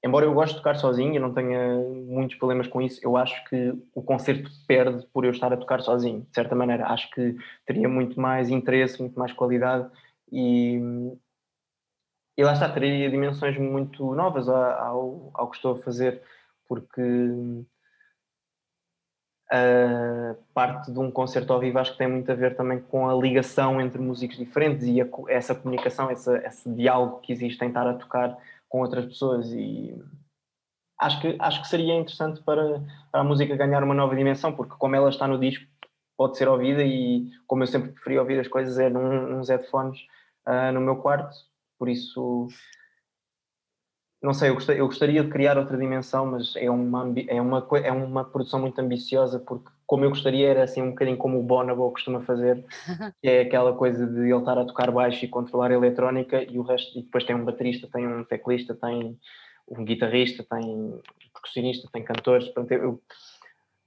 Embora 0.04 0.26
eu 0.26 0.34
goste 0.34 0.56
de 0.56 0.62
tocar 0.62 0.76
sozinho 0.76 1.16
e 1.16 1.20
não 1.20 1.34
tenha 1.34 1.78
muitos 1.78 2.38
problemas 2.38 2.68
com 2.68 2.82
isso, 2.82 3.00
eu 3.04 3.18
acho 3.18 3.44
que 3.46 3.74
o 3.94 4.02
concerto 4.02 4.50
perde 4.66 5.06
por 5.08 5.26
eu 5.26 5.32
estar 5.32 5.52
a 5.52 5.58
tocar 5.58 5.82
sozinho, 5.82 6.22
de 6.22 6.34
certa 6.34 6.56
maneira. 6.56 6.88
Acho 6.88 7.10
que 7.12 7.36
teria 7.66 7.90
muito 7.90 8.20
mais 8.20 8.50
interesse, 8.50 9.00
muito 9.02 9.20
mais 9.20 9.34
qualidade 9.34 9.90
e, 10.32 10.80
e 12.38 12.44
lá 12.44 12.54
está, 12.54 12.70
teria 12.70 13.10
dimensões 13.10 13.58
muito 13.58 14.16
novas 14.16 14.48
ao, 14.48 15.32
ao 15.34 15.50
que 15.50 15.58
estou 15.58 15.76
a 15.76 15.82
fazer 15.82 16.22
porque 16.70 17.02
a 19.52 20.36
parte 20.54 20.92
de 20.92 21.00
um 21.00 21.10
concerto 21.10 21.52
ao 21.52 21.60
vivo 21.60 21.80
acho 21.80 21.94
que 21.94 21.98
tem 21.98 22.08
muito 22.08 22.32
a 22.32 22.36
ver 22.36 22.56
também 22.56 22.80
com 22.80 23.10
a 23.10 23.16
ligação 23.16 23.82
entre 23.82 24.00
músicos 24.00 24.38
diferentes 24.38 24.86
e 24.86 25.02
a, 25.02 25.08
essa 25.28 25.56
comunicação, 25.56 26.10
essa, 26.12 26.38
esse 26.46 26.70
diálogo 26.70 27.20
que 27.20 27.34
existe 27.34 27.66
em 27.66 27.70
estar 27.70 27.88
a 27.88 27.96
tocar 27.96 28.38
com 28.70 28.82
outras 28.82 29.06
pessoas 29.06 29.52
e 29.52 30.00
acho 31.00 31.20
que, 31.20 31.36
acho 31.40 31.62
que 31.62 31.68
seria 31.68 31.96
interessante 31.96 32.42
para, 32.44 32.82
para 33.12 33.22
a 33.22 33.24
música 33.24 33.56
ganhar 33.56 33.84
uma 33.84 33.94
nova 33.94 34.16
dimensão, 34.16 34.56
porque 34.56 34.76
como 34.78 34.96
ela 34.96 35.10
está 35.10 35.28
no 35.28 35.40
disco 35.40 35.66
pode 36.16 36.38
ser 36.38 36.48
ouvida 36.48 36.84
e 36.84 37.30
como 37.48 37.64
eu 37.64 37.68
sempre 37.68 37.92
preferi 37.92 38.20
ouvir 38.20 38.40
as 38.40 38.48
coisas 38.48 38.78
é 38.78 38.90
num, 38.90 39.38
nos 39.38 39.50
headphones 39.50 40.00
uh, 40.48 40.72
no 40.74 40.82
meu 40.82 40.98
quarto, 40.98 41.36
por 41.78 41.90
isso 41.90 42.48
não 44.22 44.34
sei, 44.34 44.50
eu 44.50 44.56
gostaria, 44.56 44.82
eu 44.82 44.86
gostaria, 44.86 45.24
de 45.24 45.30
criar 45.30 45.58
outra 45.58 45.78
dimensão, 45.78 46.26
mas 46.26 46.54
é 46.58 46.70
uma, 46.70 47.14
é, 47.28 47.42
uma, 47.42 47.68
é 47.82 47.92
uma 47.92 48.26
produção 48.26 48.60
muito 48.60 48.80
ambiciosa, 48.80 49.40
porque 49.40 49.72
como 49.90 50.06
eu 50.06 50.10
gostaria 50.10 50.48
era 50.48 50.64
assim 50.64 50.84
um 50.84 50.92
bocadinho 50.92 51.18
como 51.18 51.40
o 51.40 51.44
Bonobo 51.44 51.90
costuma 51.90 52.22
fazer, 52.22 52.64
que 53.20 53.28
é 53.28 53.42
aquela 53.42 53.74
coisa 53.74 54.06
de 54.06 54.20
ele 54.20 54.36
estar 54.36 54.56
a 54.56 54.64
tocar 54.64 54.92
baixo 54.92 55.26
e 55.26 55.28
controlar 55.28 55.72
a 55.72 55.74
eletrónica 55.74 56.44
e 56.44 56.60
o 56.60 56.62
resto, 56.62 57.00
e 57.00 57.02
depois 57.02 57.24
tem 57.24 57.36
um 57.36 57.44
baterista, 57.44 57.90
tem 57.92 58.08
um 58.08 58.24
teclista, 58.24 58.76
tem 58.76 59.18
um 59.68 59.84
guitarrista, 59.84 60.46
tem 60.48 60.64
um 60.64 61.02
percussionista, 61.34 61.90
tem 61.92 62.04
cantores, 62.04 62.46
portanto 62.50 62.72
eu 62.72 63.02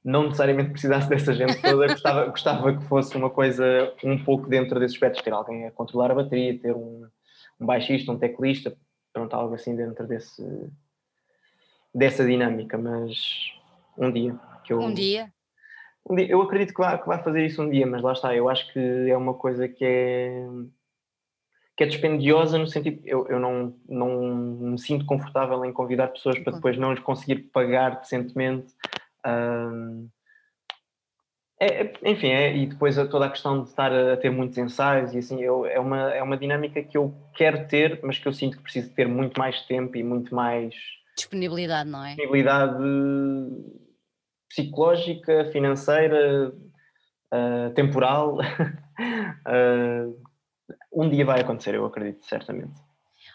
não 0.04 0.24
necessariamente 0.24 0.72
precisasse 0.72 1.08
dessa 1.08 1.32
gente 1.32 1.62
toda, 1.62 1.86
gostava, 1.94 2.26
gostava 2.26 2.76
que 2.76 2.82
fosse 2.86 3.16
uma 3.16 3.30
coisa 3.30 3.94
um 4.02 4.18
pouco 4.24 4.48
dentro 4.48 4.80
desses 4.80 4.96
aspectos, 4.96 5.22
ter 5.22 5.32
alguém 5.32 5.68
a 5.68 5.70
controlar 5.70 6.10
a 6.10 6.16
bateria, 6.16 6.58
ter 6.58 6.74
um, 6.74 7.06
um 7.60 7.64
baixista, 7.64 8.10
um 8.10 8.18
teclista, 8.18 8.76
pronto, 9.12 9.32
algo 9.34 9.54
assim 9.54 9.76
dentro 9.76 10.04
desse, 10.08 10.42
dessa 11.94 12.26
dinâmica, 12.26 12.76
mas 12.76 13.52
um 13.96 14.10
dia. 14.10 14.36
Que 14.64 14.72
eu, 14.72 14.80
um 14.80 14.92
dia? 14.92 15.32
Eu 16.08 16.42
acredito 16.42 16.74
que 16.74 16.80
vai, 16.80 17.00
que 17.00 17.06
vai 17.06 17.22
fazer 17.22 17.46
isso 17.46 17.62
um 17.62 17.70
dia, 17.70 17.86
mas 17.86 18.02
lá 18.02 18.12
está, 18.12 18.34
eu 18.34 18.48
acho 18.48 18.72
que 18.72 18.78
é 19.08 19.16
uma 19.16 19.34
coisa 19.34 19.68
que 19.68 19.84
é 19.84 20.46
que 21.74 21.84
é 21.84 21.86
dispendiosa 21.86 22.58
no 22.58 22.66
sentido 22.66 23.00
eu, 23.02 23.26
eu 23.28 23.40
não, 23.40 23.74
não 23.88 24.34
me 24.36 24.78
sinto 24.78 25.06
confortável 25.06 25.64
em 25.64 25.72
convidar 25.72 26.08
pessoas 26.08 26.38
para 26.38 26.52
depois 26.52 26.76
não 26.76 26.92
lhes 26.92 27.02
conseguir 27.02 27.50
pagar 27.50 28.00
decentemente 28.00 28.74
um, 29.26 30.06
é, 31.58 31.84
é, 31.84 31.92
enfim, 32.10 32.26
é, 32.26 32.56
e 32.56 32.66
depois 32.66 32.96
toda 33.08 33.26
a 33.26 33.30
questão 33.30 33.62
de 33.62 33.68
estar 33.68 33.92
a, 33.92 34.16
ter 34.16 34.30
muitos 34.30 34.58
ensaios 34.58 35.14
e 35.14 35.18
assim, 35.18 35.40
eu, 35.40 35.64
é, 35.64 35.78
uma, 35.78 36.10
é 36.12 36.20
uma 36.20 36.36
dinâmica 36.36 36.82
que 36.82 36.98
eu 36.98 37.14
quero 37.36 37.68
ter, 37.68 38.00
mas 38.02 38.18
que 38.18 38.26
eu 38.26 38.32
sinto 38.32 38.56
que 38.56 38.64
preciso 38.64 38.90
ter 38.90 39.06
muito 39.06 39.38
mais 39.38 39.62
tempo 39.62 39.96
e 39.96 40.02
muito 40.02 40.34
mais 40.34 40.74
disponibilidade, 41.16 41.88
não 41.88 42.04
é? 42.04 42.08
Disponibilidade 42.16 42.82
psicológica, 44.54 45.50
financeira, 45.52 46.52
uh, 47.32 47.74
temporal. 47.74 48.36
uh, 48.36 50.22
um 50.92 51.08
dia 51.08 51.24
vai 51.24 51.40
acontecer, 51.40 51.74
eu 51.74 51.86
acredito, 51.86 52.24
certamente. 52.26 52.80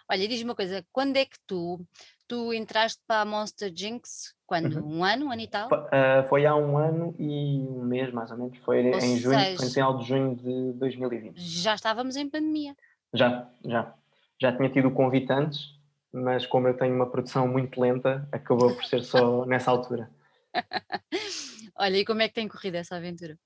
Olha, 0.09 0.27
diz-me 0.27 0.49
uma 0.49 0.55
coisa, 0.55 0.85
quando 0.91 1.17
é 1.17 1.25
que 1.25 1.37
tu 1.45 1.85
Tu 2.27 2.53
entraste 2.53 3.01
para 3.07 3.21
a 3.21 3.25
Monster 3.25 3.71
Jinx 3.73 4.35
quando? 4.45 4.79
Uhum. 4.79 4.97
Um 4.97 5.03
ano, 5.03 5.25
um 5.27 5.31
ano 5.31 5.41
e 5.41 5.47
tal? 5.47 5.69
Uh, 5.69 6.27
foi 6.27 6.45
há 6.45 6.53
um 6.55 6.77
ano 6.77 7.15
e 7.17 7.59
um 7.69 7.83
mês, 7.83 8.11
mais 8.11 8.29
ou 8.31 8.37
menos. 8.37 8.57
Foi 8.59 8.85
ou 8.85 8.99
em 8.99 9.17
junho, 9.17 9.39
foi 9.55 9.65
no 9.65 9.73
final 9.73 9.97
de 9.97 10.05
junho 10.05 10.35
de 10.35 10.73
2020. 10.73 11.37
Já 11.37 11.73
estávamos 11.73 12.17
em 12.17 12.29
pandemia. 12.29 12.75
Já, 13.13 13.47
já. 13.63 13.93
Já 14.39 14.55
tinha 14.55 14.69
tido 14.69 14.89
o 14.89 14.91
convite 14.91 15.31
antes, 15.31 15.73
mas 16.11 16.45
como 16.45 16.67
eu 16.67 16.75
tenho 16.75 16.93
uma 16.93 17.09
produção 17.09 17.47
muito 17.47 17.79
lenta, 17.79 18.27
acabou 18.29 18.75
por 18.75 18.83
ser 18.83 19.03
só 19.03 19.45
nessa 19.47 19.71
altura. 19.71 20.09
Olha, 21.77 21.97
e 21.97 22.05
como 22.05 22.21
é 22.21 22.27
que 22.27 22.35
tem 22.35 22.47
corrido 22.47 22.75
essa 22.75 22.95
aventura? 22.95 23.37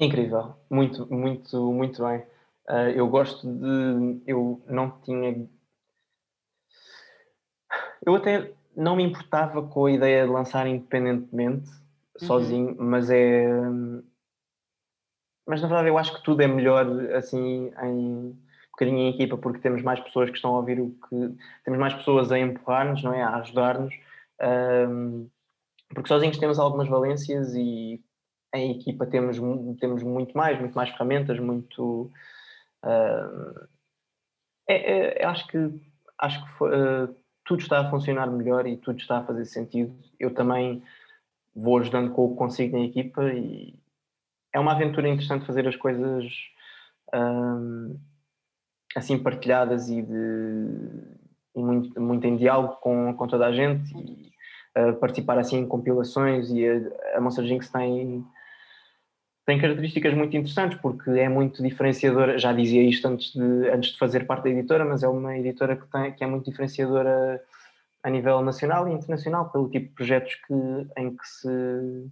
Incrível, 0.00 0.56
muito, 0.70 1.06
muito, 1.12 1.72
muito 1.72 2.04
bem. 2.04 2.20
Uh, 2.68 2.90
eu 2.94 3.08
gosto 3.08 3.46
de. 3.46 4.22
Eu 4.26 4.62
não 4.66 4.90
tinha 5.02 5.48
eu 8.04 8.14
até 8.16 8.52
não 8.76 8.96
me 8.96 9.04
importava 9.04 9.62
com 9.62 9.86
a 9.86 9.92
ideia 9.92 10.24
de 10.24 10.30
lançar 10.30 10.66
independentemente, 10.66 11.70
uhum. 11.70 12.26
sozinho, 12.26 12.76
mas 12.78 13.10
é. 13.10 13.46
mas 15.46 15.60
na 15.62 15.68
verdade 15.68 15.88
eu 15.88 15.98
acho 15.98 16.14
que 16.14 16.22
tudo 16.22 16.42
é 16.42 16.46
melhor 16.46 16.86
assim 17.14 17.72
em 17.82 17.88
um 17.88 18.36
bocadinho 18.72 18.98
em 18.98 19.10
equipa, 19.10 19.36
porque 19.36 19.60
temos 19.60 19.82
mais 19.82 20.00
pessoas 20.00 20.30
que 20.30 20.36
estão 20.36 20.54
a 20.54 20.58
ouvir 20.58 20.80
o 20.80 20.90
que. 21.08 21.36
temos 21.64 21.78
mais 21.78 21.94
pessoas 21.94 22.32
a 22.32 22.38
empurrar-nos, 22.38 23.02
não 23.02 23.12
é? 23.12 23.22
A 23.22 23.36
ajudar-nos. 23.36 23.94
Um, 24.40 25.28
porque 25.94 26.08
sozinhos 26.08 26.38
temos 26.38 26.58
algumas 26.58 26.88
valências 26.88 27.54
e 27.54 28.02
em 28.54 28.72
equipa 28.72 29.06
temos, 29.06 29.38
temos 29.78 30.02
muito 30.02 30.36
mais, 30.36 30.58
muito 30.58 30.74
mais 30.74 30.90
ferramentas, 30.90 31.38
muito. 31.38 32.10
Uh, 32.84 33.68
é, 34.68 35.22
é, 35.22 35.24
acho 35.24 35.46
que, 35.46 35.58
acho 36.18 36.44
que 36.44 36.64
uh, 36.64 37.16
tudo 37.44 37.60
está 37.60 37.80
a 37.80 37.90
funcionar 37.90 38.30
melhor 38.30 38.66
e 38.66 38.76
tudo 38.76 38.98
está 38.98 39.18
a 39.18 39.24
fazer 39.24 39.44
sentido. 39.44 39.96
Eu 40.18 40.34
também 40.34 40.82
vou 41.54 41.78
ajudando 41.78 42.12
com 42.12 42.26
o 42.26 42.30
que 42.30 42.36
consigo 42.36 42.76
na 42.76 42.84
equipa 42.84 43.24
e 43.32 43.78
é 44.54 44.60
uma 44.60 44.72
aventura 44.72 45.08
interessante 45.08 45.46
fazer 45.46 45.66
as 45.66 45.76
coisas 45.76 46.24
um, 47.14 47.98
assim 48.94 49.18
partilhadas 49.18 49.88
e, 49.88 50.02
de, 50.02 50.14
e 51.54 51.62
muito, 51.62 52.00
muito 52.00 52.26
em 52.26 52.36
diálogo 52.36 52.76
com, 52.76 53.14
com 53.14 53.26
toda 53.26 53.46
a 53.46 53.52
gente 53.52 53.92
e 53.96 54.31
participar 55.00 55.38
assim 55.38 55.58
em 55.58 55.66
compilações 55.66 56.50
e 56.50 56.66
a, 56.66 57.18
a 57.18 57.20
Monster 57.20 57.44
Jinx 57.44 57.68
tem 57.68 58.24
tem 59.44 59.60
características 59.60 60.14
muito 60.14 60.36
interessantes 60.36 60.78
porque 60.80 61.10
é 61.10 61.28
muito 61.28 61.62
diferenciadora, 61.62 62.38
já 62.38 62.52
dizia 62.52 62.82
isto 62.82 63.06
antes 63.08 63.32
de, 63.32 63.68
antes 63.70 63.92
de 63.92 63.98
fazer 63.98 64.24
parte 64.24 64.44
da 64.44 64.50
editora, 64.50 64.84
mas 64.84 65.02
é 65.02 65.08
uma 65.08 65.36
editora 65.36 65.76
que, 65.76 65.86
tem, 65.90 66.12
que 66.12 66.22
é 66.22 66.26
muito 66.26 66.48
diferenciadora 66.48 67.42
a 68.02 68.10
nível 68.10 68.40
nacional 68.42 68.88
e 68.88 68.92
internacional 68.92 69.50
pelo 69.50 69.68
tipo 69.68 69.88
de 69.88 69.94
projetos 69.94 70.34
que, 70.46 70.54
em 70.96 71.16
que 71.16 71.28
se 71.28 72.10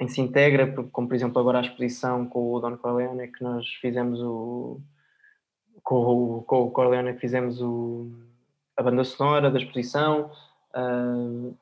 em 0.00 0.06
que 0.06 0.12
se 0.12 0.20
integra, 0.22 0.72
como 0.90 1.08
por 1.08 1.14
exemplo 1.14 1.38
agora 1.38 1.58
a 1.58 1.62
exposição 1.62 2.26
com 2.26 2.52
o 2.52 2.60
Don 2.60 2.76
Corleone 2.78 3.28
que 3.28 3.42
nós 3.42 3.66
fizemos 3.80 4.20
o 4.20 4.80
com 5.82 5.96
o, 5.96 6.42
com 6.42 6.62
o 6.62 6.70
Corleone 6.70 7.14
que 7.14 7.20
fizemos 7.20 7.60
o, 7.60 8.10
a 8.76 8.82
banda 8.82 9.04
sonora 9.04 9.50
da 9.50 9.58
exposição 9.58 10.30
uh, 10.74 11.56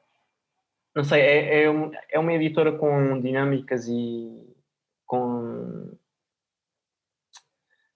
não 0.95 1.05
sei, 1.05 1.21
é, 1.21 1.65
é, 1.65 1.91
é 2.11 2.19
uma 2.19 2.33
editora 2.33 2.77
com 2.77 3.21
dinâmicas 3.21 3.87
e 3.87 4.49
com, 5.07 5.97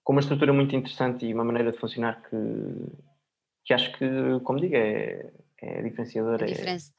com 0.03 0.13
uma 0.13 0.21
estrutura 0.21 0.53
muito 0.53 0.75
interessante 0.75 1.25
e 1.25 1.33
uma 1.33 1.43
maneira 1.43 1.71
de 1.71 1.77
funcionar 1.77 2.21
que, 2.23 2.37
que 3.65 3.73
acho 3.73 3.91
que, 3.97 4.05
como 4.43 4.59
digo, 4.59 4.75
é, 4.75 5.31
é 5.57 5.81
diferenciadora. 5.81 6.45
É 6.45 6.47
diferença. 6.47 6.93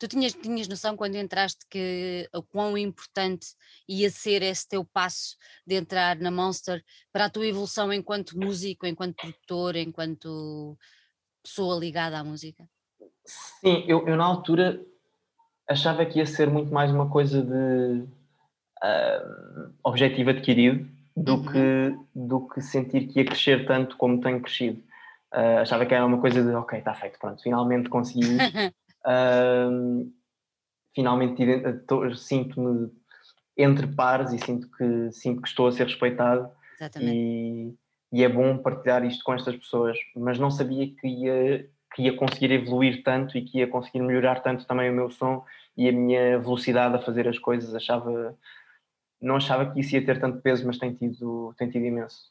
Tu 0.00 0.08
tinhas, 0.08 0.32
tinhas 0.32 0.66
noção 0.66 0.96
quando 0.96 1.16
entraste 1.16 1.66
que 1.68 2.26
o 2.32 2.42
quão 2.42 2.78
importante 2.78 3.48
ia 3.86 4.08
ser 4.08 4.42
esse 4.42 4.66
teu 4.66 4.82
passo 4.82 5.36
de 5.66 5.74
entrar 5.74 6.16
na 6.16 6.30
Monster 6.30 6.82
para 7.12 7.26
a 7.26 7.30
tua 7.30 7.46
evolução 7.46 7.92
enquanto 7.92 8.38
músico, 8.38 8.86
enquanto 8.86 9.16
produtor, 9.16 9.76
enquanto 9.76 10.78
pessoa 11.42 11.78
ligada 11.78 12.18
à 12.18 12.24
música? 12.24 12.66
Sim, 13.24 13.84
eu, 13.86 14.06
eu 14.08 14.16
na 14.16 14.24
altura 14.24 14.80
achava 15.68 16.04
que 16.04 16.18
ia 16.18 16.26
ser 16.26 16.50
muito 16.50 16.72
mais 16.72 16.90
uma 16.90 17.08
coisa 17.08 17.42
de 17.42 18.04
uh, 18.82 19.72
objetivo 19.84 20.30
adquirido 20.30 20.88
do, 21.16 21.34
uhum. 21.34 21.46
que, 21.46 21.98
do 22.14 22.48
que 22.48 22.60
sentir 22.60 23.06
que 23.06 23.20
ia 23.20 23.24
crescer 23.24 23.66
tanto 23.66 23.96
como 23.96 24.20
tenho 24.20 24.40
crescido. 24.40 24.82
Uh, 25.32 25.60
achava 25.60 25.86
que 25.86 25.94
era 25.94 26.04
uma 26.04 26.20
coisa 26.20 26.42
de 26.42 26.50
ok, 26.50 26.78
está 26.78 26.92
feito, 26.94 27.18
pronto, 27.18 27.40
finalmente 27.42 27.88
consegui. 27.88 28.36
uh, 29.06 30.10
finalmente 30.92 31.42
sinto-me 32.16 32.90
entre 33.56 33.86
pares 33.86 34.32
e 34.32 34.38
sinto 34.38 34.68
que, 34.70 35.12
sinto 35.12 35.42
que 35.42 35.48
estou 35.48 35.68
a 35.68 35.72
ser 35.72 35.84
respeitado. 35.86 36.50
E, 36.98 37.74
e 38.12 38.24
é 38.24 38.28
bom 38.28 38.58
partilhar 38.58 39.04
isto 39.04 39.22
com 39.22 39.34
estas 39.34 39.54
pessoas, 39.54 39.96
mas 40.16 40.38
não 40.38 40.50
sabia 40.50 40.88
que 40.88 41.06
ia 41.06 41.68
que 41.94 42.02
ia 42.02 42.16
conseguir 42.16 42.52
evoluir 42.52 43.02
tanto 43.02 43.36
e 43.36 43.42
que 43.42 43.58
ia 43.58 43.66
conseguir 43.66 44.00
melhorar 44.00 44.40
tanto 44.40 44.66
também 44.66 44.90
o 44.90 44.94
meu 44.94 45.10
som 45.10 45.44
e 45.76 45.88
a 45.88 45.92
minha 45.92 46.38
velocidade 46.38 46.94
a 46.94 47.00
fazer 47.00 47.26
as 47.28 47.38
coisas. 47.38 47.74
Achava, 47.74 48.36
não 49.20 49.36
achava 49.36 49.70
que 49.70 49.80
isso 49.80 49.94
ia 49.94 50.04
ter 50.04 50.20
tanto 50.20 50.40
peso, 50.40 50.66
mas 50.66 50.78
tem 50.78 50.94
tido, 50.94 51.54
tem 51.58 51.68
tido 51.68 51.84
imenso. 51.84 52.30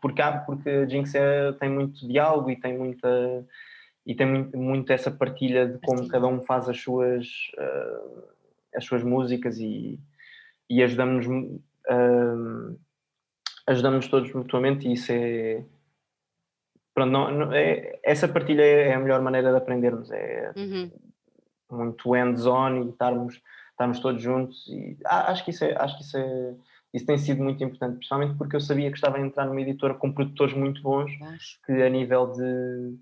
Porque, 0.00 0.22
porque 0.46 0.70
a 0.70 0.86
Jinx 0.86 1.14
é, 1.14 1.52
tem 1.52 1.68
muito 1.68 2.06
diálogo 2.06 2.50
e 2.50 2.56
tem 2.56 2.76
muita 2.76 3.08
e 4.04 4.14
tem 4.14 4.26
muito, 4.26 4.58
muito 4.58 4.92
essa 4.92 5.10
partilha 5.10 5.66
de 5.66 5.78
como 5.78 6.08
cada 6.08 6.26
um 6.26 6.40
faz 6.42 6.68
as 6.68 6.80
suas 6.80 7.26
uh, 7.56 8.24
as 8.74 8.84
suas 8.84 9.02
músicas 9.02 9.58
e, 9.58 9.98
e 10.68 10.82
ajudamos 10.82 11.26
uh, 11.26 12.78
ajudamos 13.66 14.08
todos 14.08 14.32
mutuamente 14.32 14.88
e 14.88 14.94
isso 14.94 15.12
é 15.12 15.64
pronto, 16.94 17.10
não, 17.10 17.30
não, 17.30 17.52
é, 17.52 17.98
essa 18.02 18.28
partilha 18.28 18.62
é 18.62 18.94
a 18.94 18.98
melhor 18.98 19.20
maneira 19.20 19.50
de 19.50 19.56
aprendermos, 19.56 20.10
é 20.10 20.52
uhum. 20.56 20.90
muito 21.70 22.10
hands-on 22.12 22.82
e 22.82 22.88
estarmos, 22.90 23.40
estarmos 23.70 24.00
todos 24.00 24.22
juntos 24.22 24.66
e 24.68 24.96
ah, 25.04 25.30
acho 25.30 25.44
que 25.44 25.50
isso 25.50 25.64
é, 25.64 25.74
acho 25.76 25.96
que 25.96 26.04
isso 26.04 26.16
é 26.16 26.54
isso 26.94 27.06
tem 27.06 27.16
sido 27.16 27.42
muito 27.42 27.64
importante, 27.64 27.96
principalmente 27.96 28.36
porque 28.36 28.54
eu 28.54 28.60
sabia 28.60 28.90
que 28.90 28.96
estava 28.96 29.16
a 29.16 29.20
entrar 29.20 29.46
numa 29.46 29.62
editora 29.62 29.94
com 29.94 30.12
produtores 30.12 30.54
muito 30.54 30.82
bons, 30.82 31.10
que 31.64 31.72
a 31.72 31.88
nível 31.88 32.32
de 32.32 32.98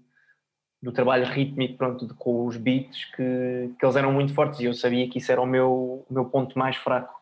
do 0.83 0.93
trabalho 0.93 1.27
rítmico, 1.27 1.77
pronto, 1.77 2.07
de, 2.07 2.15
com 2.15 2.47
os 2.47 2.57
beats, 2.57 3.05
que, 3.17 3.75
que 3.79 3.85
eles 3.85 3.97
eram 3.97 4.13
muito 4.13 4.33
fortes 4.33 4.61
e 4.61 4.65
eu 4.65 4.73
sabia 4.73 5.09
que 5.11 5.19
isso 5.19 5.31
era 5.31 5.41
o 5.41 5.47
meu, 5.47 6.07
o 6.09 6.15
meu 6.15 6.25
ponto 6.25 6.59
mais 6.59 6.77
fraco, 6.77 7.21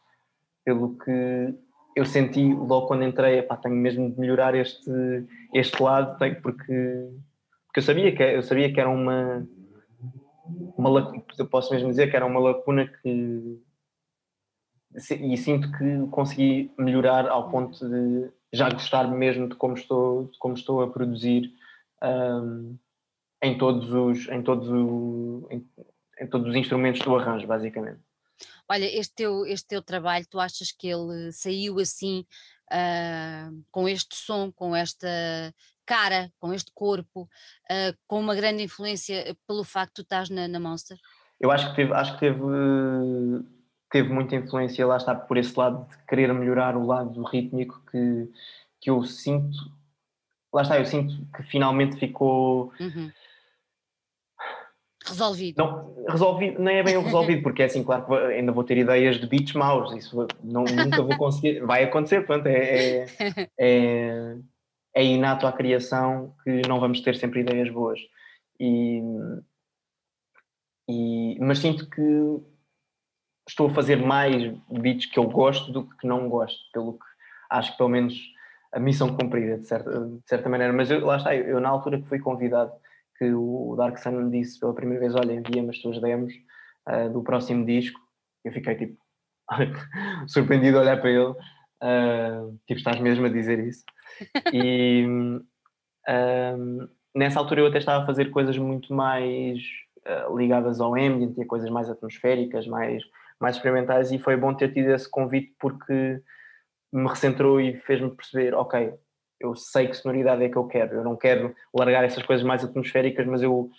pelo 0.64 0.96
que 0.96 1.54
eu 1.98 2.06
senti 2.06 2.54
logo 2.54 2.86
quando 2.86 3.02
entrei, 3.02 3.38
epá, 3.38 3.56
tenho 3.56 3.74
mesmo 3.74 4.08
de 4.10 4.20
melhorar 4.20 4.54
este, 4.54 4.90
este 5.52 5.82
lado, 5.82 6.16
porque, 6.16 7.08
porque 7.66 7.78
eu 7.78 7.82
sabia 7.82 8.14
que 8.14 8.22
eu 8.22 8.42
sabia 8.42 8.72
que 8.72 8.78
era 8.78 8.88
uma, 8.88 9.44
uma 10.76 11.24
eu 11.36 11.46
posso 11.48 11.74
mesmo 11.74 11.90
dizer 11.90 12.08
que 12.08 12.14
era 12.14 12.24
uma 12.24 12.38
lacuna 12.38 12.86
que 12.86 13.60
e 15.20 15.36
sinto 15.36 15.70
que 15.72 16.06
consegui 16.10 16.72
melhorar 16.78 17.28
ao 17.28 17.50
ponto 17.50 17.76
de 17.88 18.30
já 18.52 18.70
gostar 18.70 19.10
mesmo 19.10 19.48
de 19.48 19.56
como 19.56 19.74
estou, 19.74 20.26
de 20.26 20.38
como 20.38 20.54
estou 20.54 20.82
a 20.82 20.88
produzir 20.88 21.52
um, 22.02 22.78
em 23.42 23.58
todos 23.58 23.92
os 23.92 24.28
em 24.28 24.40
todos 24.40 24.68
o, 24.70 25.46
em, 25.50 25.68
em 26.20 26.26
todos 26.28 26.48
os 26.48 26.54
instrumentos 26.54 27.00
do 27.02 27.16
arranjo, 27.16 27.46
basicamente. 27.46 28.07
Olha, 28.68 28.84
este 28.84 29.14
teu, 29.14 29.46
este 29.46 29.68
teu 29.68 29.82
trabalho, 29.82 30.26
tu 30.28 30.38
achas 30.38 30.72
que 30.72 30.88
ele 30.88 31.32
saiu 31.32 31.78
assim, 31.78 32.24
uh, 32.72 33.64
com 33.70 33.88
este 33.88 34.16
som, 34.16 34.52
com 34.52 34.74
esta 34.74 35.08
cara, 35.86 36.30
com 36.38 36.52
este 36.52 36.70
corpo, 36.74 37.22
uh, 37.22 37.96
com 38.06 38.20
uma 38.20 38.34
grande 38.34 38.62
influência 38.62 39.36
pelo 39.46 39.64
facto 39.64 39.88
de 39.88 39.94
tu 39.94 40.02
estás 40.02 40.28
na, 40.28 40.46
na 40.46 40.60
Monster? 40.60 40.98
Eu 41.40 41.50
acho 41.50 41.70
que 41.70 41.76
teve, 41.76 41.92
acho 41.94 42.14
que 42.14 42.20
teve, 42.20 42.40
teve 43.90 44.08
muita 44.12 44.36
influência, 44.36 44.86
lá 44.86 44.96
está, 44.96 45.14
por 45.14 45.36
esse 45.36 45.56
lado 45.58 45.88
de 45.88 45.96
querer 46.06 46.32
melhorar 46.34 46.76
o 46.76 46.86
lado 46.86 47.22
rítmico 47.24 47.82
que, 47.90 48.30
que 48.80 48.90
eu 48.90 49.02
sinto. 49.04 49.56
Lá 50.52 50.62
está, 50.62 50.78
eu 50.78 50.86
sinto 50.86 51.14
que 51.34 51.42
finalmente 51.42 51.98
ficou. 51.98 52.72
Uhum 52.80 53.10
resolvido. 55.08 55.56
Não, 55.58 55.94
resolvido, 56.08 56.62
nem 56.62 56.78
é 56.78 56.82
bem 56.82 56.96
o 56.96 57.02
resolvido, 57.02 57.42
porque 57.42 57.62
é 57.62 57.66
assim, 57.66 57.82
claro 57.82 58.06
que 58.06 58.14
ainda 58.14 58.52
vou 58.52 58.64
ter 58.64 58.78
ideias 58.78 59.18
de 59.18 59.26
beats 59.26 59.52
maus, 59.54 59.92
isso 59.94 60.26
não, 60.42 60.64
nunca 60.64 61.02
vou 61.02 61.16
conseguir, 61.16 61.60
vai 61.60 61.84
acontecer, 61.84 62.26
portanto, 62.26 62.46
é, 62.46 63.04
é, 63.04 63.06
é, 63.58 64.36
é, 64.94 65.04
inato 65.04 65.46
à 65.46 65.52
criação 65.52 66.34
que 66.42 66.62
não 66.68 66.80
vamos 66.80 67.00
ter 67.00 67.16
sempre 67.16 67.40
ideias 67.40 67.70
boas. 67.70 68.00
E, 68.60 69.00
e, 70.88 71.38
mas 71.40 71.58
sinto 71.58 71.88
que 71.88 72.02
estou 73.48 73.68
a 73.68 73.74
fazer 73.74 73.96
mais 73.96 74.52
beats 74.70 75.06
que 75.06 75.18
eu 75.18 75.28
gosto 75.28 75.72
do 75.72 75.84
que 75.84 76.06
não 76.06 76.28
gosto, 76.28 76.58
pelo 76.72 76.94
que 76.94 77.06
acho 77.50 77.72
que 77.72 77.78
pelo 77.78 77.88
menos 77.88 78.14
a 78.72 78.78
missão 78.78 79.14
cumprida, 79.16 79.58
de 79.58 79.66
certa, 79.66 79.90
de 79.90 80.28
certa 80.28 80.48
maneira. 80.48 80.72
Mas 80.72 80.90
eu, 80.90 81.04
lá 81.04 81.16
está, 81.16 81.34
eu, 81.34 81.44
eu 81.44 81.60
na 81.60 81.68
altura 81.68 82.00
que 82.00 82.08
fui 82.08 82.18
convidado 82.18 82.72
que 83.18 83.32
o 83.32 83.74
Dark 83.76 83.98
Sun 83.98 84.30
disse 84.30 84.58
pela 84.60 84.74
primeira 84.74 85.00
vez: 85.00 85.14
Olha, 85.14 85.32
envia-me 85.32 85.70
as 85.70 85.78
tuas 85.78 86.00
demos 86.00 86.32
uh, 86.88 87.10
do 87.10 87.22
próximo 87.22 87.66
disco. 87.66 88.00
Eu 88.44 88.52
fiquei 88.52 88.76
tipo 88.76 88.96
surpreendido 90.28 90.78
a 90.78 90.82
olhar 90.82 91.00
para 91.00 91.10
ele. 91.10 91.34
Uh, 91.82 92.58
tipo, 92.66 92.78
estás 92.78 93.00
mesmo 93.00 93.26
a 93.26 93.28
dizer 93.28 93.58
isso. 93.58 93.84
E 94.52 95.06
uh, 96.08 96.88
nessa 97.14 97.38
altura 97.38 97.60
eu 97.60 97.66
até 97.66 97.78
estava 97.78 98.02
a 98.02 98.06
fazer 98.06 98.30
coisas 98.30 98.56
muito 98.56 98.92
mais 98.94 99.60
ligadas 100.34 100.80
ao 100.80 100.94
ambient, 100.94 101.34
tinha 101.34 101.46
coisas 101.46 101.68
mais 101.68 101.90
atmosféricas, 101.90 102.66
mais, 102.66 103.02
mais 103.38 103.56
experimentais, 103.56 104.10
e 104.10 104.18
foi 104.18 104.38
bom 104.38 104.54
ter 104.54 104.72
tido 104.72 104.88
esse 104.88 105.08
convite 105.08 105.54
porque 105.60 106.22
me 106.90 107.06
recentrou 107.06 107.60
e 107.60 107.76
fez-me 107.80 108.10
perceber: 108.10 108.54
ok, 108.54 108.94
eu 109.40 109.54
sei 109.54 109.88
que 109.88 109.96
sonoridade 109.96 110.42
é 110.42 110.48
que 110.48 110.56
eu 110.56 110.66
quero, 110.66 110.96
eu 110.96 111.04
não 111.04 111.16
quero 111.16 111.54
largar 111.72 112.04
essas 112.04 112.24
coisas 112.24 112.44
mais 112.44 112.64
atmosféricas, 112.64 113.26
mas 113.26 113.42
eu 113.42 113.70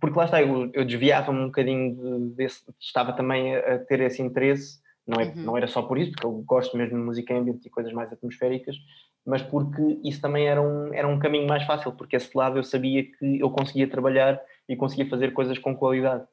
porque 0.00 0.18
lá 0.18 0.24
está, 0.24 0.40
eu, 0.40 0.70
eu 0.72 0.84
desviava-me 0.84 1.40
um 1.40 1.46
bocadinho 1.46 2.30
desse, 2.34 2.62
estava 2.80 3.12
também 3.12 3.54
a, 3.54 3.74
a, 3.74 3.78
ter 3.78 4.00
esse 4.00 4.22
interesse 4.22 4.80
Não, 5.06 5.20
é, 5.20 5.26
uhum. 5.26 5.42
não 5.42 5.56
era 5.56 5.66
só 5.66 5.82
por 5.82 5.98
isso, 5.98 6.12
porque 6.12 6.26
eu 6.26 6.32
gosto 6.46 6.76
mesmo 6.76 6.96
de 6.96 7.04
música 7.04 7.34
ambient 7.34 7.64
e 7.64 7.70
coisas 7.70 7.92
mais 7.92 8.12
atmosféricas, 8.12 8.76
mas 9.24 9.42
porque 9.42 10.00
isso 10.04 10.20
também 10.20 10.46
era 10.48 10.60
um, 10.60 10.92
era 10.94 11.06
um 11.06 11.18
caminho 11.18 11.46
mais 11.46 11.64
fácil, 11.64 11.92
porque 11.92 12.16
esse 12.16 12.30
lado 12.36 12.58
eu 12.58 12.64
sabia 12.64 13.04
que 13.04 13.40
eu 13.40 13.50
conseguia 13.50 13.88
trabalhar 13.88 14.40
e 14.68 14.76
conseguia 14.76 15.08
fazer 15.08 15.32
coisas 15.32 15.58
com 15.58 15.76
qualidade. 15.76 16.24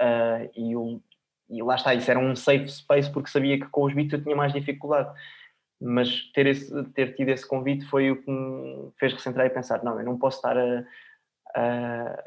Uh, 0.00 0.50
e, 0.54 0.72
eu, 0.72 1.00
e 1.48 1.62
lá 1.62 1.74
está, 1.74 1.94
isso 1.94 2.10
era 2.10 2.20
um 2.20 2.36
safe 2.36 2.68
space 2.68 3.10
porque 3.10 3.30
sabia 3.30 3.58
que 3.58 3.66
com 3.66 3.84
os 3.84 3.94
beats 3.94 4.12
eu 4.12 4.22
tinha 4.22 4.36
mais 4.36 4.52
dificuldade. 4.52 5.10
Mas 5.80 6.30
ter, 6.32 6.46
esse, 6.46 6.84
ter 6.90 7.14
tido 7.14 7.28
esse 7.28 7.46
convite 7.46 7.84
foi 7.86 8.10
o 8.10 8.22
que 8.22 8.30
me 8.30 8.90
fez 8.98 9.12
recentrar 9.12 9.46
e 9.46 9.50
pensar: 9.50 9.82
não, 9.84 9.98
eu 9.98 10.04
não 10.04 10.18
posso 10.18 10.38
estar 10.38 10.56
a, 10.56 10.84
a, 11.54 12.24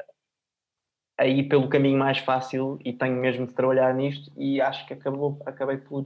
a 1.18 1.26
ir 1.26 1.48
pelo 1.48 1.68
caminho 1.68 1.98
mais 1.98 2.18
fácil 2.18 2.78
e 2.84 2.92
tenho 2.92 3.16
mesmo 3.16 3.46
de 3.46 3.54
trabalhar 3.54 3.92
nisto. 3.94 4.32
E 4.36 4.60
acho 4.60 4.86
que 4.86 4.94
acabou, 4.94 5.42
acabei 5.46 5.78
por 5.78 6.04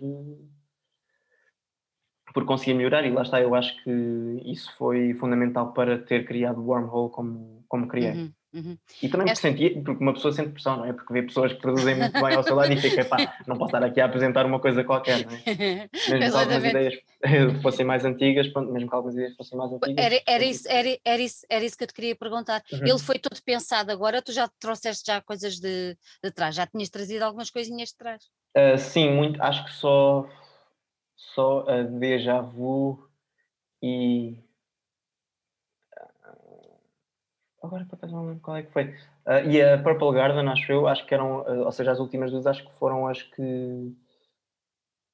por 2.34 2.44
conseguir 2.44 2.74
melhorar 2.74 3.06
e 3.06 3.10
lá 3.10 3.22
está, 3.22 3.40
eu 3.40 3.54
acho 3.54 3.80
que 3.84 3.90
isso 4.44 4.74
foi 4.76 5.14
fundamental 5.14 5.72
para 5.72 5.96
ter 5.96 6.26
criado 6.26 6.60
o 6.60 6.66
Wormhole 6.66 7.12
como, 7.12 7.64
como 7.68 7.86
criei. 7.86 8.10
Uhum, 8.10 8.32
uhum. 8.54 8.78
E 9.02 9.08
também 9.08 9.30
Esta... 9.30 9.48
porque, 9.48 9.64
senti, 9.64 9.80
porque 9.82 10.02
uma 10.02 10.14
pessoa 10.14 10.32
sente 10.32 10.50
pressão, 10.50 10.76
não 10.78 10.84
é? 10.84 10.92
Porque 10.92 11.12
vê 11.12 11.22
pessoas 11.22 11.52
que 11.52 11.60
produzem 11.60 11.96
muito 11.96 12.12
bem 12.12 12.34
ao 12.34 12.42
seu 12.42 12.54
lado 12.54 12.72
e 12.72 12.76
fica, 12.76 13.04
pá, 13.04 13.36
não 13.46 13.56
posso 13.56 13.74
estar 13.74 13.84
aqui 13.84 14.00
a 14.00 14.06
apresentar 14.06 14.46
uma 14.46 14.60
coisa 14.60 14.84
qualquer, 14.84 15.26
não 15.26 15.32
é? 15.32 15.88
Mesmo 16.08 16.18
que 16.18 16.36
algumas 16.36 16.64
ideias 16.64 16.94
fossem 17.62 17.84
mais 17.84 18.04
antigas, 18.04 18.48
pronto, 18.48 18.72
mesmo 18.72 18.88
que 18.88 18.94
algumas 18.94 19.16
ideias 19.16 19.36
fossem 19.36 19.58
mais 19.58 19.72
antigas. 19.72 20.04
Era, 20.04 20.22
era, 20.26 20.44
isso, 20.44 20.68
era, 20.68 20.98
era, 21.04 21.22
isso, 21.22 21.46
era 21.50 21.64
isso 21.64 21.76
que 21.76 21.84
eu 21.84 21.88
te 21.88 21.94
queria 21.94 22.16
perguntar. 22.16 22.62
Uhum. 22.72 22.80
Ele 22.86 22.98
foi 22.98 23.18
todo 23.18 23.40
pensado 23.42 23.90
agora, 23.90 24.22
tu 24.22 24.32
já 24.32 24.48
trouxeste 24.60 25.04
já 25.06 25.20
coisas 25.20 25.58
de, 25.58 25.96
de 26.22 26.30
trás, 26.30 26.54
já 26.54 26.66
tinhas 26.66 26.88
trazido 26.88 27.24
algumas 27.24 27.50
coisinhas 27.50 27.88
de 27.88 27.96
trás? 27.96 28.22
Uh, 28.56 28.78
sim, 28.78 29.10
muito, 29.10 29.42
acho 29.42 29.64
que 29.64 29.72
só 29.72 30.28
só 31.34 31.68
a 31.68 31.82
Deja 31.82 32.40
Vu 32.40 33.08
e. 33.82 34.38
Ah, 35.96 36.36
agora 37.64 37.86
para 37.86 38.08
não 38.08 38.26
lembro 38.26 38.40
qual 38.40 38.56
é 38.56 38.62
que 38.62 38.72
foi. 38.72 38.84
Uh, 39.26 39.48
e 39.48 39.62
a 39.62 39.78
Purple 39.78 40.12
Garden, 40.12 40.48
acho 40.48 40.70
eu, 40.72 40.86
acho 40.86 41.06
que 41.06 41.14
eram, 41.14 41.40
uh, 41.42 41.64
ou 41.64 41.72
seja, 41.72 41.92
as 41.92 41.98
últimas 41.98 42.30
duas 42.30 42.46
acho 42.46 42.64
que 42.64 42.72
foram 42.78 43.06
as 43.06 43.22
que 43.22 43.92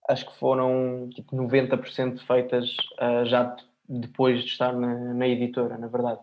acho 0.08 0.26
que 0.26 0.38
foram 0.38 1.08
tipo 1.14 1.36
90% 1.36 2.18
feitas 2.26 2.76
uh, 3.00 3.24
já 3.26 3.56
depois 3.88 4.42
de 4.42 4.50
estar 4.50 4.72
na, 4.72 5.14
na, 5.14 5.28
editora, 5.28 5.78
na 5.78 5.86
verdade. 5.86 6.20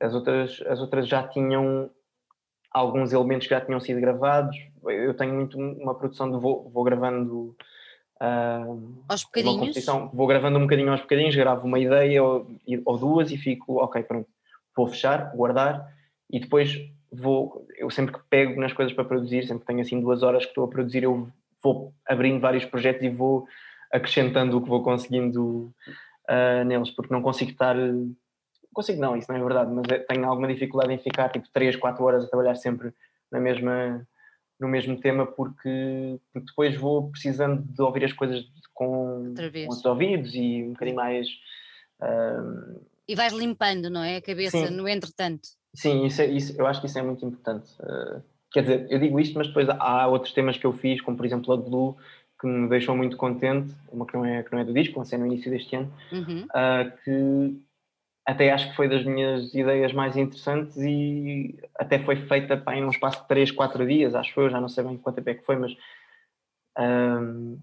As 0.00 0.14
outras, 0.14 0.62
as 0.66 0.80
outras 0.80 1.08
já 1.08 1.26
tinham 1.26 1.90
alguns 2.70 3.12
elementos 3.12 3.46
que 3.46 3.54
já 3.54 3.60
tinham 3.60 3.80
sido 3.80 4.00
gravados. 4.00 4.56
Eu 4.84 5.14
tenho 5.14 5.34
muito 5.34 5.58
uma 5.58 5.94
produção 5.94 6.30
de 6.30 6.38
vou, 6.38 6.68
vou 6.70 6.84
gravando 6.84 7.56
Uh, 8.22 9.02
aos 9.08 9.24
bocadinhos? 9.24 9.84
Vou 10.14 10.28
gravando 10.28 10.56
um 10.56 10.62
bocadinho 10.62 10.92
aos 10.92 11.00
bocadinhos, 11.00 11.34
gravo 11.34 11.66
uma 11.66 11.80
ideia 11.80 12.22
ou, 12.22 12.46
ou, 12.84 12.96
duas 12.96 13.32
e 13.32 13.36
fico, 13.36 13.82
ok, 13.82 14.00
pronto, 14.04 14.28
vou 14.76 14.86
fechar, 14.86 15.34
guardar 15.34 15.92
e 16.30 16.40
depois 16.40 16.76
vou, 17.10 17.66
eu 17.76 17.90
sempre 17.90 18.14
que 18.14 18.20
pego 18.30 18.60
nas 18.60 18.72
coisas 18.72 18.94
para 18.94 19.04
produzir, 19.04 19.46
sempre 19.46 19.60
que 19.60 19.66
tenho 19.66 19.80
assim 19.80 20.00
duas 20.00 20.22
horas 20.22 20.44
que 20.44 20.50
estou 20.50 20.64
a 20.64 20.68
produzir, 20.68 21.02
eu 21.02 21.28
vou 21.62 21.92
abrindo 22.06 22.40
vários 22.40 22.64
projetos 22.64 23.02
e 23.02 23.08
vou 23.08 23.46
acrescentando 23.92 24.56
o 24.56 24.62
que 24.62 24.68
vou 24.68 24.82
conseguindo 24.82 25.72
uh, 26.28 26.64
neles, 26.64 26.90
porque 26.90 27.12
não 27.12 27.20
consigo 27.20 27.50
estar, 27.50 27.76
consigo 28.72 29.00
não, 29.00 29.16
isso 29.16 29.30
não 29.30 29.38
é 29.38 29.42
verdade, 29.42 29.70
mas 29.70 29.84
é, 29.90 29.98
tenho 29.98 30.26
alguma 30.26 30.48
dificuldade 30.48 30.92
em 30.92 30.98
ficar 30.98 31.28
tipo 31.28 31.46
3, 31.52 31.76
4 31.76 32.02
horas 32.02 32.24
a 32.24 32.28
trabalhar 32.28 32.54
sempre 32.54 32.92
na 33.30 33.38
mesma 33.38 34.06
no 34.62 34.68
mesmo 34.68 34.98
tema 35.00 35.26
porque, 35.26 36.20
porque 36.32 36.46
depois 36.46 36.76
vou 36.76 37.10
precisando 37.10 37.62
de 37.62 37.82
ouvir 37.82 38.04
as 38.04 38.12
coisas 38.12 38.44
com, 38.72 39.34
com 39.34 39.68
os 39.68 39.84
ouvidos 39.84 40.34
e 40.34 40.62
um 40.62 40.72
bocadinho 40.72 40.96
mais. 40.96 41.26
Uh, 42.00 42.91
e 43.08 43.14
vais 43.14 43.32
limpando, 43.32 43.90
não 43.90 44.02
é? 44.02 44.16
A 44.16 44.22
cabeça 44.22 44.66
sim, 44.66 44.74
no 44.74 44.88
entretanto. 44.88 45.48
Sim, 45.74 46.06
isso, 46.06 46.22
é, 46.22 46.26
isso 46.26 46.54
eu 46.58 46.66
acho 46.66 46.80
que 46.80 46.86
isso 46.86 46.98
é 46.98 47.02
muito 47.02 47.24
importante. 47.24 47.70
Uh, 47.80 48.22
quer 48.52 48.62
dizer, 48.62 48.86
eu 48.90 48.98
digo 48.98 49.18
isto, 49.18 49.36
mas 49.36 49.48
depois 49.48 49.68
há 49.68 50.06
outros 50.06 50.32
temas 50.32 50.56
que 50.56 50.66
eu 50.66 50.72
fiz, 50.72 51.00
como 51.00 51.16
por 51.16 51.26
exemplo 51.26 51.52
a 51.52 51.56
Blue, 51.56 51.96
que 52.40 52.46
me 52.46 52.68
deixou 52.68 52.96
muito 52.96 53.16
contente, 53.16 53.74
uma 53.90 54.06
que 54.06 54.14
não 54.14 54.24
é, 54.24 54.42
que 54.42 54.52
não 54.52 54.58
é 54.58 54.64
do 54.64 54.74
disco, 54.74 54.98
lancei 54.98 55.18
no 55.18 55.26
início 55.26 55.50
deste 55.50 55.76
ano, 55.76 55.92
uhum. 56.12 56.44
uh, 56.44 56.92
que 57.04 57.62
até 58.26 58.52
acho 58.52 58.70
que 58.70 58.76
foi 58.76 58.88
das 58.88 59.04
minhas 59.04 59.52
ideias 59.54 59.92
mais 59.92 60.16
interessantes 60.16 60.76
e 60.76 61.58
até 61.76 61.98
foi 61.98 62.16
feita 62.16 62.56
pá, 62.56 62.76
em 62.76 62.84
um 62.84 62.90
espaço 62.90 63.22
de 63.22 63.28
3, 63.28 63.50
4 63.50 63.86
dias, 63.86 64.14
acho 64.14 64.40
eu, 64.40 64.50
já 64.50 64.60
não 64.60 64.68
sei 64.68 64.84
bem 64.84 64.96
quanto 64.96 65.16
tempo 65.16 65.30
é 65.30 65.34
que 65.34 65.44
foi, 65.44 65.56
mas 65.56 65.76
um, 66.78 67.58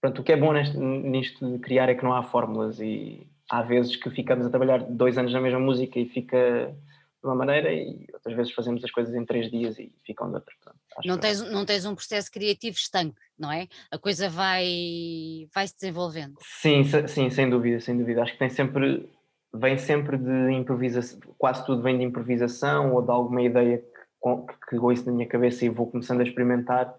pronto, 0.00 0.20
o 0.20 0.24
que 0.24 0.32
é 0.32 0.36
bom 0.36 0.52
neste, 0.52 0.76
nisto 0.76 1.50
de 1.50 1.58
criar 1.58 1.88
é 1.88 1.94
que 1.94 2.04
não 2.04 2.14
há 2.14 2.22
fórmulas 2.22 2.78
e 2.80 3.26
há 3.50 3.62
vezes 3.62 3.96
que 3.96 4.10
ficamos 4.10 4.46
a 4.46 4.50
trabalhar 4.50 4.78
dois 4.78 5.16
anos 5.18 5.32
na 5.32 5.40
mesma 5.40 5.60
música 5.60 5.98
e 5.98 6.08
fica 6.08 6.74
de 7.22 7.26
uma 7.26 7.34
maneira 7.34 7.72
e 7.72 8.06
outras 8.12 8.36
vezes 8.36 8.52
fazemos 8.52 8.84
as 8.84 8.90
coisas 8.90 9.14
em 9.14 9.24
três 9.24 9.50
dias 9.50 9.78
e 9.78 9.92
ficam 10.04 10.28
de 10.28 10.34
outra. 10.34 10.54
Pronto, 10.62 10.78
não, 11.04 11.18
tens, 11.18 11.40
não 11.40 11.64
tens 11.64 11.84
um 11.84 11.94
processo 11.94 12.30
criativo 12.30 12.76
estanque, 12.76 13.20
não 13.38 13.50
é? 13.50 13.68
A 13.90 13.98
coisa 13.98 14.28
vai, 14.28 15.48
vai 15.54 15.66
se 15.66 15.74
desenvolvendo. 15.74 16.34
Sim, 16.40 16.84
sim, 17.08 17.30
sem 17.30 17.50
dúvida, 17.50 17.80
sem 17.80 17.96
dúvida. 17.96 18.22
Acho 18.22 18.32
que 18.32 18.38
tem 18.38 18.50
sempre 18.50 19.08
vem 19.56 19.78
sempre 19.78 20.18
de 20.18 20.52
improvisação, 20.52 21.18
quase 21.38 21.64
tudo 21.64 21.82
vem 21.82 21.98
de 21.98 22.04
improvisação 22.04 22.94
ou 22.94 23.02
de 23.02 23.10
alguma 23.10 23.42
ideia 23.42 23.78
que, 23.78 24.68
que 24.68 24.76
ouço 24.76 25.06
na 25.06 25.12
minha 25.12 25.28
cabeça 25.28 25.64
e 25.64 25.68
vou 25.68 25.90
começando 25.90 26.20
a 26.20 26.24
experimentar, 26.24 26.94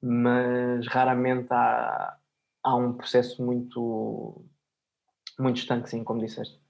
mas 0.00 0.86
raramente 0.88 1.48
há, 1.50 2.16
há 2.62 2.76
um 2.76 2.92
processo 2.92 3.42
muito, 3.42 4.44
muito 5.38 5.58
estanque, 5.58 5.90
sim, 5.90 6.04
como 6.04 6.24
disseste. 6.24 6.60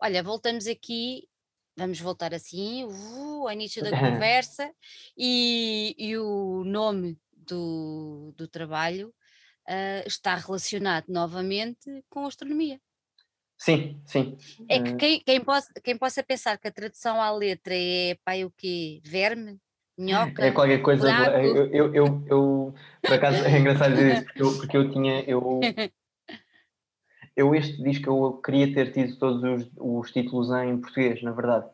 Olha, 0.00 0.22
voltamos 0.22 0.66
aqui, 0.66 1.28
vamos 1.76 2.00
voltar 2.00 2.34
assim, 2.34 2.84
uh, 2.84 3.46
ao 3.46 3.52
início 3.52 3.82
da 3.82 3.90
conversa, 3.98 4.70
e, 5.16 5.94
e 5.98 6.16
o 6.18 6.64
nome 6.64 7.18
do, 7.32 8.32
do 8.36 8.48
trabalho 8.48 9.08
uh, 9.68 10.06
está 10.06 10.34
relacionado 10.34 11.06
novamente 11.08 12.04
com 12.08 12.26
astronomia. 12.26 12.80
Sim, 13.56 14.00
sim. 14.04 14.36
É 14.68 14.80
que 14.80 14.90
eh, 14.90 14.96
quem, 14.96 15.20
quem, 15.20 15.40
possa, 15.40 15.72
quem 15.82 15.96
possa 15.96 16.22
pensar 16.22 16.58
que 16.58 16.68
a 16.68 16.72
tradução 16.72 17.22
à 17.22 17.30
letra 17.30 17.74
é 17.74 18.16
pai 18.24 18.44
o 18.44 18.50
quê? 18.50 19.00
Verme? 19.04 19.58
Minhoca? 19.96 20.44
É 20.44 20.50
qualquer 20.50 20.82
coisa. 20.82 21.08
Eu, 21.40 21.66
eu, 21.68 21.94
eu, 21.94 22.24
eu, 22.26 22.74
por 23.00 23.12
acaso, 23.12 23.44
é 23.44 23.58
engraçado 23.58 23.94
dizer 23.94 24.14
isso, 24.14 24.24
porque 24.24 24.42
eu, 24.42 24.56
porque 24.58 24.76
eu 24.76 24.90
tinha. 24.90 25.22
Eu, 25.22 25.60
eu 27.36 27.54
este 27.54 27.82
disco 27.82 28.10
eu 28.10 28.32
queria 28.34 28.72
ter 28.72 28.92
tido 28.92 29.16
todos 29.16 29.42
os, 29.42 29.70
os 29.76 30.10
títulos 30.12 30.50
em 30.50 30.78
português, 30.80 31.22
na 31.22 31.32
verdade. 31.32 31.66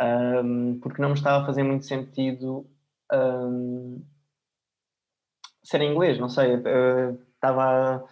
Um, 0.00 0.78
porque 0.80 1.00
não 1.00 1.10
me 1.10 1.14
estava 1.14 1.42
a 1.42 1.46
fazer 1.46 1.62
muito 1.62 1.84
sentido 1.84 2.66
um, 3.12 4.02
ser 5.62 5.80
em 5.80 5.92
inglês, 5.92 6.18
não 6.18 6.28
sei. 6.28 6.56
Uh, 6.56 7.18
estava 7.34 8.04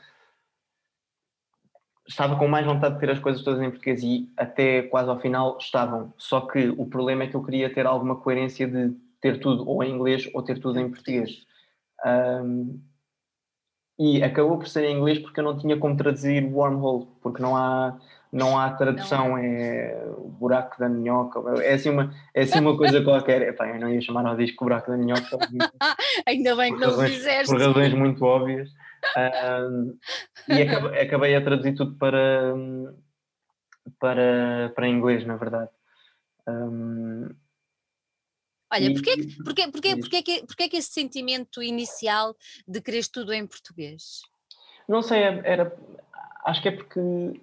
estava 2.07 2.37
com 2.37 2.49
mais 2.49 2.67
vontade 2.67 2.95
de 2.95 3.01
ter 3.01 3.11
as 3.11 3.19
coisas 3.19 3.43
todas 3.43 3.61
em 3.61 3.71
português 3.71 4.03
e 4.03 4.31
até 4.37 4.83
quase 4.83 5.09
ao 5.09 5.21
final 5.21 5.59
estavam. 5.59 6.13
Só 6.17 6.43
que 6.43 6.69
o 6.69 6.87
problema 6.87 7.25
é 7.25 7.27
que 7.27 7.35
eu 7.35 7.43
queria 7.43 7.73
ter 7.73 7.87
alguma 7.87 8.17
coerência 8.17 8.67
de 8.67 8.95
ter 9.21 9.41
tudo 9.41 9.69
ou 9.69 9.83
em 9.83 9.95
inglês 9.95 10.29
ou 10.35 10.43
ter 10.43 10.59
tudo 10.61 10.79
em 10.81 10.91
português. 10.91 11.47
Um, 12.05 12.81
e 13.99 14.23
acabou 14.23 14.59
por 14.59 14.67
ser 14.67 14.85
em 14.85 14.97
inglês 14.97 15.19
porque 15.19 15.41
eu 15.41 15.45
não 15.45 15.59
tinha 15.59 15.77
como 15.77 15.97
traduzir 15.97 16.45
wormhole, 16.45 17.07
porque 17.21 17.43
não 17.43 17.57
há, 17.57 17.99
não 18.33 18.59
há 18.59 18.71
tradução, 18.71 19.31
não. 19.31 19.39
é 19.39 20.03
o 20.17 20.29
buraco 20.29 20.79
da 20.79 20.89
minhoca, 20.89 21.41
é 21.63 21.75
assim 21.75 21.91
uma, 21.91 22.13
é 22.35 22.43
assim 22.43 22.61
uma 22.61 22.77
coisa 22.77 23.03
qualquer. 23.03 23.43
Epá, 23.49 23.69
eu 23.69 23.79
não 23.79 23.89
ia 23.89 24.01
chamar 24.01 24.27
ao 24.27 24.37
disco 24.37 24.65
buraco 24.65 24.91
da 24.91 24.97
minhoca. 24.97 25.39
Ainda 26.27 26.57
bem 26.57 26.75
que 26.75 26.81
não 26.81 26.91
razões, 26.91 27.15
fizeste. 27.15 27.53
Por 27.53 27.61
razões 27.61 27.95
muito 27.95 28.25
óbvias. 28.25 28.71
E 30.49 30.63
acabei, 30.63 31.01
acabei, 31.01 31.37
a 31.37 31.43
traduzir 31.43 31.75
tudo 31.75 31.95
para, 31.97 32.55
para, 33.99 34.73
para 34.75 34.89
inglês, 34.89 35.27
na 35.27 35.37
verdade. 35.37 35.71
Um, 36.49 37.29
Olha, 38.73 38.93
porquê, 38.95 39.17
porquê, 39.45 39.69
porquê, 39.69 39.97
porquê, 39.97 40.23
que, 40.23 40.47
porquê 40.47 40.69
que 40.69 40.77
esse 40.79 40.91
sentimento 40.91 41.63
inicial 41.63 42.35
de 42.67 42.81
querer 42.81 43.07
tudo 43.07 43.33
em 43.33 43.47
português? 43.47 44.23
Não 44.89 45.03
sei, 45.03 45.23
é, 45.23 45.43
era, 45.45 45.77
acho 46.47 46.63
que 46.63 46.69
é 46.69 46.73
porque 46.73 47.41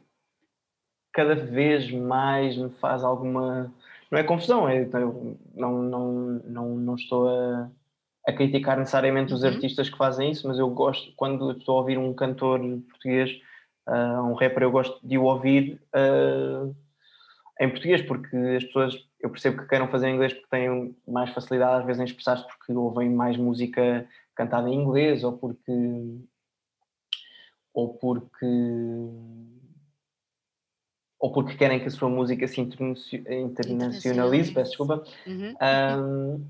cada 1.13 1.36
vez 1.36 1.91
mais 1.91 2.57
me 2.57 2.69
faz 2.82 3.03
alguma. 3.03 3.73
Não 4.09 4.17
é 4.17 4.23
confusão, 4.23 4.67
é, 4.67 4.86
não, 5.55 5.84
não, 5.84 6.11
não, 6.43 6.75
não 6.75 6.95
estou 6.95 7.30
a, 7.30 7.69
a 8.27 8.34
criticar 8.34 8.77
necessariamente 8.77 9.34
os 9.34 9.43
uhum. 9.43 9.49
artistas 9.49 9.89
que 9.89 9.97
fazem 9.97 10.32
isso, 10.32 10.47
mas 10.47 10.57
eu 10.57 10.69
gosto, 10.69 11.13
quando 11.15 11.51
estou 11.51 11.77
a 11.77 11.82
ouvir 11.82 11.97
um 11.99 12.13
cantor 12.13 12.59
português, 12.89 13.30
uh, 13.88 14.23
um 14.23 14.34
rapper, 14.34 14.63
eu 14.63 14.71
gosto 14.71 14.99
de 15.05 15.17
o 15.17 15.23
ouvir 15.23 15.80
uh, 15.95 16.75
em 17.59 17.69
português, 17.69 18.01
porque 18.01 18.36
as 18.36 18.63
pessoas, 18.63 18.95
eu 19.20 19.30
percebo 19.30 19.61
que 19.61 19.67
queiram 19.67 19.88
fazer 19.88 20.07
em 20.07 20.15
inglês 20.15 20.34
porque 20.34 20.47
têm 20.49 20.95
mais 21.07 21.30
facilidade 21.32 21.82
às 21.82 21.86
vezes 21.86 22.01
em 22.01 22.05
expressar-se 22.05 22.47
porque 22.47 22.74
ouvem 22.74 23.09
mais 23.09 23.36
música 23.38 24.07
cantada 24.36 24.70
em 24.70 24.76
inglês 24.76 25.24
ou 25.24 25.34
porque 25.38 25.72
ou 27.74 27.93
porque 27.95 28.45
ou 31.20 31.34
porque 31.34 31.55
querem 31.55 31.80
que 31.80 31.88
a 31.88 31.91
sua 31.91 32.09
música 32.09 32.47
se 32.47 32.61
internacionalize, 32.61 34.53
peço 34.53 34.72
desculpa. 34.72 35.03
Uhum. 35.28 35.53
Um, 35.61 36.45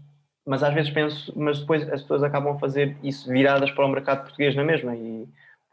mas 0.46 0.62
às 0.62 0.74
vezes 0.74 0.92
penso, 0.92 1.34
mas 1.36 1.60
depois 1.60 1.84
as 1.90 2.02
pessoas 2.02 2.24
acabam 2.24 2.56
a 2.56 2.60
fazer 2.60 2.96
isso 3.04 3.28
viradas 3.30 3.72
para 3.72 3.86
o 3.86 3.90
mercado 3.90 4.24
português 4.24 4.56
na 4.56 4.64
mesma, 4.64 4.96
e 4.96 5.28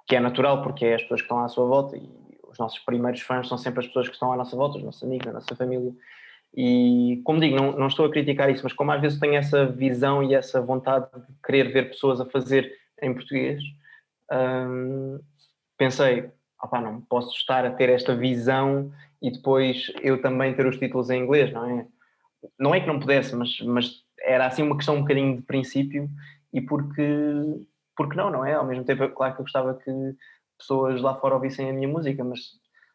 que 0.07 0.17
é 0.17 0.21
natural, 0.21 0.63
porque 0.63 0.87
é 0.87 0.95
as 0.95 1.03
pessoas 1.03 1.21
que 1.21 1.25
estão 1.25 1.41
à 1.41 1.49
sua 1.49 1.67
volta 1.67 1.97
e 1.97 2.09
os 2.49 2.59
nossos 2.59 2.79
primeiros 2.81 3.21
fãs 3.21 3.49
são 3.49 3.59
sempre 3.59 3.81
as 3.81 3.87
pessoas 3.87 4.09
que 4.09 4.15
estão 4.15 4.33
à 4.33 4.37
nossa 4.37 4.57
volta, 4.57 4.79
os 4.79 4.85
nossos 4.85 5.03
amigos, 5.03 5.27
a 5.29 5.33
nossa 5.33 5.55
família. 5.55 5.93
E, 6.55 7.21
como 7.25 7.41
digo, 7.41 7.57
não, 7.57 7.73
não 7.73 7.87
estou 7.87 8.07
a 8.07 8.11
criticar 8.11 8.51
isso, 8.51 8.63
mas 8.65 8.73
como 8.73 8.91
às 8.91 9.01
vezes 9.01 9.21
tenho 9.21 9.35
essa 9.35 9.67
visão 9.67 10.23
e 10.23 10.35
essa 10.35 10.61
vontade 10.61 11.07
de 11.15 11.35
querer 11.45 11.73
ver 11.73 11.91
pessoas 11.91 12.21
a 12.21 12.27
fazer 12.27 12.73
em 13.03 13.13
português, 13.13 13.63
hum, 14.33 15.21
pensei, 15.77 16.31
opá, 16.63 16.81
não 16.81 17.01
posso 17.03 17.37
estar 17.37 17.65
a 17.65 17.71
ter 17.71 17.89
esta 17.91 18.15
visão 18.15 18.91
e 19.21 19.31
depois 19.31 19.93
eu 20.03 20.21
também 20.21 20.55
ter 20.55 20.67
os 20.67 20.79
títulos 20.79 21.11
em 21.11 21.23
inglês, 21.23 21.53
não 21.53 21.65
é? 21.69 21.87
Não 22.59 22.75
é 22.75 22.81
que 22.81 22.87
não 22.87 23.01
pudesse, 23.01 23.35
mas, 23.35 23.61
mas 23.61 24.03
era 24.21 24.47
assim 24.47 24.63
uma 24.63 24.77
questão 24.77 24.97
um 24.97 25.01
bocadinho 25.01 25.37
de 25.37 25.43
princípio 25.43 26.09
e 26.53 26.61
porque, 26.61 27.03
porque 27.97 28.17
não, 28.17 28.31
não 28.31 28.45
é? 28.45 28.55
Ao 28.55 28.65
mesmo 28.65 28.85
tempo, 28.85 29.09
claro 29.11 29.35
que 29.35 29.41
eu 29.41 29.45
gostava 29.45 29.75
que 29.75 29.91
pessoas 30.59 31.01
lá 31.01 31.15
fora 31.15 31.35
ouvissem 31.35 31.69
a 31.69 31.73
minha 31.73 31.89
música, 31.89 32.25
mas 32.25 32.41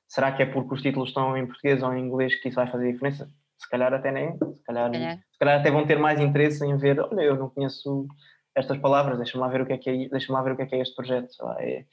será 0.08 0.32
que 0.32 0.42
é 0.44 0.46
porque 0.46 0.74
os 0.74 0.82
títulos 0.82 1.10
estão 1.10 1.38
em 1.38 1.46
português 1.46 1.84
ou 1.84 1.94
em 1.94 2.06
inglês 2.06 2.36
que 2.36 2.50
isso 2.50 2.56
vai 2.56 2.68
fazer 2.68 2.92
diferença? 2.92 3.30
Se 3.62 3.70
calhar 3.70 3.94
até 3.94 4.12
nem, 4.12 4.34
se 4.34 4.64
calhar, 4.64 4.94
é. 4.94 5.18
se 5.18 5.40
calhar 5.40 5.60
até 5.60 5.70
vão 5.70 5.86
ter 5.86 6.00
mais 6.00 6.20
interesse 6.20 6.66
em 6.66 6.76
ver, 6.78 7.00
olha, 7.00 7.22
eu 7.22 7.36
não 7.36 7.50
conheço 7.50 8.08
estas 8.56 8.78
palavras, 8.80 9.18
deixa-me 9.18 9.42
lá 9.42 9.50
ver 9.50 9.62
o 9.62 9.66
que 9.66 9.74
é 9.74 9.78
que 9.78 9.90
é, 9.90 10.10
deixa 10.10 10.34
lá 10.34 10.42
ver 10.42 10.54
o 10.54 10.56
que 10.56 10.64
é 10.64 10.66
que 10.66 10.76
é 10.76 10.82
este 10.82 10.96
projeto. 10.96 11.30
É, 11.60 11.86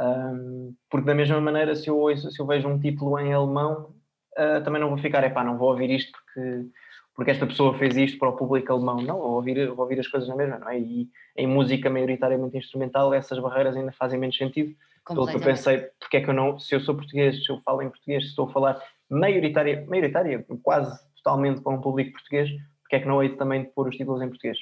um, 0.00 0.74
porque 0.90 1.06
da 1.06 1.14
mesma 1.14 1.40
maneira, 1.40 1.74
se 1.76 1.88
eu, 1.88 1.96
ouço, 1.96 2.30
se 2.30 2.40
eu 2.40 2.46
vejo 2.46 2.68
um 2.68 2.78
título 2.78 3.18
em 3.18 3.32
alemão, 3.32 3.94
uh, 4.36 4.62
também 4.64 4.80
não 4.80 4.88
vou 4.88 4.98
ficar, 4.98 5.22
é 5.22 5.30
pá, 5.30 5.44
não 5.44 5.56
vou 5.56 5.70
ouvir 5.70 5.90
isto 5.90 6.12
porque, 6.12 6.66
porque 7.14 7.30
esta 7.30 7.46
pessoa 7.46 7.78
fez 7.78 7.96
isto 7.96 8.18
para 8.18 8.28
o 8.28 8.36
público 8.36 8.72
alemão. 8.72 8.96
Não, 8.96 9.18
vou 9.18 9.34
ouvir, 9.36 9.68
vou 9.68 9.84
ouvir 9.84 10.00
as 10.00 10.08
coisas 10.08 10.28
na 10.28 10.34
mesma, 10.34 10.58
não 10.58 10.68
é? 10.68 10.80
E 10.80 11.08
em 11.36 11.46
música 11.46 11.88
maioritariamente 11.88 12.58
instrumental, 12.58 13.14
essas 13.14 13.38
barreiras 13.38 13.76
ainda 13.76 13.92
fazem 13.92 14.18
menos 14.18 14.36
sentido. 14.36 14.74
Pelo 15.06 15.26
que 15.26 15.36
eu 15.36 15.40
pensei, 15.40 15.86
porque 16.00 16.16
é 16.16 16.20
que 16.22 16.30
eu 16.30 16.34
não, 16.34 16.58
se 16.58 16.74
eu 16.74 16.80
sou 16.80 16.94
português, 16.94 17.44
se 17.44 17.52
eu 17.52 17.60
falo 17.60 17.82
em 17.82 17.90
português, 17.90 18.24
se 18.24 18.30
estou 18.30 18.48
a 18.48 18.52
falar 18.52 18.82
maioritária, 19.10 19.84
maioritária 19.86 20.44
quase 20.62 20.98
totalmente 21.16 21.60
para 21.62 21.72
um 21.72 21.80
público 21.80 22.12
português, 22.12 22.50
porque 22.82 22.96
é 22.96 23.00
que 23.00 23.08
não 23.08 23.22
hei 23.22 23.36
também 23.36 23.64
de 23.64 23.70
pôr 23.70 23.88
os 23.88 23.96
títulos 23.96 24.22
em 24.22 24.28
português? 24.28 24.58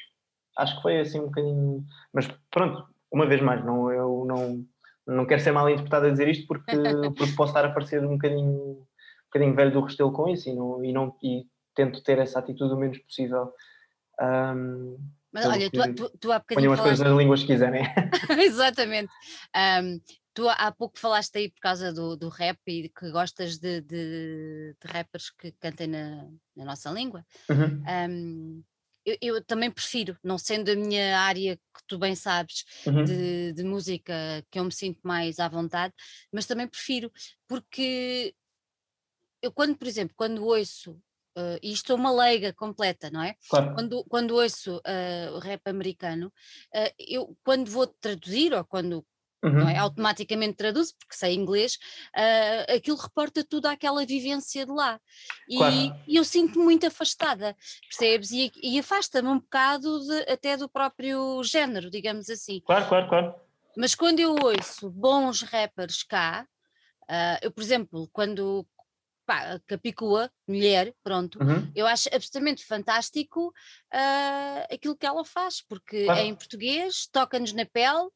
Acho 0.57 0.77
que 0.77 0.83
foi 0.83 1.01
assim 1.01 1.21
um 1.21 1.27
bocadinho. 1.27 1.85
Mas 2.13 2.29
pronto, 2.51 2.87
uma 3.11 3.27
vez 3.27 3.41
mais, 3.41 3.65
não, 3.65 3.91
eu 3.91 4.25
não, 4.27 4.65
não 5.07 5.27
quero 5.27 5.41
ser 5.41 5.53
mal 5.53 5.69
interpretado 5.69 6.07
a 6.07 6.11
dizer 6.11 6.29
isto 6.29 6.47
porque, 6.47 6.65
porque 7.17 7.35
posso 7.35 7.51
estar 7.51 7.65
a 7.65 7.73
parecer 7.73 8.05
um 8.05 8.13
bocadinho, 8.13 8.49
um 8.49 8.87
bocadinho 9.27 9.55
velho 9.55 9.73
do 9.73 9.81
restelo 9.81 10.13
com 10.13 10.29
isso 10.29 10.49
e, 10.49 10.55
não, 10.55 10.85
e, 10.85 10.93
não, 10.93 11.17
e 11.23 11.47
tento 11.75 12.03
ter 12.03 12.19
essa 12.19 12.39
atitude 12.39 12.73
o 12.73 12.77
menos 12.77 12.99
possível. 12.99 13.53
Um, 14.21 14.99
mas 15.33 15.47
olha, 15.47 15.71
tu, 15.71 15.95
tu, 15.95 16.19
tu 16.19 16.33
há 16.33 16.39
bocadinho. 16.39 16.69
Ponham 16.69 16.73
as 16.75 16.81
coisas 16.81 17.01
nas 17.01 17.17
línguas 17.17 17.41
que 17.41 17.47
quiserem. 17.47 17.83
Exatamente. 18.39 19.11
Um, 19.57 19.99
tu 20.35 20.49
há 20.49 20.73
pouco 20.73 20.99
falaste 20.99 21.37
aí 21.37 21.51
por 21.51 21.61
causa 21.61 21.93
do, 21.93 22.17
do 22.17 22.29
rap 22.29 22.59
e 22.67 22.89
que 22.89 23.11
gostas 23.11 23.59
de, 23.59 23.81
de, 23.81 24.75
de 24.81 24.93
rappers 24.93 25.31
que 25.31 25.53
cantem 25.53 25.87
na, 25.87 26.29
na 26.57 26.65
nossa 26.65 26.91
língua. 26.91 27.25
Uhum. 27.49 27.83
Um, 28.11 28.65
eu, 29.05 29.17
eu, 29.21 29.45
também 29.45 29.71
prefiro, 29.71 30.17
não 30.23 30.39
sendo 30.39 30.71
a 30.71 30.77
minha 30.77 31.19
área 31.19 31.57
que 31.57 31.83
tu 31.89 31.99
bem 31.99 32.15
sabes 32.15 32.65
uhum. 32.87 33.05
de, 33.05 33.53
de, 33.53 33.65
música 33.65 34.15
que 34.49 34.61
eu 34.61 34.65
me 34.65 34.73
sinto 34.73 35.01
mais 35.03 35.41
à 35.41 35.49
vontade, 35.49 35.93
mas 36.31 36.47
também 36.47 36.69
prefiro, 36.69 37.11
porque 37.49 38.33
eu 39.43 39.51
quando, 39.51 39.77
por 39.77 39.89
exemplo, 39.89 40.15
quando 40.17 40.45
ouço, 40.45 40.93
uh, 41.37 41.59
e 41.61 41.73
isto 41.73 41.93
é 41.93 41.95
uma 41.97 42.13
leiga 42.13 42.53
completa, 42.53 43.11
não 43.11 43.23
é? 43.23 43.35
Claro. 43.51 43.75
Quando, 43.75 44.05
quando 44.05 44.37
ouço 44.37 44.77
uh, 44.77 45.39
rap 45.41 45.67
americano, 45.67 46.29
uh, 46.29 46.95
eu 46.97 47.37
quando 47.43 47.69
vou 47.69 47.89
traduzir 47.89 48.55
ou 48.55 48.65
quando 48.65 49.05
Uhum. 49.43 49.69
É? 49.69 49.77
Automaticamente 49.79 50.55
traduz, 50.55 50.93
porque 50.93 51.17
sei 51.17 51.35
inglês, 51.35 51.77
uh, 52.17 52.77
aquilo 52.77 52.97
reporta 52.97 53.43
tudo 53.43 53.67
àquela 53.67 54.07
vivência 54.07 54.65
de 54.65 54.73
lá. 54.73 55.01
E, 55.49 55.57
claro. 55.57 55.75
e 56.07 56.17
eu 56.17 56.25
sinto-me 56.25 56.65
muito 56.65 56.87
afastada, 56.87 57.57
percebes? 57.89 58.31
E, 58.31 58.53
e 58.63 58.79
afasta-me 58.79 59.29
um 59.29 59.41
bocado 59.41 59.99
de, 60.07 60.33
até 60.33 60.57
do 60.57 60.69
próprio 60.69 61.43
género, 61.43 61.91
digamos 61.91 62.31
assim. 62.31 62.61
Claro, 62.65 62.89
claro, 62.89 63.09
claro. 63.09 63.35
Mas 63.77 63.95
quando 63.95 64.21
eu 64.21 64.35
ouço 64.35 64.91
bons 64.91 65.43
rappers 65.43 66.03
cá, 66.03 66.47
uh, 67.05 67.39
eu, 67.43 67.51
por 67.51 67.63
exemplo, 67.63 68.09
quando, 68.13 68.67
pá, 69.27 69.61
Capicua, 69.67 70.31
mulher, 70.47 70.95
pronto, 71.03 71.39
uhum. 71.43 71.71
eu 71.75 71.87
acho 71.87 72.09
absolutamente 72.13 72.65
fantástico 72.65 73.49
uh, 73.49 74.75
aquilo 74.75 74.97
que 74.97 75.07
ela 75.07 75.25
faz, 75.25 75.63
porque 75.63 76.07
é 76.11 76.25
em 76.25 76.35
português, 76.35 77.07
toca-nos 77.11 77.53
na 77.53 77.65
pele. 77.65 78.07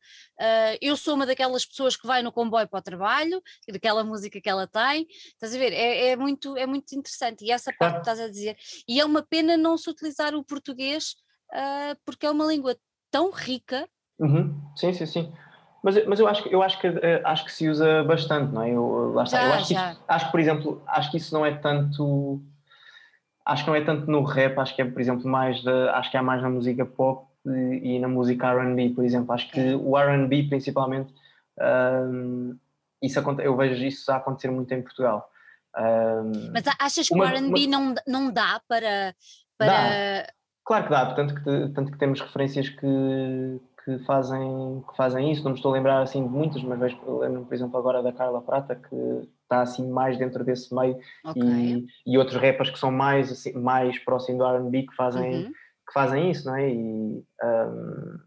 Uh, 0.40 0.76
eu 0.80 0.96
sou 0.96 1.14
uma 1.14 1.26
daquelas 1.26 1.64
pessoas 1.64 1.96
que 1.96 2.06
vai 2.06 2.22
no 2.22 2.32
comboio 2.32 2.68
para 2.68 2.78
o 2.78 2.82
trabalho, 2.82 3.42
daquela 3.68 4.04
música 4.04 4.40
que 4.40 4.48
ela 4.48 4.66
tem, 4.66 5.06
estás 5.08 5.54
a 5.54 5.58
ver? 5.58 5.72
É, 5.72 6.08
é 6.08 6.16
muito, 6.16 6.56
é 6.56 6.66
muito 6.66 6.92
interessante. 6.94 7.44
E 7.44 7.50
essa 7.50 7.72
parte 7.78 7.94
que 7.94 8.00
estás 8.00 8.20
a 8.20 8.28
dizer. 8.28 8.56
E 8.88 9.00
é 9.00 9.04
uma 9.04 9.22
pena 9.22 9.56
não 9.56 9.76
se 9.76 9.88
utilizar 9.88 10.34
o 10.34 10.44
português, 10.44 11.14
uh, 11.52 11.96
porque 12.04 12.26
é 12.26 12.30
uma 12.30 12.46
língua 12.46 12.76
tão 13.10 13.30
rica. 13.30 13.88
Uhum. 14.18 14.60
Sim, 14.76 14.92
sim, 14.92 15.06
sim. 15.06 15.32
Mas, 15.82 16.06
mas 16.06 16.18
eu, 16.18 16.26
acho, 16.26 16.48
eu 16.48 16.62
acho, 16.62 16.80
que, 16.80 16.86
eh, 16.86 17.22
acho 17.24 17.44
que 17.44 17.52
se 17.52 17.68
usa 17.68 18.02
bastante, 18.04 18.52
não 18.52 18.62
é? 18.62 18.70
Eu, 18.70 19.12
lá 19.14 19.24
está. 19.24 19.38
Já, 19.38 19.46
eu 19.46 19.52
acho, 19.52 19.66
que 19.68 19.74
isso, 19.74 20.04
acho 20.08 20.24
que, 20.26 20.30
por 20.30 20.40
exemplo, 20.40 20.82
acho 20.86 21.10
que 21.10 21.16
isso 21.16 21.34
não 21.34 21.46
é 21.46 21.52
tanto. 21.54 22.40
Acho 23.44 23.64
que 23.64 23.70
não 23.70 23.76
é 23.76 23.84
tanto 23.84 24.10
no 24.10 24.24
rap, 24.24 24.58
acho 24.58 24.74
que 24.74 24.82
é, 24.82 24.84
por 24.84 25.00
exemplo, 25.00 25.28
mais 25.28 25.62
da, 25.62 25.96
acho 25.96 26.10
que 26.10 26.16
é 26.16 26.22
mais 26.22 26.42
na 26.42 26.50
música 26.50 26.84
pop 26.84 27.28
e, 27.46 27.96
e 27.96 27.98
na 28.00 28.08
música 28.08 28.52
RB, 28.52 28.90
por 28.90 29.04
exemplo. 29.04 29.32
Acho 29.32 29.48
que 29.50 29.60
é. 29.60 29.76
o 29.76 29.96
RB, 29.96 30.48
principalmente, 30.48 31.14
um, 31.58 32.56
isso, 33.00 33.20
eu 33.40 33.56
vejo 33.56 33.84
isso 33.84 34.10
a 34.10 34.16
acontecer 34.16 34.50
muito 34.50 34.72
em 34.72 34.82
Portugal. 34.82 35.30
Um, 35.76 36.50
mas 36.52 36.64
achas 36.80 37.06
que 37.06 37.14
uma, 37.14 37.26
o 37.26 37.28
RB 37.28 37.66
não, 37.66 37.94
não 38.06 38.32
dá 38.32 38.60
para. 38.68 39.14
para... 39.58 39.66
Dá. 39.66 40.32
Claro 40.64 40.84
que 40.84 40.90
dá, 40.90 41.14
tanto 41.14 41.34
que, 41.34 41.68
tanto 41.74 41.92
que 41.92 41.98
temos 41.98 42.20
referências 42.20 42.68
que, 42.68 43.60
que 43.86 44.00
fazem, 44.00 44.84
que 44.90 44.96
fazem 44.96 45.30
isso. 45.30 45.44
Não 45.44 45.52
me 45.52 45.56
estou 45.56 45.70
a 45.70 45.74
lembrar 45.74 46.02
assim 46.02 46.20
de 46.20 46.28
muitas, 46.28 46.60
mas 46.64 46.76
vejo, 46.76 47.18
lembro 47.20 47.44
por 47.44 47.54
exemplo, 47.54 47.78
agora 47.78 48.02
da 48.02 48.12
Carla 48.12 48.42
Prata, 48.42 48.74
que 48.74 48.96
está 49.42 49.62
assim 49.62 49.88
mais 49.88 50.18
dentro 50.18 50.42
desse 50.42 50.74
meio, 50.74 50.98
okay. 51.24 51.40
e, 51.40 51.86
e 52.04 52.18
outros 52.18 52.36
rappers 52.36 52.68
que 52.68 52.80
são 52.80 52.90
mais, 52.90 53.30
assim, 53.30 53.52
mais 53.52 53.96
próximos 54.00 54.40
do 54.40 54.66
RB 54.66 54.88
que 54.88 54.96
fazem, 54.96 55.46
uhum. 55.46 55.52
que 55.52 55.92
fazem 55.94 56.32
isso, 56.32 56.46
não 56.46 56.56
é? 56.56 56.68
E, 56.68 57.24
um, 57.44 58.18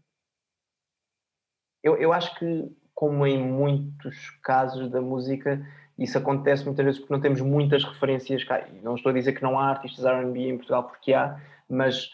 eu, 1.82 1.96
eu 1.96 2.10
acho 2.10 2.34
que, 2.38 2.64
como 2.94 3.26
em 3.26 3.38
muitos 3.38 4.30
casos 4.42 4.90
da 4.90 5.02
música, 5.02 5.62
isso 5.98 6.16
acontece 6.16 6.64
muitas 6.64 6.86
vezes 6.86 7.00
porque 7.00 7.12
não 7.12 7.20
temos 7.20 7.42
muitas 7.42 7.84
referências 7.84 8.44
cá. 8.44 8.66
Não 8.82 8.94
estou 8.94 9.10
a 9.10 9.14
dizer 9.14 9.34
que 9.34 9.42
não 9.42 9.58
há 9.58 9.68
artistas 9.68 10.06
RB 10.06 10.48
em 10.48 10.56
Portugal, 10.56 10.84
porque 10.84 11.12
há, 11.12 11.38
mas 11.68 12.10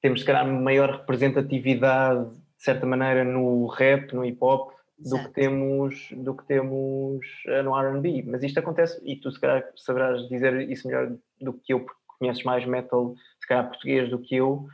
temos, 0.00 0.20
se 0.20 0.26
calhar, 0.26 0.46
maior 0.46 0.90
representatividade, 1.00 2.39
de 2.60 2.64
certa 2.64 2.84
maneira, 2.84 3.24
no 3.24 3.66
rap, 3.68 4.12
no 4.12 4.22
hip 4.22 4.36
hop, 4.38 4.72
do 4.98 5.18
que 5.18 5.30
temos, 5.30 6.08
do 6.12 6.34
que 6.34 6.44
temos 6.44 7.26
eh, 7.46 7.62
no 7.62 7.74
R&B. 7.74 8.22
Mas 8.26 8.42
isto 8.42 8.60
acontece, 8.60 9.00
e 9.02 9.16
tu 9.16 9.32
se 9.32 9.40
calhar 9.40 9.64
saberás 9.74 10.28
dizer 10.28 10.68
isso 10.68 10.86
melhor 10.86 11.10
do 11.40 11.54
que 11.54 11.72
eu, 11.72 11.80
porque 11.80 11.98
conheces 12.18 12.44
mais 12.44 12.66
metal, 12.66 13.14
se 13.40 13.48
calhar 13.48 13.66
português 13.66 14.10
do 14.10 14.18
que 14.18 14.36
eu, 14.36 14.68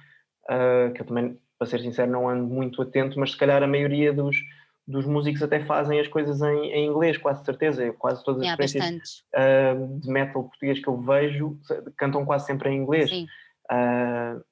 uh, 0.50 0.92
que 0.92 1.02
eu 1.02 1.06
também, 1.06 1.38
para 1.56 1.68
ser 1.68 1.78
sincero, 1.78 2.10
não 2.10 2.28
ando 2.28 2.44
muito 2.44 2.82
atento, 2.82 3.20
mas 3.20 3.30
se 3.30 3.36
calhar 3.36 3.62
a 3.62 3.68
maioria 3.68 4.12
dos, 4.12 4.36
dos 4.84 5.06
músicos 5.06 5.40
até 5.40 5.60
fazem 5.60 6.00
as 6.00 6.08
coisas 6.08 6.42
em, 6.42 6.72
em 6.72 6.86
inglês, 6.88 7.16
quase 7.16 7.44
certeza. 7.44 7.92
Quase 7.92 8.24
todas 8.24 8.42
as 8.42 8.50
referências 8.50 9.22
uh, 9.32 10.00
de 10.00 10.10
metal 10.10 10.42
português 10.42 10.80
que 10.80 10.88
eu 10.88 11.00
vejo 11.00 11.56
cantam 11.96 12.26
quase 12.26 12.46
sempre 12.46 12.68
em 12.68 12.78
inglês. 12.82 13.10
Sim. 13.10 13.28
Uh, 13.70 14.44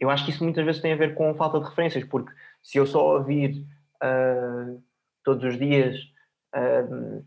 eu 0.00 0.10
acho 0.10 0.24
que 0.24 0.30
isso 0.30 0.42
muitas 0.42 0.64
vezes 0.64 0.80
tem 0.80 0.94
a 0.94 0.96
ver 0.96 1.14
com 1.14 1.34
falta 1.34 1.60
de 1.60 1.68
referências, 1.68 2.02
porque 2.04 2.32
se 2.62 2.78
eu 2.78 2.86
só 2.86 3.16
ouvir 3.16 3.66
uh, 4.02 4.82
todos 5.24 5.44
os 5.44 5.58
dias 5.58 5.96
uh, 6.54 7.24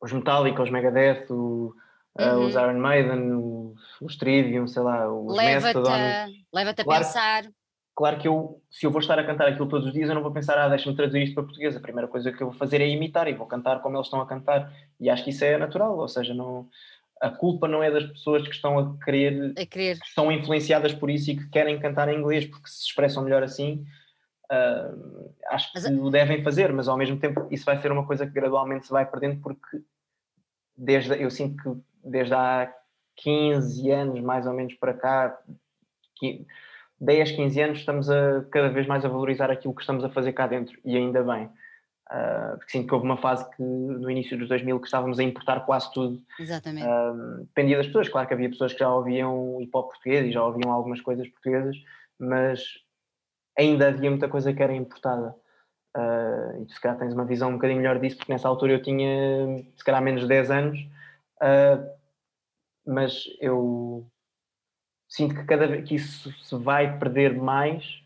os 0.00 0.12
Metallica, 0.12 0.62
os 0.62 0.70
Megadeth, 0.70 1.26
o, 1.30 1.74
uh, 2.18 2.22
uhum. 2.22 2.46
os 2.46 2.54
Iron 2.54 2.78
Maiden, 2.78 3.74
os 4.00 4.16
Trivium, 4.16 4.66
sei 4.66 4.82
lá, 4.82 5.12
os 5.12 5.36
leva-te 5.36 5.88
a, 5.88 6.26
leva 6.52 6.70
a 6.70 6.84
claro, 6.84 7.04
pensar. 7.04 7.44
Claro 7.94 8.18
que 8.18 8.28
eu, 8.28 8.62
se 8.70 8.86
eu 8.86 8.90
vou 8.90 9.00
estar 9.00 9.18
a 9.18 9.26
cantar 9.26 9.48
aquilo 9.48 9.68
todos 9.68 9.86
os 9.86 9.92
dias, 9.92 10.08
eu 10.08 10.14
não 10.14 10.22
vou 10.22 10.32
pensar, 10.32 10.56
ah, 10.56 10.68
deixa-me 10.68 10.96
traduzir 10.96 11.22
isto 11.22 11.34
para 11.34 11.42
português. 11.42 11.76
A 11.76 11.80
primeira 11.80 12.08
coisa 12.08 12.32
que 12.32 12.42
eu 12.42 12.48
vou 12.48 12.56
fazer 12.56 12.80
é 12.80 12.88
imitar 12.88 13.28
e 13.28 13.34
vou 13.34 13.46
cantar 13.46 13.82
como 13.82 13.96
eles 13.96 14.06
estão 14.06 14.22
a 14.22 14.26
cantar. 14.26 14.72
E 14.98 15.10
acho 15.10 15.22
que 15.22 15.30
isso 15.30 15.44
é 15.44 15.58
natural, 15.58 15.98
ou 15.98 16.08
seja, 16.08 16.32
não, 16.32 16.66
a 17.20 17.30
culpa 17.30 17.68
não 17.68 17.82
é 17.82 17.90
das 17.90 18.04
pessoas 18.06 18.42
que 18.42 18.54
estão 18.54 18.78
a 18.78 19.04
querer, 19.04 19.52
a 19.56 19.66
querer. 19.66 19.98
que 19.98 20.06
estão 20.06 20.32
influenciadas 20.32 20.94
por 20.94 21.10
isso 21.10 21.30
e 21.30 21.36
que 21.36 21.48
querem 21.50 21.78
cantar 21.78 22.08
em 22.08 22.18
inglês 22.18 22.46
porque 22.46 22.68
se 22.68 22.86
expressam 22.86 23.22
melhor 23.22 23.42
assim. 23.42 23.84
Uh, 24.50 25.32
acho 25.50 25.70
que 25.72 25.80
mas... 25.80 25.90
o 25.90 26.10
devem 26.10 26.42
fazer, 26.42 26.72
mas 26.72 26.88
ao 26.88 26.96
mesmo 26.96 27.18
tempo 27.18 27.46
isso 27.50 27.64
vai 27.64 27.76
ser 27.76 27.92
uma 27.92 28.06
coisa 28.06 28.26
que 28.26 28.32
gradualmente 28.32 28.86
se 28.86 28.92
vai 28.92 29.04
perdendo 29.04 29.40
porque 29.40 29.82
desde, 30.76 31.22
eu 31.22 31.30
sinto 31.30 31.62
que 31.62 31.80
desde 32.02 32.34
há 32.34 32.72
15 33.16 33.90
anos 33.90 34.20
mais 34.20 34.46
ou 34.46 34.54
menos 34.54 34.74
para 34.74 34.94
cá, 34.94 35.38
10, 37.00 37.32
15 37.32 37.60
anos 37.60 37.78
estamos 37.78 38.10
a 38.10 38.44
cada 38.50 38.70
vez 38.70 38.86
mais 38.86 39.04
a 39.04 39.08
valorizar 39.08 39.50
aquilo 39.50 39.74
que 39.74 39.82
estamos 39.82 40.02
a 40.04 40.08
fazer 40.08 40.32
cá 40.32 40.46
dentro 40.46 40.78
e 40.84 40.96
ainda 40.96 41.22
bem. 41.22 41.50
Uh, 42.10 42.56
porque 42.56 42.72
sinto 42.72 42.88
que 42.88 42.94
houve 42.94 43.06
uma 43.06 43.16
fase 43.16 43.48
que 43.50 43.62
no 43.62 44.10
início 44.10 44.36
dos 44.36 44.48
2000 44.48 44.80
que 44.80 44.86
estávamos 44.86 45.20
a 45.20 45.22
importar 45.22 45.60
quase 45.60 45.92
tudo. 45.92 46.20
Exatamente. 46.40 46.84
Uh, 46.84 47.44
dependia 47.44 47.76
das 47.76 47.86
pessoas, 47.86 48.08
claro 48.08 48.26
que 48.26 48.34
havia 48.34 48.48
pessoas 48.48 48.72
que 48.72 48.80
já 48.80 48.92
ouviam 48.92 49.60
hip 49.60 49.70
hop 49.72 49.90
português 49.90 50.26
e 50.26 50.32
já 50.32 50.44
ouviam 50.44 50.72
algumas 50.72 51.00
coisas 51.00 51.28
portuguesas, 51.28 51.76
mas 52.18 52.64
ainda 53.56 53.88
havia 53.88 54.10
muita 54.10 54.28
coisa 54.28 54.52
que 54.52 54.60
era 54.60 54.74
importada. 54.74 55.36
Uh, 55.96 56.62
e 56.62 56.66
tu 56.66 56.72
se 56.72 56.80
calhar 56.80 56.98
tens 56.98 57.14
uma 57.14 57.24
visão 57.24 57.50
um 57.50 57.54
bocadinho 57.54 57.80
melhor 57.80 58.00
disso, 58.00 58.16
porque 58.16 58.32
nessa 58.32 58.48
altura 58.48 58.72
eu 58.72 58.82
tinha 58.82 59.64
se 59.76 59.84
calhar 59.84 60.02
menos 60.02 60.22
de 60.22 60.28
10 60.28 60.50
anos, 60.50 60.78
mas 62.84 63.24
eu 63.40 64.04
sinto 65.08 65.34
que 65.34 65.44
cada 65.44 65.66
vez 65.68 65.88
que 65.88 65.94
isso 65.94 66.32
se 66.32 66.56
vai 66.56 66.98
perder 66.98 67.34
mais 67.34 68.02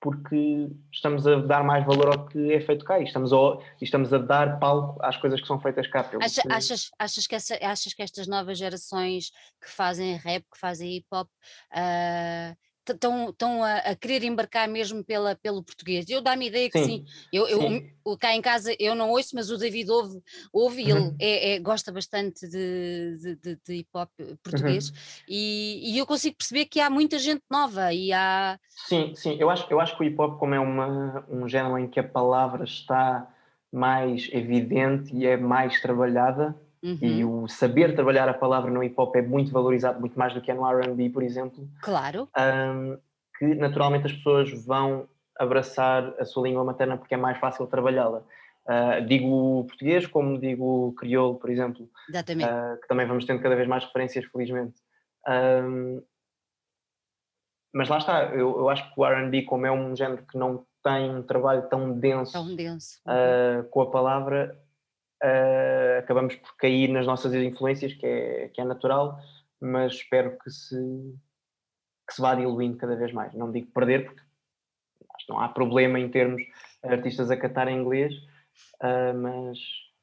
porque 0.00 0.68
estamos 0.92 1.26
a 1.26 1.36
dar 1.40 1.64
mais 1.64 1.84
valor 1.84 2.08
ao 2.08 2.26
que 2.26 2.52
é 2.52 2.60
feito 2.60 2.84
cá 2.84 3.00
e 3.00 3.04
estamos 3.04 3.32
a, 3.32 3.36
estamos 3.80 4.12
a 4.12 4.18
dar 4.18 4.58
palco 4.58 5.02
às 5.02 5.16
coisas 5.16 5.40
que 5.40 5.46
são 5.46 5.60
feitas 5.60 5.86
cá. 5.86 6.08
Acha, 6.20 6.42
que... 6.42 6.52
achas, 6.52 6.90
achas, 6.98 7.26
que 7.26 7.34
essa, 7.34 7.58
achas 7.62 7.94
que 7.94 8.02
estas 8.02 8.26
novas 8.26 8.58
gerações 8.58 9.30
que 9.60 9.70
fazem 9.70 10.16
rap, 10.16 10.44
que 10.52 10.58
fazem 10.58 10.96
hip 10.96 11.06
hop, 11.10 11.28
uh, 11.72 12.56
estão 12.92 13.62
a, 13.62 13.76
a, 13.78 13.96
querer 13.96 14.24
embarcar 14.24 14.68
mesmo 14.68 15.04
pela, 15.04 15.34
pelo 15.36 15.62
português. 15.62 16.08
Eu 16.08 16.20
dá-me 16.20 16.48
ideia 16.48 16.70
que 16.70 16.78
sim. 16.78 16.84
sim. 16.84 17.06
Eu, 17.32 17.46
eu 17.48 17.60
sim. 17.60 17.90
cá 18.18 18.34
em 18.34 18.40
casa 18.40 18.74
eu 18.78 18.94
não 18.94 19.10
ouço, 19.10 19.34
mas 19.34 19.50
o 19.50 19.58
David 19.58 19.90
ouve, 19.90 20.22
ouve 20.52 20.92
uhum. 20.92 20.98
ele 20.98 21.16
é, 21.20 21.54
é, 21.54 21.58
gosta 21.58 21.92
bastante 21.92 22.48
de, 22.48 23.36
de, 23.42 23.58
de 23.64 23.74
hip 23.74 23.88
hop 23.94 24.10
português 24.42 24.88
uhum. 24.88 24.94
e, 25.28 25.92
e, 25.94 25.98
eu 25.98 26.06
consigo 26.06 26.36
perceber 26.36 26.66
que 26.66 26.80
há 26.80 26.88
muita 26.88 27.18
gente 27.18 27.42
nova 27.50 27.92
e 27.92 28.12
há. 28.12 28.58
Sim, 28.88 29.14
sim, 29.14 29.36
eu 29.38 29.50
acho, 29.50 29.66
eu 29.70 29.80
acho 29.80 29.96
que 29.96 30.02
o 30.02 30.06
hip 30.06 30.20
hop, 30.20 30.38
como 30.38 30.54
é 30.54 30.60
uma, 30.60 31.24
um 31.28 31.48
género 31.48 31.78
em 31.78 31.88
que 31.88 32.00
a 32.00 32.04
palavra 32.04 32.64
está 32.64 33.28
mais 33.72 34.28
evidente 34.32 35.14
e 35.14 35.26
é 35.26 35.36
mais 35.36 35.80
trabalhada, 35.80 36.56
Uhum. 36.82 36.98
E 37.00 37.24
o 37.24 37.48
saber 37.48 37.94
trabalhar 37.94 38.28
a 38.28 38.34
palavra 38.34 38.70
no 38.70 38.82
hip 38.82 38.94
hop 38.96 39.16
é 39.16 39.22
muito 39.22 39.50
valorizado, 39.50 40.00
muito 40.00 40.18
mais 40.18 40.34
do 40.34 40.40
que 40.40 40.50
é 40.50 40.54
no 40.54 40.64
RB, 40.64 41.10
por 41.10 41.22
exemplo. 41.22 41.68
Claro. 41.82 42.28
Um, 42.36 42.98
que 43.38 43.54
naturalmente 43.54 44.06
as 44.06 44.12
pessoas 44.12 44.50
vão 44.64 45.08
abraçar 45.38 46.14
a 46.18 46.24
sua 46.24 46.48
língua 46.48 46.64
materna 46.64 46.96
porque 46.96 47.14
é 47.14 47.18
mais 47.18 47.38
fácil 47.38 47.66
trabalhá-la. 47.66 48.22
Uh, 48.66 49.06
digo 49.06 49.64
português 49.68 50.06
como 50.06 50.40
digo 50.40 50.94
crioulo, 50.98 51.36
por 51.36 51.50
exemplo. 51.50 51.88
Exatamente. 52.08 52.50
Uh, 52.50 52.80
que 52.80 52.88
também 52.88 53.06
vamos 53.06 53.24
tendo 53.24 53.42
cada 53.42 53.54
vez 53.54 53.68
mais 53.68 53.84
referências, 53.84 54.24
felizmente. 54.24 54.74
Um, 55.28 56.02
mas 57.72 57.88
lá 57.88 57.98
está, 57.98 58.24
eu, 58.34 58.58
eu 58.58 58.68
acho 58.70 58.92
que 58.92 58.98
o 58.98 59.04
RB, 59.04 59.42
como 59.42 59.66
é 59.66 59.70
um 59.70 59.94
género 59.94 60.22
que 60.22 60.38
não 60.38 60.64
tem 60.82 61.10
um 61.10 61.22
trabalho 61.22 61.68
tão 61.68 61.92
denso, 61.92 62.32
tão 62.32 62.56
denso. 62.56 63.00
Uh, 63.06 63.64
com 63.68 63.82
a 63.82 63.90
palavra, 63.90 64.58
uh, 65.22 65.98
acabamos 65.98 66.34
por 66.36 66.56
cair 66.56 66.88
nas 66.88 67.06
nossas 67.06 67.32
influências, 67.34 67.92
que 67.94 68.06
é, 68.06 68.48
que 68.48 68.60
é 68.60 68.64
natural, 68.64 69.18
mas 69.60 69.94
espero 69.94 70.38
que 70.38 70.50
se, 70.50 70.76
que 72.06 72.14
se 72.14 72.20
vá 72.20 72.34
diluindo 72.34 72.76
cada 72.76 72.96
vez 72.96 73.12
mais. 73.12 73.32
Não 73.34 73.50
digo 73.50 73.70
perder, 73.72 74.06
porque 74.06 74.20
acho 75.14 75.26
que 75.26 75.32
não 75.32 75.40
há 75.40 75.48
problema 75.48 75.98
em 75.98 76.08
termos 76.08 76.42
artistas 76.82 77.30
a 77.30 77.36
cantar 77.36 77.68
em 77.68 77.78
inglês, 77.78 78.14
uh, 78.82 79.14
mas 79.14 79.58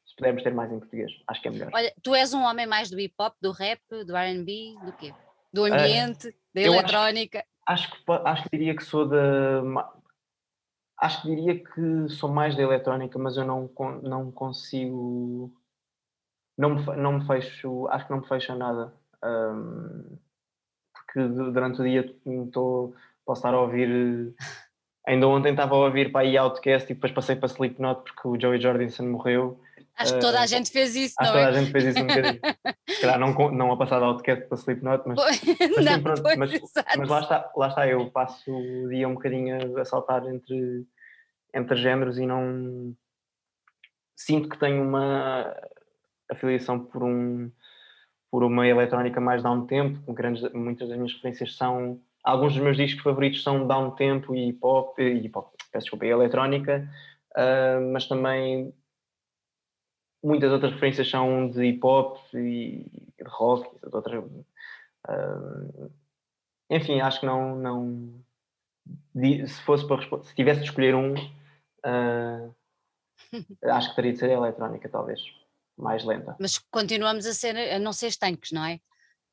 se 0.06 0.16
pudermos 0.16 0.44
ter 0.44 0.54
mais 0.54 0.72
em 0.72 0.80
português, 0.80 1.12
acho 1.28 1.42
que 1.42 1.48
é 1.48 1.52
melhor. 1.52 1.72
Olha, 1.74 1.94
tu 2.02 2.14
és 2.14 2.34
um 2.34 2.44
homem 2.44 2.68
mais 2.68 2.90
do 2.90 3.00
hip 3.00 3.16
hop, 3.20 3.36
do 3.42 3.52
rap, 3.52 3.82
do 3.90 4.16
RB, 4.16 4.76
do 4.86 4.94
quê? 4.94 5.14
Do 5.52 5.66
ambiente, 5.66 6.30
uh, 6.30 6.34
da 6.54 6.62
eletrónica? 6.62 7.46
Acho, 7.66 7.86
acho, 7.86 8.04
que, 8.04 8.12
acho 8.12 8.44
que 8.44 8.50
diria 8.58 8.76
que 8.76 8.84
sou 8.84 9.08
da 9.08 9.62
Acho 11.04 11.22
que 11.22 11.36
diria 11.36 11.60
que 11.60 12.08
sou 12.08 12.30
mais 12.30 12.56
da 12.56 12.64
eletrónica, 12.64 13.20
mas 13.20 13.36
eu 13.36 13.44
não, 13.44 13.70
não 14.02 14.32
consigo. 14.32 15.52
Não 16.58 16.76
me, 16.76 16.86
não 16.96 17.20
me 17.20 17.28
fecho. 17.28 17.90
Acho 17.90 18.06
que 18.06 18.12
não 18.12 18.22
me 18.22 18.28
fecha 18.28 18.56
nada. 18.56 18.94
Um, 19.22 20.18
porque 20.94 21.28
durante 21.28 21.82
o 21.82 21.84
dia 21.84 22.16
estou, 22.26 22.96
posso 23.26 23.40
estar 23.40 23.54
a 23.54 23.60
ouvir. 23.60 24.34
Ainda 25.06 25.28
ontem 25.28 25.52
estava 25.52 25.76
a 25.76 25.80
ouvir 25.80 26.10
para 26.10 26.22
aí 26.22 26.38
Outcast 26.38 26.90
e 26.90 26.96
depois 26.96 27.12
passei 27.12 27.36
para 27.36 27.50
Slipknot 27.50 28.04
porque 28.04 28.26
o 28.26 28.40
Joey 28.40 28.62
Jordison 28.62 29.06
morreu. 29.06 29.60
Acho 29.98 30.14
que 30.14 30.22
toda 30.22 30.40
a 30.40 30.46
gente 30.46 30.72
fez 30.72 30.96
isso, 30.96 31.16
acho 31.20 31.34
não 31.34 31.40
é? 31.40 31.46
toda 31.46 31.58
a 31.58 31.62
gente 31.62 31.72
fez 31.74 31.84
isso 31.84 32.00
um 32.00 32.08
bocadinho. 32.08 32.40
calhar 33.02 33.20
não, 33.20 33.52
não 33.52 33.72
a 33.74 33.78
passar 33.78 34.02
Outcast 34.02 34.46
para 34.46 34.58
Slipknot, 34.58 35.04
mas, 35.06 35.20
mas, 35.20 35.40
sim, 35.40 36.02
pronto, 36.02 36.24
mas, 36.24 36.62
mas, 36.98 37.10
lá, 37.10 37.20
está, 37.20 37.52
lá 37.58 37.68
está, 37.68 37.88
eu 37.88 38.10
passo 38.10 38.50
o 38.50 38.88
dia 38.88 39.10
um 39.10 39.16
bocadinho 39.16 39.78
a 39.78 39.84
saltar 39.84 40.26
entre 40.26 40.88
entre 41.54 41.76
géneros 41.76 42.18
e 42.18 42.26
não 42.26 42.96
sinto 44.16 44.50
que 44.50 44.58
tenho 44.58 44.84
uma 44.84 45.56
afiliação 46.30 46.80
por 46.80 47.04
um 47.04 47.52
por 48.32 48.44
uma 48.44 48.68
eletrónica 48.68 49.22
mais 49.22 49.44
down 49.44 49.68
tempo, 49.68 50.12
grandes, 50.12 50.42
muitas 50.54 50.90
das 50.90 50.98
minhas 50.98 51.14
referências 51.14 51.56
são 51.56 52.02
alguns 52.24 52.54
dos 52.54 52.64
meus 52.64 52.78
discos 52.78 53.04
favoritos 53.04 53.44
são 53.44 53.68
down 53.68 53.92
tempo 53.92 54.36
e 54.36 54.52
pop 54.54 55.00
e 55.00 55.30
pop, 55.30 55.56
peço 55.72 55.84
desculpa, 55.84 56.08
e 56.08 56.10
eletrónica, 56.10 56.90
uh, 57.38 57.92
mas 57.92 58.08
também 58.08 58.74
muitas 60.24 60.52
outras 60.52 60.72
referências 60.72 61.08
são 61.08 61.48
de 61.48 61.64
hip 61.64 61.86
hop 61.86 62.18
e 62.34 62.88
rock, 63.24 63.70
outras, 63.92 64.24
uh, 64.24 65.92
enfim, 66.72 67.02
acho 67.02 67.20
que 67.20 67.28
não, 67.28 67.56
não 67.56 68.24
se 69.16 69.62
fosse 69.62 69.88
para 69.88 70.24
se 70.24 70.34
tivesse 70.34 70.62
de 70.62 70.70
escolher 70.70 70.96
um 70.96 71.14
Uh, 71.86 72.54
acho 73.72 73.90
que 73.90 73.96
teria 73.96 74.14
de 74.14 74.20
ser 74.20 74.30
a 74.30 74.34
eletrónica, 74.34 74.90
talvez, 74.90 75.22
mais 75.78 76.04
lenta. 76.04 76.36
Mas 76.40 76.58
continuamos 76.58 77.26
a 77.26 77.34
ser, 77.34 77.56
a 77.58 77.80
não 77.80 77.94
ser 77.94 78.08
estanques, 78.08 78.52
não 78.52 78.66
é? 78.66 78.80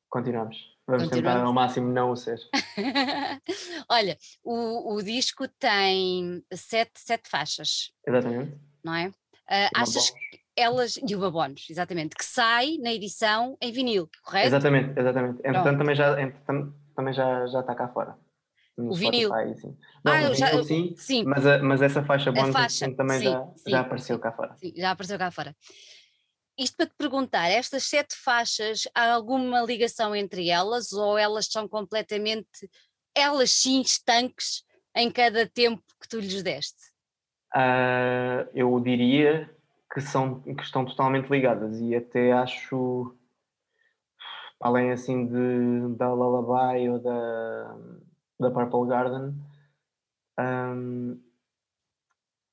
Continuamos. 0.09 0.57
Vamos 0.87 1.03
continuamos. 1.03 1.33
tentar 1.33 1.45
ao 1.45 1.53
máximo 1.53 1.91
não 1.91 2.11
o 2.11 2.15
ser. 2.15 2.39
Olha, 3.89 4.17
o, 4.43 4.95
o 4.95 5.03
disco 5.03 5.47
tem 5.47 6.43
sete, 6.53 6.91
sete 6.97 7.29
faixas. 7.29 7.91
Exatamente. 8.05 8.59
Não 8.83 8.95
é? 8.95 9.07
Uh, 9.07 9.69
achas 9.75 10.09
que 10.09 10.41
elas. 10.55 10.97
E 10.97 11.15
o 11.15 11.19
Babónus, 11.19 11.67
exatamente, 11.69 12.15
que 12.15 12.25
sai 12.25 12.77
na 12.79 12.91
edição 12.91 13.55
em 13.61 13.71
vinil, 13.71 14.09
correto? 14.23 14.47
Exatamente, 14.47 14.99
exatamente. 14.99 15.39
Entretanto, 15.39 15.77
também 15.77 15.95
já, 15.95 16.21
entretanto, 16.21 16.75
também 16.95 17.13
já, 17.13 17.47
já 17.47 17.61
está 17.61 17.75
cá 17.75 17.87
fora 17.87 18.17
o 18.77 18.93
vinil. 18.93 19.29
sim. 19.55 19.77
Não, 20.03 20.13
ah, 20.13 20.33
já, 20.33 20.63
sim, 20.63 20.95
sim. 20.97 21.23
Mas, 21.25 21.45
a, 21.45 21.61
mas 21.61 21.81
essa 21.81 22.03
faixa 22.03 22.31
bônus 22.31 22.53
faixa, 22.53 22.91
também 22.95 23.19
sim, 23.19 23.25
já, 23.25 23.47
sim, 23.55 23.71
já 23.71 23.79
apareceu 23.81 24.19
cá 24.19 24.31
fora. 24.31 24.55
Sim, 24.57 24.73
já 24.75 24.91
apareceu 24.91 25.17
cá 25.17 25.31
fora. 25.31 25.55
Isto 26.57 26.77
para 26.77 26.85
te 26.85 26.95
perguntar, 26.97 27.49
estas 27.49 27.83
sete 27.83 28.15
faixas, 28.15 28.87
há 28.93 29.13
alguma 29.13 29.61
ligação 29.61 30.15
entre 30.15 30.49
elas 30.49 30.91
ou 30.91 31.17
elas 31.17 31.47
são 31.47 31.67
completamente, 31.67 32.69
elas 33.15 33.51
sim, 33.51 33.81
estanques 33.81 34.63
em 34.95 35.09
cada 35.09 35.47
tempo 35.47 35.83
que 35.99 36.07
tu 36.07 36.19
lhes 36.19 36.43
deste? 36.43 36.91
Uh, 37.55 38.47
eu 38.53 38.79
diria 38.79 39.49
que, 39.93 40.01
são, 40.01 40.41
que 40.41 40.63
estão 40.63 40.85
totalmente 40.85 41.29
ligadas 41.29 41.79
e 41.79 41.95
até 41.95 42.31
acho, 42.31 43.15
além 44.59 44.91
assim 44.91 45.25
de, 45.25 45.95
da 45.95 46.13
Lullaby 46.13 46.89
ou 46.89 46.99
da 46.99 47.77
da 48.41 48.51
Purple 48.51 48.87
Garden, 48.87 49.33
um, 50.39 51.19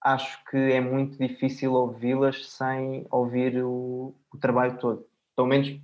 acho 0.03 0.45
que 0.45 0.57
é 0.57 0.81
muito 0.81 1.19
difícil 1.19 1.73
ouvi-las 1.73 2.51
sem 2.51 3.07
ouvir 3.11 3.63
o, 3.63 4.15
o, 4.33 4.39
trabalho 4.39 4.79
todo. 4.79 5.07
Pelo 5.35 5.49
menos 5.49 5.81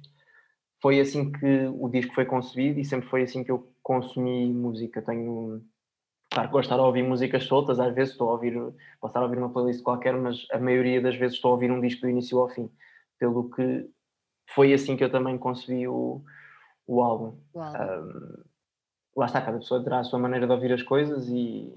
foi 0.81 1.01
assim 1.01 1.33
que 1.33 1.67
o 1.79 1.89
disco 1.89 2.15
foi 2.15 2.25
concebido 2.25 2.79
e 2.79 2.85
sempre 2.85 3.09
foi 3.09 3.23
assim 3.23 3.43
que 3.43 3.51
eu 3.51 3.73
consumi 3.83 4.53
música. 4.53 5.03
Tenho, 5.03 5.63
claro 6.31 6.49
que 6.49 6.53
gosto 6.53 6.75
de 6.75 6.81
ouvir 6.81 7.03
músicas 7.03 7.45
soltas, 7.45 7.81
às 7.81 7.95
vezes 7.95 8.13
estou 8.13 8.29
a 8.29 8.33
ouvir, 8.33 8.55
posso 9.01 9.11
estar 9.11 9.21
a 9.21 9.25
ouvir 9.25 9.39
uma 9.39 9.53
playlist 9.53 9.83
qualquer, 9.83 10.15
mas 10.15 10.47
a 10.53 10.59
maioria 10.59 11.01
das 11.01 11.17
vezes 11.17 11.37
estou 11.37 11.51
a 11.51 11.55
ouvir 11.55 11.71
um 11.71 11.81
disco 11.81 12.03
do 12.03 12.11
início 12.11 12.39
ao 12.39 12.49
fim. 12.49 12.71
Pelo 13.19 13.51
que 13.51 13.89
foi 14.55 14.73
assim 14.73 14.97
que 14.97 15.05
eu 15.05 15.11
também 15.11 15.39
concebi 15.39 15.89
o, 15.89 16.23
o 16.87 17.03
álbum. 17.03 17.39
O 17.53 17.61
álbum. 17.61 17.79
Um, 17.79 18.54
lá 19.17 19.27
está, 19.27 19.41
cada 19.41 19.59
pessoa 19.59 19.83
terá 19.83 20.01
a 20.01 20.05
sua 20.05 20.19
maneira 20.19 20.47
de 20.47 20.53
ouvir 20.53 20.73
as 20.73 20.83
coisas 20.83 21.29
e. 21.29 21.73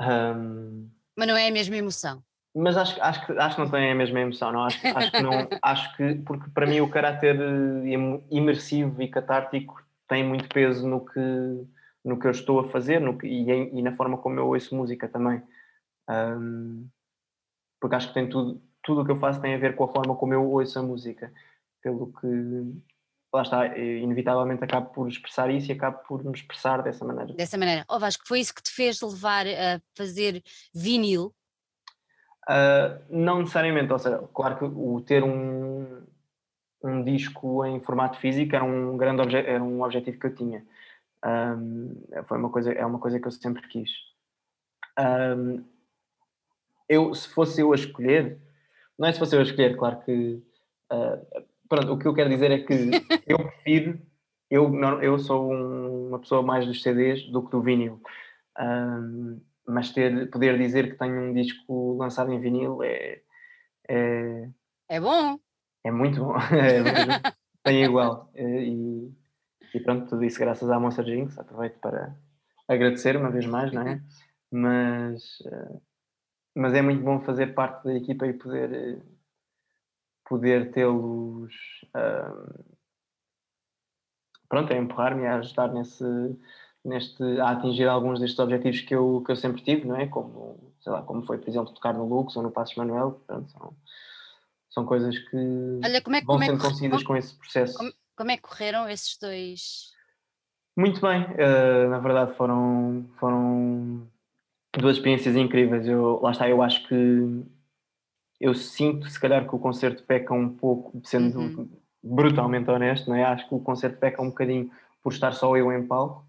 Um, 0.00 0.90
mas 1.16 1.28
não 1.28 1.36
é 1.36 1.48
a 1.48 1.52
mesma 1.52 1.76
emoção. 1.76 2.22
Mas 2.54 2.76
acho, 2.76 3.00
acho, 3.02 3.26
que, 3.26 3.32
acho 3.32 3.56
que 3.56 3.62
não 3.62 3.70
tem 3.70 3.90
a 3.90 3.94
mesma 3.94 4.20
emoção, 4.20 4.50
não? 4.50 4.64
Acho, 4.64 4.80
acho 4.86 5.10
que 5.10 5.22
não. 5.22 5.30
acho 5.62 5.96
que, 5.96 6.14
porque 6.26 6.50
para 6.50 6.66
mim 6.66 6.80
o 6.80 6.90
caráter 6.90 7.38
eh, 7.38 8.22
imersivo 8.30 9.02
e 9.02 9.08
catártico 9.08 9.82
tem 10.08 10.24
muito 10.24 10.48
peso 10.48 10.86
no 10.88 11.04
que, 11.04 11.20
no 12.04 12.18
que 12.18 12.26
eu 12.26 12.30
estou 12.30 12.60
a 12.60 12.68
fazer 12.68 13.00
no 13.00 13.18
que, 13.18 13.26
e, 13.26 13.50
e, 13.50 13.82
na 13.82 13.94
forma 13.94 14.16
como 14.16 14.38
eu 14.38 14.48
ouço 14.48 14.74
música 14.74 15.08
também. 15.08 15.42
Um, 16.08 16.88
porque 17.80 17.96
acho 17.96 18.08
que 18.08 18.14
tem 18.14 18.28
tudo, 18.28 18.62
tudo 18.82 19.02
o 19.02 19.04
que 19.04 19.10
eu 19.10 19.18
faço 19.18 19.40
tem 19.40 19.54
a 19.54 19.58
ver 19.58 19.76
com 19.76 19.84
a 19.84 19.92
forma 19.92 20.16
como 20.16 20.32
eu 20.32 20.50
ouço 20.50 20.78
a 20.78 20.82
música. 20.82 21.30
Pelo 21.82 22.12
que, 22.12 22.26
lá 23.36 23.42
está, 23.42 23.78
inevitavelmente 23.78 24.64
acabo 24.64 24.90
por 24.90 25.08
expressar 25.08 25.50
isso 25.50 25.70
e 25.70 25.72
acabo 25.72 25.98
por 26.06 26.24
me 26.24 26.32
expressar 26.32 26.82
dessa 26.82 27.04
maneira. 27.04 27.34
Dessa 27.34 27.58
maneira. 27.58 27.84
Oh 27.88 27.98
Vasco, 27.98 28.26
foi 28.26 28.40
isso 28.40 28.54
que 28.54 28.62
te 28.62 28.70
fez 28.70 29.00
levar 29.00 29.46
a 29.46 29.80
fazer 29.94 30.42
vinil? 30.74 31.34
Uh, 32.48 33.02
não 33.10 33.40
necessariamente, 33.40 33.92
ou 33.92 33.98
seja, 33.98 34.18
claro 34.32 34.56
que 34.56 34.64
o 34.64 35.00
ter 35.00 35.22
um, 35.22 36.02
um 36.82 37.02
disco 37.02 37.64
em 37.64 37.80
formato 37.80 38.18
físico 38.18 38.54
era 38.54 38.64
um 38.64 38.96
grande 38.96 39.22
obje 39.22 39.36
era 39.36 39.62
um 39.62 39.82
objetivo 39.82 40.18
que 40.18 40.26
eu 40.26 40.34
tinha. 40.34 40.66
Um, 41.24 42.02
foi 42.26 42.38
uma 42.38 42.50
coisa, 42.50 42.72
é 42.72 42.86
uma 42.86 42.98
coisa 42.98 43.18
que 43.18 43.26
eu 43.26 43.32
sempre 43.32 43.66
quis. 43.68 43.90
Um, 44.98 45.64
eu, 46.88 47.12
se 47.14 47.28
fosse 47.28 47.60
eu 47.60 47.72
a 47.72 47.74
escolher, 47.74 48.38
não 48.96 49.08
é 49.08 49.12
se 49.12 49.18
fosse 49.18 49.34
eu 49.34 49.40
a 49.40 49.42
escolher, 49.42 49.76
claro 49.76 50.00
que. 50.00 50.42
Uh, 50.92 51.44
pronto, 51.68 51.92
o 51.92 51.98
que 51.98 52.06
eu 52.06 52.14
quero 52.14 52.30
dizer 52.30 52.50
é 52.50 52.58
que 52.58 52.72
eu 53.26 53.38
prefiro. 53.38 54.00
Eu, 54.50 54.70
não, 54.70 55.02
eu 55.02 55.18
sou 55.18 55.52
um, 55.52 56.08
uma 56.08 56.18
pessoa 56.20 56.42
mais 56.42 56.66
dos 56.66 56.82
CDs 56.82 57.28
do 57.30 57.44
que 57.44 57.50
do 57.50 57.62
vinil. 57.62 58.00
Um, 58.58 59.40
mas 59.66 59.90
ter, 59.92 60.30
poder 60.30 60.56
dizer 60.56 60.92
que 60.92 60.98
tenho 60.98 61.20
um 61.20 61.34
disco 61.34 61.96
lançado 61.96 62.32
em 62.32 62.40
vinil 62.40 62.82
é. 62.82 63.20
É, 63.88 64.48
é 64.88 65.00
bom! 65.00 65.38
É 65.84 65.90
muito 65.90 66.24
bom. 66.24 66.34
É, 66.52 67.32
tem 67.62 67.84
igual. 67.84 68.30
E, 68.34 69.12
e 69.74 69.80
pronto, 69.80 70.08
tudo 70.08 70.24
isso 70.24 70.38
graças 70.38 70.70
à 70.70 70.78
Monster 70.78 71.04
Jinx. 71.04 71.38
Aproveito 71.38 71.78
para 71.80 72.16
agradecer 72.68 73.16
uma 73.16 73.30
vez 73.30 73.46
mais, 73.46 73.72
não 73.72 73.82
é? 73.82 74.00
Mas, 74.50 75.42
eh, 75.44 75.80
mas 76.54 76.74
é 76.74 76.82
muito 76.82 77.02
bom 77.02 77.20
fazer 77.20 77.54
parte 77.54 77.84
da 77.84 77.94
equipa 77.94 78.26
e 78.26 78.32
poder, 78.32 79.02
poder 80.28 80.72
tê-los. 80.72 81.54
Uh, 81.94 82.76
pronto, 84.48 84.72
a 84.72 84.76
empurrar-me 84.76 85.26
a 85.26 85.36
ajudar 85.36 85.72
nesse, 85.72 86.04
neste, 86.84 87.22
a 87.40 87.50
atingir 87.50 87.88
alguns 87.88 88.20
destes 88.20 88.38
objetivos 88.38 88.80
que 88.80 88.94
eu, 88.94 89.22
que 89.24 89.32
eu 89.32 89.36
sempre 89.36 89.62
tive, 89.62 89.86
não 89.86 89.96
é? 89.96 90.06
Como, 90.06 90.72
sei 90.80 90.92
lá, 90.92 91.02
como 91.02 91.24
foi, 91.24 91.38
por 91.38 91.48
exemplo, 91.48 91.72
tocar 91.72 91.94
no 91.94 92.06
Lux 92.06 92.36
ou 92.36 92.42
no 92.42 92.50
Passos 92.50 92.76
Manuel. 92.76 93.20
Pronto, 93.26 93.50
são, 93.50 93.76
são 94.70 94.84
coisas 94.84 95.18
que 95.18 95.80
Olha, 95.84 96.00
como 96.00 96.16
é, 96.16 96.20
vão 96.20 96.36
como 96.36 96.44
sendo 96.44 96.60
é 96.60 96.68
conseguidas 96.68 97.02
com 97.02 97.16
esse 97.16 97.34
processo. 97.34 97.78
Como, 97.78 97.92
como 98.16 98.30
é 98.30 98.36
que 98.36 98.42
correram 98.42 98.88
esses 98.88 99.18
dois? 99.18 99.94
Muito 100.76 101.00
bem, 101.00 101.22
uh, 101.22 101.88
na 101.88 101.98
verdade 101.98 102.34
foram, 102.36 103.08
foram 103.18 104.06
duas 104.78 104.96
experiências 104.96 105.34
incríveis. 105.34 105.86
Eu, 105.86 106.20
lá 106.22 106.32
está, 106.32 106.48
eu 106.48 106.62
acho 106.62 106.86
que 106.86 106.94
eu 108.40 108.54
sinto 108.54 109.08
se 109.08 109.18
calhar 109.18 109.48
que 109.48 109.54
o 109.54 109.58
concerto 109.58 110.02
peca 110.04 110.34
um 110.34 110.48
pouco, 110.48 111.00
sendo 111.04 111.38
uhum. 111.38 111.68
brutalmente 112.02 112.70
honesto, 112.70 113.08
não 113.08 113.16
é? 113.16 113.24
acho 113.24 113.48
que 113.48 113.54
o 113.54 113.60
concerto 113.60 113.98
peca 113.98 114.22
um 114.22 114.28
bocadinho 114.28 114.70
por 115.02 115.12
estar 115.12 115.32
só 115.32 115.56
eu 115.56 115.72
em 115.72 115.86
palco, 115.86 116.26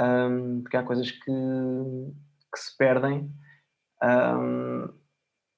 um, 0.00 0.62
porque 0.62 0.76
há 0.76 0.82
coisas 0.82 1.10
que, 1.10 1.24
que 1.24 2.58
se 2.58 2.76
perdem. 2.76 3.30
Um, 4.02 4.88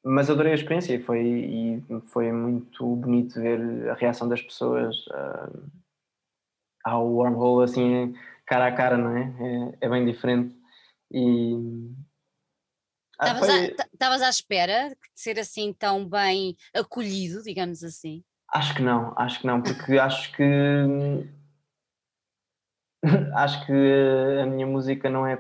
mas 0.05 0.29
adorei 0.29 0.53
a 0.53 0.55
experiência 0.55 0.95
e 0.95 1.03
foi, 1.03 1.23
e 1.23 1.83
foi 2.09 2.31
muito 2.31 2.97
bonito 2.97 3.41
ver 3.41 3.89
a 3.89 3.95
reação 3.95 4.29
das 4.29 4.43
pessoas 4.43 4.95
uh, 5.07 5.71
ao 6.85 7.09
wormhole 7.09 7.65
assim 7.65 8.15
cara 8.47 8.67
a 8.67 8.73
cara, 8.73 8.99
não 8.99 9.17
é? 9.17 9.23
É, 9.81 9.87
é 9.87 9.89
bem 9.89 10.05
diferente 10.05 10.55
e 11.11 11.91
Estavas 13.21 14.23
ah, 14.23 14.27
à 14.27 14.31
espera 14.31 14.91
de 14.91 14.97
ser 15.15 15.39
assim 15.39 15.73
tão 15.73 16.09
bem 16.09 16.57
acolhido, 16.75 17.43
digamos 17.43 17.83
assim? 17.85 18.25
Acho 18.53 18.75
que 18.75 18.83
não, 18.83 19.13
acho 19.17 19.41
que 19.41 19.47
não, 19.47 19.63
porque 19.63 19.99
acho 19.99 20.33
que 20.33 20.45
acho 23.35 23.67
que 23.67 23.73
a 24.43 24.47
minha 24.47 24.67
música 24.67 25.11
não 25.11 25.27
é 25.27 25.39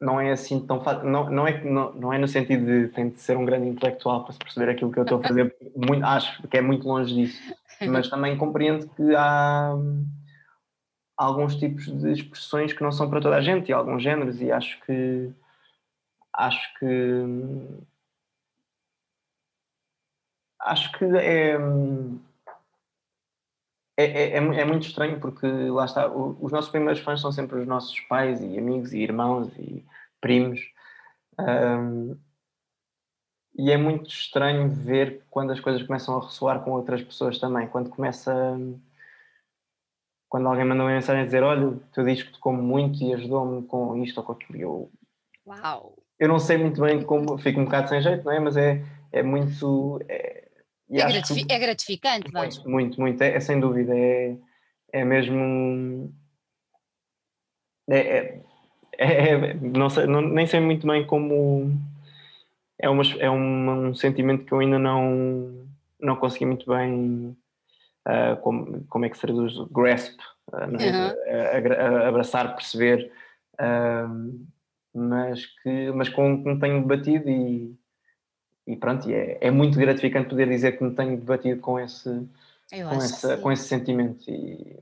não 0.00 0.20
é 0.20 0.32
assim 0.32 0.64
tão 0.66 0.82
fácil, 0.82 1.08
não, 1.08 1.30
não, 1.30 1.46
é, 1.46 1.62
não, 1.64 1.92
não 1.94 2.12
é 2.12 2.18
no 2.18 2.28
sentido 2.28 2.66
de 2.66 2.88
tem 2.88 3.10
de 3.10 3.20
ser 3.20 3.36
um 3.36 3.44
grande 3.44 3.68
intelectual 3.68 4.24
para 4.24 4.32
se 4.32 4.38
perceber 4.38 4.70
aquilo 4.70 4.92
que 4.92 4.98
eu 4.98 5.04
estou 5.04 5.18
a 5.18 5.22
fazer, 5.22 5.54
muito, 5.74 6.04
acho 6.04 6.42
que 6.48 6.56
é 6.56 6.60
muito 6.60 6.86
longe 6.86 7.14
disso, 7.14 7.40
mas 7.88 8.08
também 8.08 8.36
compreendo 8.36 8.88
que 8.88 9.14
há 9.14 9.74
alguns 11.16 11.56
tipos 11.56 11.86
de 11.86 12.12
expressões 12.12 12.72
que 12.72 12.82
não 12.82 12.92
são 12.92 13.08
para 13.08 13.20
toda 13.20 13.36
a 13.36 13.40
gente 13.40 13.68
e 13.68 13.72
alguns 13.72 14.02
géneros 14.02 14.40
e 14.42 14.50
acho 14.50 14.78
que 14.84 15.30
acho 16.34 16.78
que 16.78 16.86
acho 20.60 20.92
que 20.92 21.04
é 21.04 21.56
é, 23.96 24.04
é, 24.04 24.28
é, 24.30 24.36
é, 24.38 24.64
muito 24.64 24.86
estranho 24.86 25.20
porque 25.20 25.46
lá 25.46 25.84
está, 25.84 26.08
os 26.08 26.50
nossos 26.50 26.70
primeiros 26.70 27.00
fãs 27.00 27.20
são 27.20 27.30
sempre 27.30 27.60
os 27.60 27.66
nossos 27.66 27.98
pais 28.00 28.40
e 28.40 28.58
amigos 28.58 28.92
e 28.92 28.98
irmãos 28.98 29.48
e 29.56 29.84
primos. 30.20 30.60
Um, 31.38 32.16
e 33.56 33.70
é 33.70 33.76
muito 33.76 34.08
estranho 34.10 34.68
ver 34.68 35.22
quando 35.30 35.52
as 35.52 35.60
coisas 35.60 35.82
começam 35.82 36.16
a 36.16 36.24
ressoar 36.24 36.64
com 36.64 36.72
outras 36.72 37.02
pessoas 37.02 37.38
também. 37.38 37.68
Quando 37.68 37.90
começa. 37.90 38.32
Quando 40.28 40.48
alguém 40.48 40.64
manda 40.64 40.82
uma 40.82 40.90
mensagem 40.90 41.22
a 41.22 41.24
dizer: 41.24 41.44
Olha, 41.44 41.68
o 41.68 41.80
teu 41.92 42.04
disco 42.04 42.32
tocou 42.32 42.52
muito 42.52 43.02
e 43.02 43.14
ajudou-me 43.14 43.62
com 43.66 43.96
isto 44.02 44.18
ou 44.18 44.24
com 44.24 44.32
aquilo. 44.32 44.58
Eu, 44.58 44.90
Uau! 45.46 45.96
Eu 46.18 46.28
não 46.28 46.38
sei 46.38 46.56
muito 46.56 46.80
bem 46.80 47.02
como. 47.02 47.36
Fico 47.38 47.60
um 47.60 47.64
bocado 47.64 47.88
sem 47.88 48.00
jeito, 48.00 48.24
não 48.24 48.32
é? 48.32 48.40
Mas 48.40 48.56
é, 48.56 48.82
é 49.12 49.22
muito. 49.22 50.00
É, 50.08 50.44
é, 50.90 51.06
gratifi 51.08 51.44
que, 51.44 51.52
é 51.52 51.58
gratificante, 51.58 52.32
muito, 52.32 52.68
muito, 52.68 53.00
muito, 53.00 53.22
é, 53.22 53.34
é, 53.34 53.40
sem 53.40 53.58
dúvida, 53.58 53.96
é, 53.96 54.36
é 54.92 55.04
mesmo. 55.04 56.12
É, 57.88 57.98
é, 57.98 58.42
é, 58.98 59.30
é 59.30 59.54
não 59.54 59.90
sei, 59.90 60.06
não, 60.06 60.20
nem 60.20 60.46
sei 60.46 60.60
muito 60.60 60.86
bem 60.86 61.06
como. 61.06 61.72
É, 62.78 62.88
uma, 62.88 63.02
é 63.18 63.30
uma, 63.30 63.72
um 63.72 63.94
sentimento 63.94 64.44
que 64.44 64.52
eu 64.52 64.60
ainda 64.60 64.78
não, 64.78 65.66
não 66.00 66.16
consegui 66.16 66.46
muito 66.46 66.66
bem. 66.70 67.36
Uh, 68.06 68.36
como, 68.42 68.84
como 68.84 69.06
é 69.06 69.08
que 69.08 69.16
se 69.16 69.22
traduz? 69.22 69.54
Grasp, 69.70 70.18
uh, 70.52 70.56
uhum. 70.56 72.06
abraçar, 72.06 72.54
perceber, 72.54 73.10
uh, 73.54 74.46
mas 74.94 75.46
que 75.46 75.90
mas 75.92 76.08
com 76.08 76.42
que 76.42 76.48
me 76.48 76.60
tenho 76.60 76.80
debatido 76.80 77.28
e 77.28 77.76
e 78.66 78.76
pronto, 78.76 79.08
e 79.08 79.14
é, 79.14 79.38
é 79.42 79.50
muito 79.50 79.78
gratificante 79.78 80.30
poder 80.30 80.48
dizer 80.48 80.78
que 80.78 80.84
me 80.84 80.94
tenho 80.94 81.18
debatido 81.18 81.60
com 81.60 81.78
esse, 81.78 82.08
com, 82.70 82.94
essa, 82.94 83.36
com 83.36 83.52
esse 83.52 83.68
sentimento 83.68 84.24
e 84.30 84.78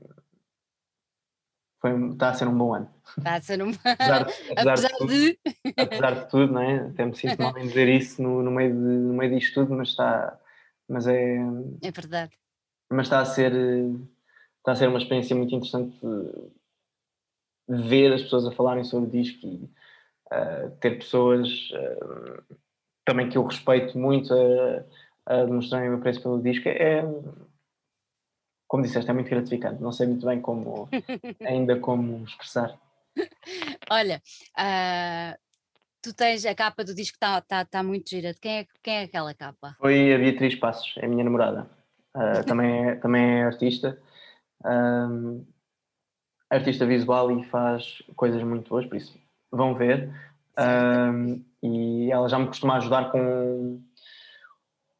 foi, 1.81 2.11
está 2.11 2.29
a 2.29 2.33
ser 2.33 2.47
um 2.47 2.57
bom 2.57 2.73
ano. 2.73 2.89
Está 3.17 3.35
a 3.35 3.41
ser 3.41 3.61
um 3.61 3.71
apesar, 3.83 4.21
apesar, 4.55 4.71
apesar 4.71 4.89
de, 5.05 5.07
de... 5.07 5.39
apesar 5.75 6.11
de 6.11 6.29
tudo, 6.29 6.53
não 6.53 6.61
é? 6.61 6.77
Até 6.77 7.05
me 7.05 7.13
sinto 7.13 7.37
mal 7.43 7.57
em 7.57 7.67
dizer 7.67 7.89
isso 7.89 8.23
no, 8.23 8.41
no, 8.41 8.51
meio 8.51 8.71
de, 8.71 8.77
no 8.77 9.13
meio 9.13 9.35
disto 9.37 9.53
tudo, 9.53 9.75
mas 9.75 9.89
está 9.89 10.39
mas 10.87 11.05
é 11.07 11.39
é 11.81 11.91
verdade. 11.91 12.31
Mas 12.89 13.07
está 13.07 13.19
a 13.19 13.25
ser 13.25 13.51
está 14.59 14.71
a 14.71 14.75
ser 14.75 14.87
uma 14.87 14.99
experiência 14.99 15.35
muito 15.35 15.53
interessante 15.53 15.93
ver 17.67 18.13
as 18.13 18.21
pessoas 18.21 18.45
a 18.45 18.51
falarem 18.51 18.85
sobre 18.85 19.09
o 19.09 19.11
disco 19.11 19.45
e 19.45 19.69
uh, 20.33 20.71
ter 20.79 20.97
pessoas 20.97 21.69
uh, 21.71 22.57
também 23.05 23.29
que 23.29 23.37
eu 23.37 23.45
respeito 23.45 23.97
muito 23.97 24.33
a, 24.33 24.83
a 25.33 25.45
demonstrarem 25.45 25.89
o 25.89 25.95
apreço 25.95 26.21
pelo 26.21 26.41
disco, 26.41 26.67
é, 26.67 27.03
como 28.67 28.83
disseste, 28.83 29.09
é 29.09 29.13
muito 29.13 29.29
gratificante. 29.29 29.81
Não 29.81 29.91
sei 29.91 30.07
muito 30.07 30.25
bem 30.25 30.41
como, 30.41 30.89
ainda 31.45 31.79
como 31.79 32.23
expressar. 32.23 32.77
Olha, 33.89 34.21
uh, 34.57 35.37
tu 36.01 36.13
tens 36.13 36.45
a 36.45 36.55
capa 36.55 36.83
do 36.83 36.95
disco, 36.95 37.15
está 37.15 37.41
tá, 37.41 37.65
tá 37.65 37.83
muito 37.83 38.09
gira. 38.09 38.33
Quem 38.33 38.59
é, 38.59 38.67
quem 38.81 38.95
é 38.95 39.03
aquela 39.03 39.33
capa? 39.33 39.75
Foi 39.79 40.13
a 40.13 40.17
Beatriz 40.17 40.55
Passos, 40.55 40.95
é 40.97 41.05
a 41.05 41.09
minha 41.09 41.23
namorada. 41.23 41.69
Uh, 42.15 42.43
também, 42.47 42.89
é, 42.89 42.95
também 42.95 43.21
é 43.21 43.43
artista. 43.43 44.01
Um, 44.65 45.45
artista 46.49 46.85
visual 46.85 47.31
e 47.37 47.43
faz 47.45 48.01
coisas 48.15 48.41
muito 48.43 48.69
boas, 48.69 48.85
por 48.85 48.95
isso 48.95 49.22
vão 49.55 49.75
ver. 49.75 50.09
Um, 50.59 51.43
e 51.61 52.11
ela 52.11 52.27
já 52.27 52.37
me 52.37 52.47
costuma 52.47 52.75
ajudar 52.77 53.11
com, 53.11 53.81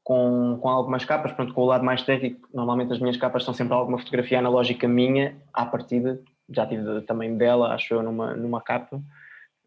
com, 0.04 0.60
com 0.62 0.70
algumas 0.70 1.04
capas, 1.04 1.32
pronto, 1.34 1.54
com 1.54 1.62
o 1.62 1.66
lado 1.66 1.84
mais 1.84 2.04
técnico. 2.04 2.48
Normalmente 2.54 2.94
as 2.94 3.00
minhas 3.00 3.18
capas 3.18 3.44
são 3.44 3.54
sempre 3.54 3.74
alguma 3.74 3.98
fotografia 3.98 4.40
analógica 4.40 4.88
minha, 4.88 5.36
à 5.54 5.66
partida. 5.66 6.20
Já 6.50 6.66
tive 6.66 7.02
também 7.02 7.38
dela, 7.38 7.74
acho 7.74 7.94
eu, 7.94 8.04
numa, 8.04 8.36
numa 8.36 8.62
capa. 8.62 9.02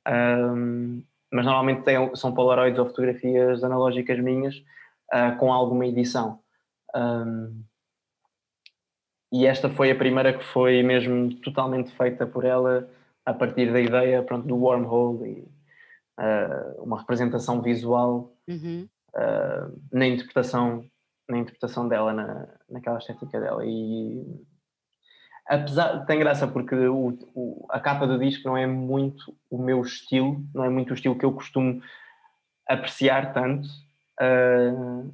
Um, 0.09 1.03
mas 1.33 1.45
normalmente 1.45 1.83
são 2.15 2.33
polaroids 2.33 2.79
ou 2.79 2.87
fotografias 2.87 3.65
analógicas 3.65 4.19
minhas 4.21 4.57
uh, 5.13 5.37
com 5.39 5.53
alguma 5.53 5.87
edição. 5.87 6.39
Um, 6.95 7.63
e 9.33 9.45
esta 9.45 9.69
foi 9.69 9.91
a 9.91 9.95
primeira 9.95 10.33
que 10.33 10.45
foi 10.45 10.83
mesmo 10.83 11.35
totalmente 11.41 11.91
feita 11.93 12.27
por 12.27 12.45
ela 12.45 12.89
a 13.27 13.35
partir 13.35 13.73
da 13.73 13.81
ideia 13.81 14.23
pronto, 14.23 14.47
do 14.47 14.57
wormhole 14.57 15.29
e 15.29 15.41
uh, 16.21 16.83
uma 16.83 17.01
representação 17.01 17.61
visual 17.61 18.33
Uhum. 18.49 18.89
uh, 19.09 19.83
na 19.93 20.07
interpretação 20.07 20.89
na 21.29 21.39
interpretação 21.39 21.89
dela 21.89 22.13
na, 22.13 22.49
naquela 22.71 22.99
estética 22.99 23.41
dela 23.41 23.67
e 23.67 24.25
apesar 25.49 26.07
tem 26.07 26.21
graça 26.21 26.47
porque 26.47 26.77
o, 26.77 27.19
o, 27.35 27.67
a 27.69 27.81
capa 27.81 28.07
do 28.07 28.21
disco 28.21 28.47
não 28.47 28.57
é 28.57 28.65
muito 28.65 29.37
o 29.51 29.59
meu 29.59 29.83
estilo 29.83 30.41
não 30.55 30.65
é 30.65 30.69
muito 30.69 30.93
o 30.93 30.95
estilo 30.95 31.19
que 31.19 31.25
eu 31.25 31.33
costumo 31.33 31.83
apreciar 32.69 33.35
tanto 33.35 33.69
uh, 34.21 35.13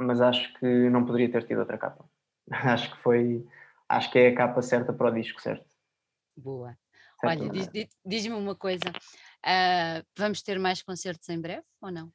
mas 0.00 0.20
acho 0.20 0.52
que 0.54 0.90
não 0.90 1.06
poderia 1.06 1.30
ter 1.30 1.44
tido 1.44 1.60
outra 1.60 1.78
capa 1.78 2.04
acho 2.50 2.90
que 2.90 3.00
foi 3.00 3.46
acho 3.88 4.10
que 4.10 4.18
é 4.18 4.28
a 4.30 4.34
capa 4.34 4.60
certa 4.60 4.92
para 4.92 5.12
o 5.12 5.14
disco 5.14 5.40
certo 5.40 5.64
Boa. 6.36 6.76
Olha, 7.24 7.48
diz, 7.48 7.88
diz-me 8.04 8.34
uma 8.34 8.54
coisa, 8.54 8.88
uh, 8.90 10.06
vamos 10.16 10.42
ter 10.42 10.58
mais 10.58 10.82
concertos 10.82 11.28
em 11.28 11.40
breve 11.40 11.64
ou 11.80 11.90
não? 11.90 12.06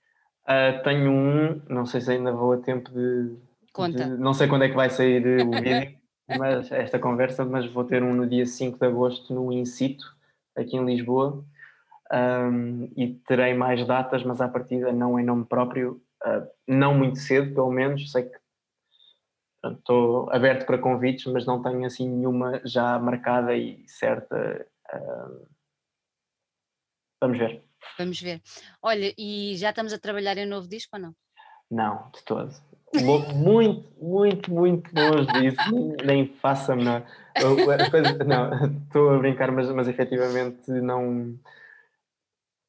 Uh, 0.44 0.82
tenho 0.84 1.12
um, 1.12 1.62
não 1.70 1.86
sei 1.86 2.02
se 2.02 2.12
ainda 2.12 2.32
vou 2.32 2.54
a 2.54 2.58
tempo 2.58 2.92
de. 2.92 3.36
Conta. 3.74 4.06
De, 4.06 4.18
não 4.18 4.34
sei 4.34 4.48
quando 4.48 4.64
é 4.64 4.70
que 4.70 4.76
vai 4.76 4.90
sair 4.90 5.26
o 5.46 5.52
vídeo, 5.52 5.98
mas 6.38 6.72
esta 6.72 7.00
conversa, 7.00 7.46
mas 7.46 7.66
vou 7.72 7.84
ter 7.84 8.04
um 8.04 8.14
no 8.14 8.28
dia 8.28 8.46
5 8.46 8.78
de 8.78 8.86
agosto 8.86 9.34
no 9.34 9.52
Incito, 9.52 10.06
aqui 10.56 10.76
em 10.76 10.86
Lisboa. 10.86 11.44
Um, 12.12 12.92
e 12.98 13.14
terei 13.26 13.54
mais 13.54 13.88
datas, 13.88 14.24
mas 14.24 14.42
à 14.42 14.48
partida 14.48 14.92
não 14.92 15.18
em 15.18 15.24
nome 15.24 15.46
próprio, 15.46 16.02
uh, 16.26 16.46
não 16.68 16.94
muito 16.94 17.20
cedo, 17.20 17.54
pelo 17.54 17.72
menos. 17.72 18.12
Sei 18.12 18.24
que 18.24 18.38
estou 19.64 20.30
aberto 20.32 20.66
para 20.66 20.78
convites, 20.78 21.26
mas 21.32 21.46
não 21.46 21.62
tenho 21.62 21.86
assim 21.86 22.10
nenhuma 22.10 22.60
já 22.66 22.98
marcada 23.00 23.56
e 23.56 23.84
certa. 23.88 24.68
Uh, 24.94 25.48
vamos 27.22 27.38
ver. 27.38 27.64
Vamos 27.98 28.22
ver. 28.22 28.42
Olha, 28.82 29.14
e 29.18 29.56
já 29.58 29.70
estamos 29.70 29.94
a 29.94 30.00
trabalhar 30.00 30.38
em 30.38 30.46
novo 30.46 30.68
disco 30.68 30.96
ou 30.96 31.02
não? 31.02 31.16
Não, 31.70 32.10
de 32.12 32.24
todo. 32.24 32.54
Muito, 32.94 33.88
muito, 34.04 34.52
muito 34.52 34.92
longe 34.94 35.32
disso, 35.40 35.96
nem 36.04 36.28
faça-me. 36.28 36.84
Não, 36.84 37.04
não, 38.26 38.78
estou 38.84 39.10
a 39.12 39.18
brincar, 39.18 39.52
mas, 39.52 39.72
mas 39.72 39.88
efetivamente 39.88 40.70
não. 40.70 41.40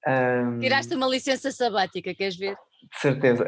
Um, 0.06 0.60
Tiraste 0.60 0.94
uma 0.94 1.08
licença 1.08 1.50
sabática, 1.50 2.14
queres 2.14 2.36
ver? 2.36 2.56
De 2.82 3.00
certeza, 3.00 3.44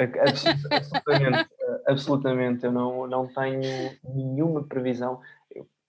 absolutamente, 0.66 1.50
absolutamente. 1.86 2.64
Eu 2.64 2.72
não, 2.72 3.06
não 3.06 3.26
tenho 3.32 3.96
nenhuma 4.04 4.66
previsão. 4.66 5.20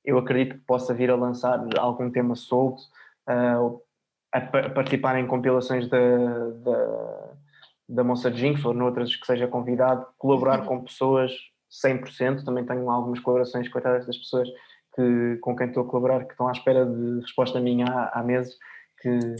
Eu, 0.06 0.18
acredito 0.18 0.56
que 0.56 0.66
possa 0.66 0.94
vir 0.94 1.10
a 1.10 1.16
lançar 1.16 1.66
algum 1.78 2.10
tema 2.10 2.36
solto, 2.36 2.82
uh, 3.30 3.82
a, 4.34 4.38
a, 4.38 4.70
participar 4.70 5.20
em 5.20 5.28
compilações 5.28 5.90
da, 5.90 6.50
da, 6.64 7.32
da 7.90 8.04
Monster 8.04 8.34
Jinx 8.34 8.64
ou 8.66 8.74
noutras 8.74 9.16
que 9.16 9.26
seja 9.26 9.48
convidado, 9.48 10.06
colaborar 10.18 10.62
uhum. 10.62 10.66
com 10.66 10.84
pessoas 10.84 11.32
100%. 11.86 12.44
Também 12.44 12.66
tenho 12.66 12.90
algumas 12.90 13.20
colaborações, 13.20 13.70
coitadas 13.70 14.06
das 14.06 14.18
pessoas 14.18 14.48
que, 14.96 15.38
com 15.42 15.56
quem 15.56 15.68
estou 15.68 15.84
a 15.84 15.88
colaborar, 15.88 16.26
que 16.26 16.32
estão 16.32 16.48
à 16.48 16.52
espera 16.52 16.86
de 16.86 17.22
resposta 17.22 17.60
minha 17.60 17.86
há, 17.86 18.20
há 18.20 18.24
meses, 18.24 18.56
que 19.02 19.36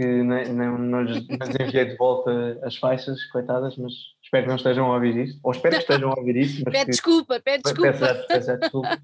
que 0.00 0.22
não, 0.22 0.78
não, 0.78 1.02
lhes 1.02 1.26
enviei 1.60 1.84
de 1.84 1.96
volta 1.96 2.58
as 2.62 2.76
faixas, 2.76 3.22
coitadas, 3.26 3.76
mas 3.76 3.92
espero 4.22 4.44
que 4.44 4.48
não 4.48 4.56
estejam 4.56 4.90
a 4.90 4.94
ouvir 4.94 5.14
isto, 5.14 5.38
ou 5.42 5.52
espero 5.52 5.74
que 5.74 5.82
estejam 5.82 6.10
a 6.10 6.18
ouvir 6.18 6.36
isto. 6.36 6.64
Pede 6.64 6.84
que, 6.86 6.90
desculpa, 6.92 7.38
pede 7.40 7.62
desculpa. 7.64 7.92
Peço, 7.92 8.26
peço, 8.26 8.58
desculpa. 8.58 8.98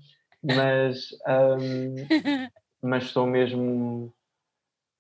Mas, 0.55 1.09
um, 1.27 1.95
mas 2.83 3.05
estou 3.05 3.27
mesmo. 3.27 4.13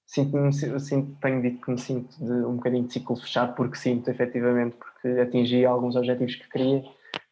Sinto-me, 0.06 0.52
sinto, 0.52 1.18
tenho 1.20 1.42
dito 1.42 1.64
que 1.64 1.70
me 1.70 1.78
sinto 1.78 2.16
de 2.24 2.32
um 2.32 2.56
bocadinho 2.56 2.86
de 2.86 2.92
ciclo 2.92 3.16
fechado, 3.16 3.54
porque 3.54 3.76
sinto 3.76 4.08
efetivamente, 4.08 4.76
porque 4.76 5.20
atingi 5.20 5.64
alguns 5.64 5.96
objetivos 5.96 6.36
que 6.36 6.48
queria, 6.48 6.84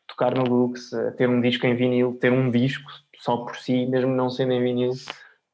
tocar 0.08 0.34
no 0.34 0.42
Lux, 0.44 0.90
ter 1.16 1.28
um 1.28 1.40
disco 1.40 1.66
em 1.66 1.76
vinil, 1.76 2.18
ter 2.20 2.32
um 2.32 2.50
disco 2.50 2.90
só 3.18 3.38
por 3.38 3.56
si, 3.56 3.86
mesmo 3.86 4.12
não 4.12 4.28
sendo 4.28 4.52
em 4.52 4.62
vinil. 4.62 4.92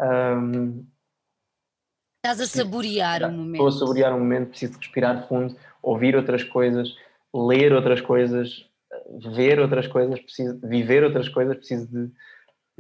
Um, 0.01 0.87
Estás 2.25 2.41
a 2.41 2.47
saborear 2.47 3.23
o 3.25 3.33
momento. 3.33 3.55
Estou 3.55 3.69
a 3.69 3.73
saborear 3.73 4.15
um 4.15 4.19
momento, 4.19 4.51
preciso 4.51 4.79
respirar 4.79 5.27
fundo, 5.27 5.57
ouvir 5.83 6.15
outras 6.15 6.45
coisas, 6.45 6.95
ler 7.35 7.73
outras 7.73 8.01
coisas, 8.01 8.67
ver 9.35 9.59
outras 9.59 9.87
coisas, 9.87 10.21
preciso 10.21 10.59
viver 10.63 11.03
outras 11.03 11.29
coisas, 11.29 11.57
preciso 11.57 11.87
de, 11.87 12.13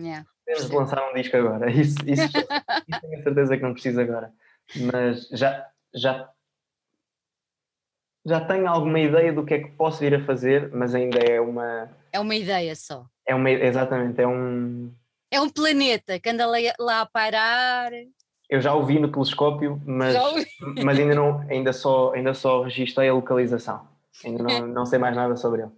yeah, 0.06 0.24
de 0.46 0.74
lançar 0.74 1.08
um 1.08 1.14
disco 1.14 1.36
agora. 1.36 1.70
Isso, 1.70 1.96
isso, 2.06 2.24
isso 2.24 3.00
tenho 3.00 3.18
a 3.18 3.22
certeza 3.22 3.56
que 3.56 3.62
não 3.62 3.72
preciso 3.72 4.00
agora. 4.00 4.32
Mas 4.76 5.28
já, 5.32 5.66
já, 5.94 6.28
já 8.24 8.40
tenho 8.40 8.68
alguma 8.68 9.00
ideia 9.00 9.32
do 9.32 9.44
que 9.44 9.54
é 9.54 9.58
que 9.60 9.70
posso 9.72 10.00
vir 10.00 10.14
a 10.14 10.24
fazer, 10.24 10.70
mas 10.72 10.94
ainda 10.94 11.18
é 11.18 11.40
uma. 11.40 11.90
É 12.12 12.20
uma 12.20 12.34
ideia 12.34 12.74
só. 12.74 13.06
É 13.26 13.34
uma, 13.34 13.50
exatamente, 13.50 14.20
é 14.20 14.26
um. 14.26 14.92
É 15.30 15.40
um 15.40 15.48
planeta 15.48 16.18
que 16.18 16.28
anda 16.28 16.46
lá, 16.78 17.00
a 17.00 17.06
pairar. 17.06 17.92
Eu 18.48 18.60
já 18.60 18.74
ouvi 18.74 18.98
no 18.98 19.12
telescópio, 19.12 19.80
mas, 19.86 20.16
mas 20.84 20.98
ainda, 20.98 21.14
não, 21.14 21.40
ainda, 21.48 21.72
só, 21.72 22.12
ainda 22.12 22.34
só 22.34 22.62
registrei 22.62 23.08
a 23.08 23.14
localização. 23.14 23.88
Ainda 24.24 24.42
não, 24.42 24.66
não 24.66 24.86
sei 24.86 24.98
mais 24.98 25.14
nada 25.14 25.36
sobre 25.36 25.62
ele. 25.62 25.70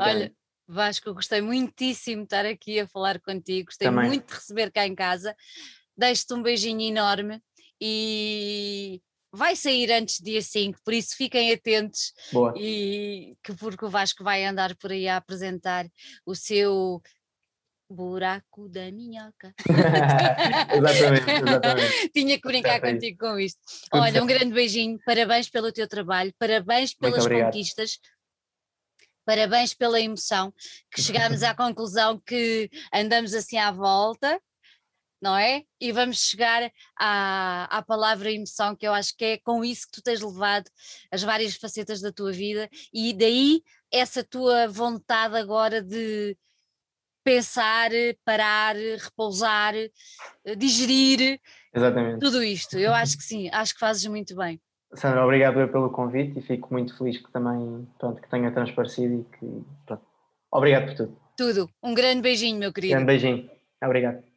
Olha, 0.00 0.32
Vasco, 0.68 1.14
gostei 1.14 1.40
muitíssimo 1.40 2.18
de 2.18 2.24
estar 2.24 2.44
aqui 2.44 2.78
a 2.78 2.86
falar 2.86 3.18
contigo, 3.20 3.66
gostei 3.66 3.88
Também. 3.88 4.06
muito 4.06 4.26
de 4.26 4.34
receber 4.34 4.70
cá 4.70 4.86
em 4.86 4.94
casa. 4.94 5.34
Deixo-te 5.96 6.34
um 6.34 6.42
beijinho 6.42 6.82
enorme 6.82 7.42
e 7.80 9.00
vai 9.32 9.56
sair 9.56 9.90
antes 9.92 10.18
dia 10.18 10.42
5, 10.42 10.78
por 10.84 10.92
isso 10.92 11.16
fiquem 11.16 11.52
atentos. 11.52 12.12
Boa. 12.32 12.52
E 12.56 13.34
que 13.42 13.54
porque 13.54 13.84
o 13.84 13.90
Vasco 13.90 14.22
vai 14.22 14.44
andar 14.44 14.76
por 14.76 14.92
aí 14.92 15.08
a 15.08 15.16
apresentar 15.16 15.86
o 16.26 16.34
seu 16.34 17.00
buraco 17.90 18.68
da 18.68 18.92
minhoca. 18.92 19.54
exatamente, 20.76 21.30
exatamente. 21.30 22.08
Tinha 22.12 22.36
que 22.38 22.46
brincar 22.46 22.80
contigo 22.80 23.18
com 23.18 23.38
isto. 23.38 23.58
Olha, 23.92 24.22
um 24.22 24.26
grande 24.26 24.52
beijinho, 24.52 24.98
parabéns 25.06 25.48
pelo 25.48 25.72
teu 25.72 25.88
trabalho, 25.88 26.32
parabéns 26.38 26.94
pelas 26.94 27.26
conquistas. 27.26 27.98
Parabéns 29.28 29.74
pela 29.74 30.00
emoção, 30.00 30.54
que 30.90 31.02
chegámos 31.02 31.42
à 31.42 31.52
conclusão 31.54 32.18
que 32.18 32.70
andamos 32.90 33.34
assim 33.34 33.58
à 33.58 33.70
volta, 33.70 34.40
não 35.20 35.36
é? 35.36 35.64
E 35.78 35.92
vamos 35.92 36.30
chegar 36.30 36.72
à, 36.98 37.64
à 37.64 37.82
palavra 37.82 38.32
emoção, 38.32 38.74
que 38.74 38.88
eu 38.88 38.94
acho 38.94 39.14
que 39.14 39.24
é 39.26 39.38
com 39.38 39.62
isso 39.62 39.84
que 39.84 39.92
tu 39.92 40.02
tens 40.02 40.22
levado 40.22 40.70
as 41.12 41.22
várias 41.22 41.56
facetas 41.56 42.00
da 42.00 42.10
tua 42.10 42.32
vida, 42.32 42.70
e 42.90 43.12
daí 43.12 43.62
essa 43.92 44.24
tua 44.24 44.66
vontade 44.66 45.36
agora 45.36 45.82
de 45.82 46.34
pensar, 47.22 47.90
parar, 48.24 48.76
repousar, 48.76 49.74
digerir. 50.56 51.38
Exatamente. 51.74 52.20
Tudo 52.20 52.42
isto. 52.42 52.78
Eu 52.78 52.94
acho 52.94 53.18
que 53.18 53.24
sim, 53.24 53.50
acho 53.52 53.74
que 53.74 53.80
fazes 53.80 54.06
muito 54.06 54.34
bem. 54.34 54.58
Sandra, 54.94 55.24
obrigado 55.24 55.68
pelo 55.68 55.90
convite 55.90 56.38
e 56.38 56.42
fico 56.42 56.72
muito 56.72 56.96
feliz 56.96 57.18
que 57.18 57.30
também 57.30 57.86
pronto, 57.98 58.20
que 58.20 58.28
tenha 58.28 58.50
transparecido 58.50 59.14
e 59.20 59.38
que 59.38 59.62
pronto. 59.86 60.02
obrigado 60.50 60.86
por 60.86 60.94
tudo. 60.94 61.16
Tudo. 61.36 61.70
Um 61.82 61.94
grande 61.94 62.22
beijinho, 62.22 62.58
meu 62.58 62.72
querido. 62.72 62.94
Um 62.94 63.04
grande 63.04 63.06
beijinho. 63.06 63.50
Obrigado. 63.82 64.27